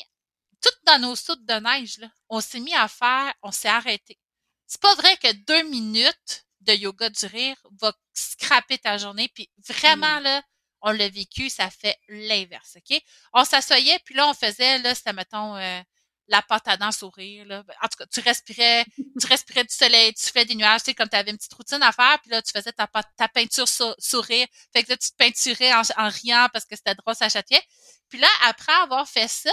[0.64, 4.18] tout dans nos soutes de neige, là, on s'est mis à faire, on s'est arrêté.
[4.66, 9.28] C'est pas vrai que deux minutes de yoga du rire va scraper ta journée.
[9.34, 10.42] Puis vraiment, là,
[10.80, 13.00] on l'a vécu, ça fait l'inverse, OK?
[13.34, 15.80] On s'assoyait, puis là, on faisait, là, c'était, mettons, euh,
[16.28, 17.62] la pâte à dents sourire, là.
[17.82, 18.84] En tout cas, tu respirais,
[19.20, 21.52] tu respirais du soleil, tu fais des nuages, tu sais, comme tu avais une petite
[21.52, 24.46] routine à faire, puis là, tu faisais ta, ta peinture sourire.
[24.72, 27.62] Fait que là, tu te peinturais en, riant parce que c'était drôle, ça châtiait.
[28.08, 29.52] Puis là, après avoir fait ça,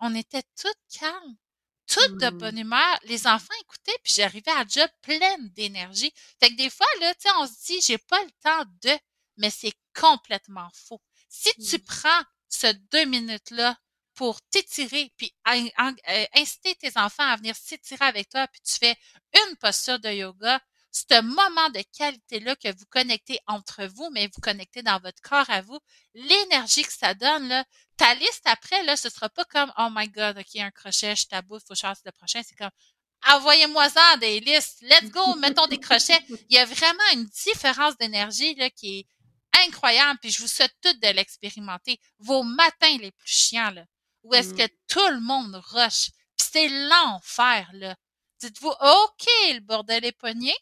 [0.00, 1.36] on était toutes calmes
[1.88, 2.38] toutes de mmh.
[2.38, 2.98] bonne humeur.
[3.04, 6.12] Les enfants écoutaient, puis j'arrivais à job pleine d'énergie.
[6.38, 8.96] Fait que des fois, là, tu sais, on se dit, j'ai pas le temps de,
[9.38, 11.00] mais c'est complètement faux.
[11.28, 11.84] Si tu mmh.
[11.84, 13.76] prends ce deux minutes-là
[14.14, 18.96] pour t'étirer, puis euh, inciter tes enfants à venir s'étirer avec toi, puis tu fais
[19.34, 20.60] une posture de yoga,
[20.90, 25.48] ce moment de qualité-là que vous connectez entre vous, mais vous connectez dans votre corps
[25.48, 25.78] à vous,
[26.14, 27.64] l'énergie que ça donne, là,
[27.96, 31.26] ta liste après, là, ce sera pas comme, oh my god, OK, un crochet, je
[31.26, 32.40] taboute, faut chasser le prochain.
[32.46, 32.70] C'est comme,
[33.26, 36.20] envoyez-moi ça des listes, let's go, mettons des crochets.
[36.48, 39.06] Il y a vraiment une différence d'énergie, là, qui est
[39.66, 42.00] incroyable, puis je vous souhaite toutes de l'expérimenter.
[42.18, 43.84] Vos matins les plus chiants, là,
[44.22, 44.76] où est-ce que mm.
[44.88, 47.96] tout le monde rush, puis c'est l'enfer, là.
[48.40, 50.54] Dites-vous, OK, le bordel est pogné.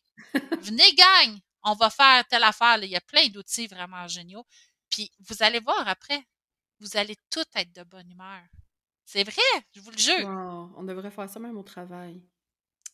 [0.61, 1.41] Venez, gagne.
[1.63, 2.79] On va faire telle affaire.
[2.83, 4.47] Il y a plein d'outils vraiment géniaux.
[4.89, 6.23] Puis vous allez voir après,
[6.81, 8.43] vous allez tout être de bonne humeur.
[9.05, 9.43] C'est vrai,
[9.75, 10.29] je vous le jure.
[10.77, 12.21] on devrait faire ça même au travail.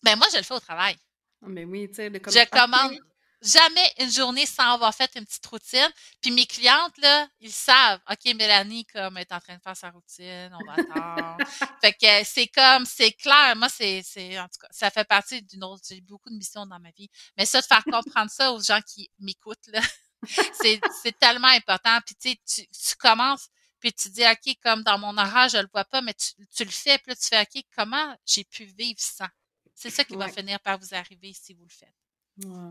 [0.02, 0.96] Ben moi, je le fais au travail.
[1.42, 2.98] Mais ah, oui, tu sais, Je commande
[3.42, 5.90] jamais une journée sans avoir fait une petite routine.
[6.20, 9.90] Puis mes clientes, là, ils savent, OK, Mélanie, comme, est en train de faire sa
[9.90, 11.36] routine, on va attendre.
[11.80, 13.54] fait que c'est comme, c'est clair.
[13.56, 16.66] Moi, c'est, c'est, en tout cas, ça fait partie d'une autre, j'ai beaucoup de missions
[16.66, 17.10] dans ma vie.
[17.36, 19.80] Mais ça, de faire comprendre ça aux gens qui m'écoutent, là,
[20.62, 21.98] c'est, c'est tellement important.
[22.06, 23.48] Puis tu sais, tu, commences,
[23.80, 26.64] puis tu dis, OK, comme dans mon horaire, je le vois pas, mais tu, tu
[26.64, 29.28] le fais, puis là, tu fais, OK, comment j'ai pu vivre sans?
[29.74, 32.01] C'est ça qui va finir par vous arriver si vous le faites.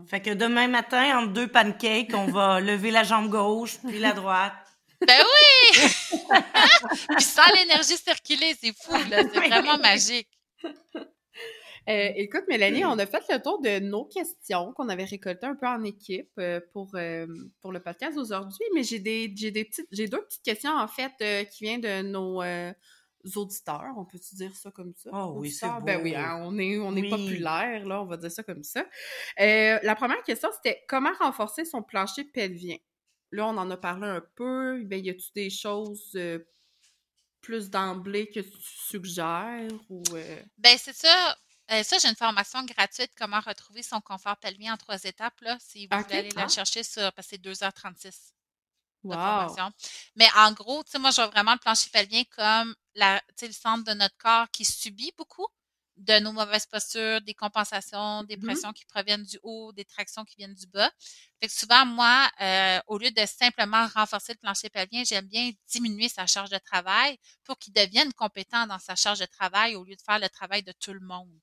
[0.06, 4.12] Fait que demain matin, entre deux pancakes, on va lever la jambe gauche puis la
[4.12, 4.52] droite.
[5.06, 5.78] Ben oui!
[7.16, 9.22] puis sans l'énergie circuler, c'est fou, là.
[9.32, 10.28] C'est vraiment magique.
[11.88, 15.56] Euh, écoute, Mélanie, on a fait le tour de nos questions qu'on avait récoltées un
[15.56, 17.26] peu en équipe euh, pour, euh,
[17.60, 20.86] pour le podcast aujourd'hui, mais j'ai des, j'ai des petites, j'ai deux petites questions en
[20.86, 21.12] fait
[21.50, 22.40] qui viennent de nos
[23.36, 25.10] auditeurs, on peut-tu dire ça comme ça?
[25.12, 28.30] Oh oui, c'est Ben oui, hein, on est, on est populaire, là, on va dire
[28.30, 28.80] ça comme ça.
[29.40, 32.76] Euh, la première question, c'était comment renforcer son plancher pelvien?
[33.30, 34.82] Là, on en a parlé un peu.
[34.84, 36.38] Ben, y a-tu des choses euh,
[37.40, 39.68] plus d'emblée que tu suggères?
[39.88, 40.42] Ou, euh?
[40.58, 41.36] Ben, c'est ça.
[41.82, 45.86] ça, j'ai une formation gratuite, comment retrouver son confort pelvien en trois étapes, là, si
[45.86, 46.48] vous voulez aller la ah.
[46.48, 48.32] chercher sur, parce que c'est 2h36.
[49.04, 49.62] Wow.
[50.16, 53.52] Mais en gros, tu sais, moi, je vois vraiment le plancher pelvien comme la, le
[53.52, 55.46] centre de notre corps qui subit beaucoup
[55.96, 60.24] de nos mauvaises postures, des compensations, des mmh pressions qui proviennent du haut, des tractions
[60.24, 60.90] qui viennent du bas.
[61.40, 65.50] Fait que souvent, moi, euh, au lieu de simplement renforcer le plancher pelvien, j'aime bien
[65.68, 69.84] diminuer sa charge de travail pour qu'il devienne compétent dans sa charge de travail au
[69.84, 71.40] lieu de faire le travail de tout le monde.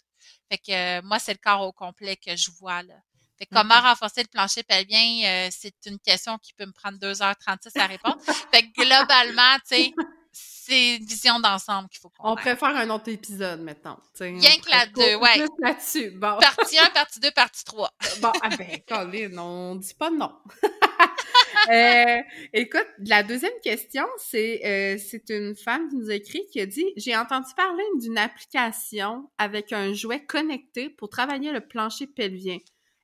[0.49, 2.95] Fait que euh, moi, c'est le corps au complet que je vois là.
[3.39, 7.79] Fait comment renforcer le plancher pelvien, euh, c'est une question qui peut me prendre 2h36
[7.79, 8.17] à répondre.
[8.51, 9.93] fait que globalement, tu sais,
[10.31, 13.99] c'est une vision d'ensemble qu'il faut qu'on On préfère un autre épisode maintenant.
[14.19, 15.45] Rien que la deux, ouais.
[15.59, 16.11] là-dessus.
[16.11, 16.37] Bon.
[16.39, 17.89] Partie 1, partie 2, partie 3.
[18.21, 20.33] bon, ah ben, Colin, on dit pas non.
[21.71, 22.17] euh,
[22.53, 26.65] écoute, la deuxième question, c'est euh, c'est une femme qui nous a écrit qui a
[26.65, 32.57] dit J'ai entendu parler d'une application avec un jouet connecté pour travailler le plancher pelvien.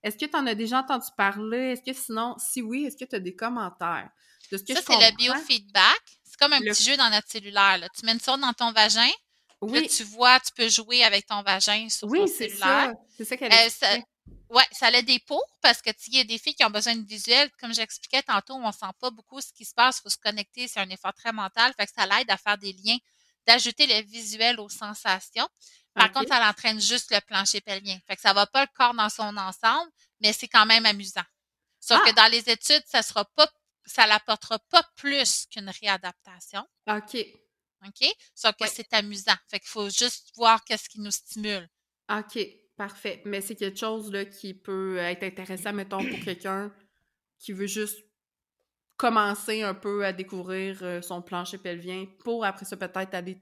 [0.05, 1.71] Est-ce que tu en as déjà entendu parler?
[1.71, 4.11] Est-ce que sinon, si oui, est-ce que tu as des commentaires?
[4.51, 6.01] ça, c'est le biofeedback.
[6.23, 7.89] C'est comme un petit jeu dans notre cellulaire.
[7.97, 9.09] Tu mets une sonde dans ton vagin.
[9.61, 9.87] Oui.
[9.89, 12.93] tu vois, tu peux jouer avec ton vagin sur ton cellulaire.
[12.93, 13.99] Oui, c'est ça qu'elle a euh,
[14.49, 16.95] Ouais, ça a des pots parce que il y a des filles qui ont besoin
[16.95, 17.49] de visuel.
[17.59, 19.97] Comme j'expliquais tantôt, on sent pas beaucoup ce qui se passe.
[19.97, 20.67] Il faut se connecter.
[20.67, 21.73] C'est un effort très mental.
[21.79, 22.97] Fait que ça l'aide à faire des liens,
[23.47, 25.47] d'ajouter le visuel aux sensations.
[25.95, 27.97] Par contre, ça entraîne juste le plancher pelvien.
[28.05, 29.89] Fait que ça va pas le corps dans son ensemble,
[30.21, 31.23] mais c'est quand même amusant.
[31.79, 32.23] Sauf que ah!
[32.23, 33.47] dans les études, ça sera pas,
[33.85, 36.67] ça l'apportera pas plus qu'une réadaptation.
[36.87, 37.25] OK.
[37.85, 38.15] OK?
[38.33, 39.35] Sauf que c'est amusant.
[39.49, 41.67] Fait qu'il faut juste voir qu'est-ce qui nous stimule.
[42.11, 42.39] OK.
[42.75, 43.21] Parfait.
[43.25, 46.73] Mais c'est quelque chose là, qui peut être intéressant, mettons, pour quelqu'un
[47.39, 47.99] qui veut juste
[48.97, 53.41] commencer un peu à découvrir euh, son plancher pelvien pour après ça peut-être aller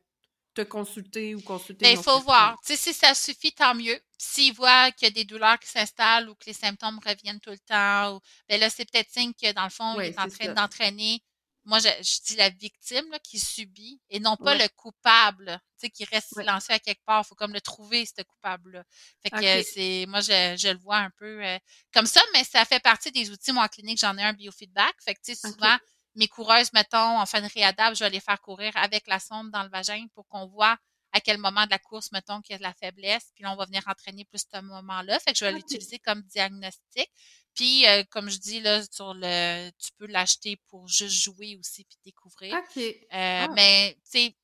[0.53, 1.85] te consulter ou consulter.
[1.85, 2.57] Mais ben, il faut voir.
[2.63, 3.99] Si ça suffit, tant mieux.
[4.17, 7.51] S'il voit qu'il y a des douleurs qui s'installent ou que les symptômes reviennent tout
[7.51, 10.29] le temps, ou, ben là, c'est peut-être signe que dans le fond, il est en
[10.29, 11.21] train d'entraîner.
[11.65, 15.89] Moi, je, dis la victime là, qui subit et non pas le coupable, tu sais,
[15.89, 17.23] qui reste silencieux à quelque part.
[17.23, 18.83] Il faut comme le trouver, ce coupable-là.
[19.21, 21.57] Fait que c'est, moi, je, je, le vois un peu euh,
[21.93, 23.53] comme ça, mais ça fait partie des outils.
[23.53, 24.93] Moi, en clinique, j'en ai un biofeedback.
[25.05, 25.77] Fait que, tu sais, souvent,
[26.15, 29.51] mes coureuses, mettons, en fin de réadapte, je vais les faire courir avec la sonde
[29.51, 30.77] dans le vagin pour qu'on voit
[31.11, 33.53] à quel moment de la course, mettons, qu'il y a de la faiblesse, puis là,
[33.53, 35.19] on va venir entraîner plus ce moment-là.
[35.19, 37.07] Fait que je vais l'utiliser comme diagnostic.
[37.53, 41.85] Puis, euh, comme je dis, là, sur le, tu peux l'acheter pour juste jouer aussi
[41.85, 42.55] puis découvrir.
[42.55, 42.77] OK.
[42.77, 43.47] Euh, Ah.
[43.55, 44.35] Mais, tu sais,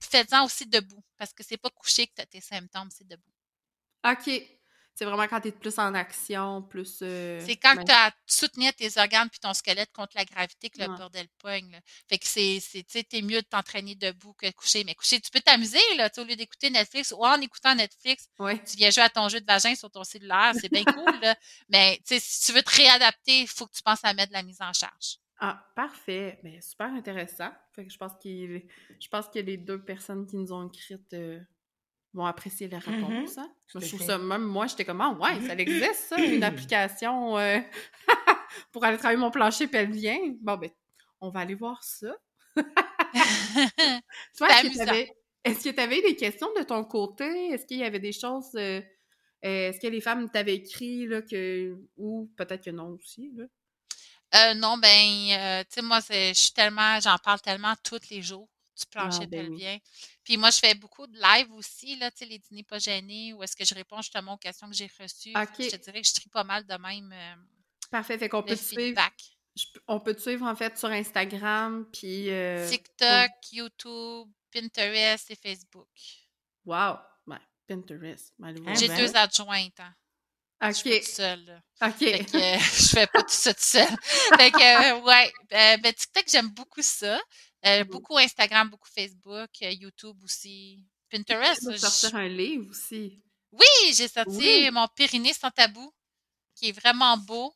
[0.00, 3.32] faites-en aussi debout, parce que c'est pas couché que tu as tes symptômes, c'est debout.
[4.06, 4.30] OK.
[4.98, 6.98] C'est vraiment quand tu es plus en action, plus.
[7.02, 10.70] euh, C'est quand ben, tu as soutenu tes organes puis ton squelette contre la gravité
[10.70, 10.96] que le Ouais.
[10.98, 11.70] bordel pogne.
[11.70, 11.78] là.
[12.08, 12.60] Fait que c'est,
[13.08, 14.82] t'es mieux de t'entraîner debout que couché.
[14.82, 18.60] Mais couché, tu peux t'amuser, là, au lieu d'écouter Netflix ou en écoutant Netflix, Ouais.
[18.64, 21.36] tu viens jouer à ton jeu de vagin sur ton cellulaire, c'est bien cool, là.
[21.68, 24.42] Mais, si tu veux te réadapter, il faut que tu penses à mettre de la
[24.42, 25.18] mise en charge.
[25.38, 26.40] Ah, parfait.
[26.42, 27.52] Ben, super intéressant.
[27.72, 28.66] Fait que je pense qu'il
[29.00, 31.38] je pense que les deux personnes qui nous ont écrites euh,
[32.18, 33.38] vont apprécier la réponse.
[33.38, 33.50] hein.
[33.70, 37.38] tout Je trouve ça, même moi, j'étais comme, ah ouais, ça existe, ça, une application
[37.38, 37.58] euh,
[38.72, 40.18] pour aller travailler mon plancher pelvien.
[40.40, 40.70] Bon, ben,
[41.20, 42.14] on va aller voir ça.
[42.56, 44.02] Toi,
[44.36, 44.84] C'est est-ce que amusant.
[44.84, 45.12] t'avais-
[45.44, 47.50] est-ce que tu avais des questions de ton côté?
[47.50, 48.50] Est-ce qu'il y avait des choses.
[48.56, 48.80] euh,
[49.44, 51.76] euh, est-ce que les femmes t'avaient écrit, là, que.
[51.96, 53.44] Ou peut-être que non aussi, là?
[54.34, 58.48] Euh, non, ben, tu sais, moi, je suis tellement, j'en parle tellement tous les jours
[58.78, 59.80] du plancher Ah, ben oui.
[60.28, 63.32] Puis moi, je fais beaucoup de live aussi, là, tu sais, les dîners pas gênés,
[63.32, 65.32] où est-ce que je réponds justement aux questions que j'ai reçues.
[65.34, 65.54] Ok.
[65.58, 67.34] Je te dirais que je trie pas mal de même euh,
[67.90, 68.18] Parfait.
[68.18, 68.82] Fait qu'on peut suivre.
[68.82, 69.14] feedback.
[69.56, 72.28] je peux- on peut te suivre en fait sur Instagram, puis.
[72.28, 75.88] euh, TikTok, YouTube, Pinterest et Facebook.
[76.66, 76.96] Wow!
[77.26, 78.34] Ouais, Pinterest.
[78.38, 78.54] Ben.
[78.66, 78.98] Ah J'ai ben.
[78.98, 79.80] deux adjointes.
[79.80, 79.94] Hein.
[80.60, 81.44] Je suis Ok, toute seule.
[81.46, 81.62] là.
[81.88, 81.98] ok.
[81.98, 83.96] Fait que euh, je fais pas tout ça toute seule.
[84.36, 85.32] Fait que, euh, ouais.
[85.54, 87.18] Euh, ben, TikTok, j'aime beaucoup ça.
[87.66, 87.90] Euh, Mhm.
[87.90, 90.84] beaucoup Instagram, beaucoup Facebook, euh, YouTube aussi.
[91.10, 91.60] Pinterest.
[91.72, 93.22] Tu sortir un livre aussi.
[93.52, 94.70] Oui, j'ai sorti Oui.
[94.70, 95.92] mon Pyrénées sans tabou,
[96.54, 97.54] qui est vraiment beau.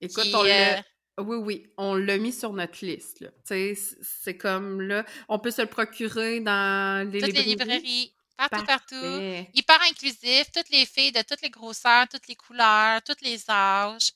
[0.00, 0.78] Écoute, on l'a.
[0.78, 0.82] euh,
[1.18, 3.24] Oui, oui, on l'a mis sur notre liste.
[3.44, 8.14] c'est comme là, on peut se le procurer dans les toutes les librairies.
[8.36, 8.96] partout, partout.
[9.52, 14.12] Hyper inclusif, toutes les filles de toutes les grosseurs, toutes les couleurs, tous les âges.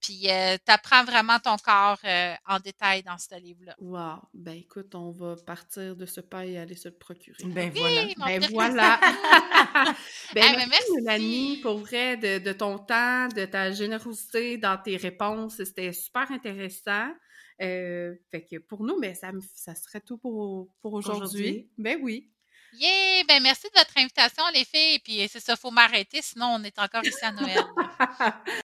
[0.00, 3.74] Puis, tu apprends vraiment ton corps euh, en détail dans ce livre-là.
[3.78, 4.20] Wow!
[4.32, 7.36] Ben écoute, on va partir de ce pas et aller se le procurer.
[7.44, 8.04] Ben Oui, voilà.
[8.16, 9.00] mon Ben voilà!
[10.34, 10.92] ben, Ah, merci, merci.
[10.96, 15.56] Mélanie, pour vrai, de, de ton temps, de ta générosité dans tes réponses.
[15.56, 17.10] C'était super intéressant.
[17.60, 21.68] Euh, fait que pour nous, ben, ça, ça serait tout pour, pour aujourd'hui.
[21.76, 22.30] Ben oui.
[22.74, 23.24] Yeah!
[23.26, 25.00] Ben merci de votre invitation, les filles.
[25.00, 27.64] Puis, c'est ça, faut m'arrêter, sinon on est encore ici à Noël.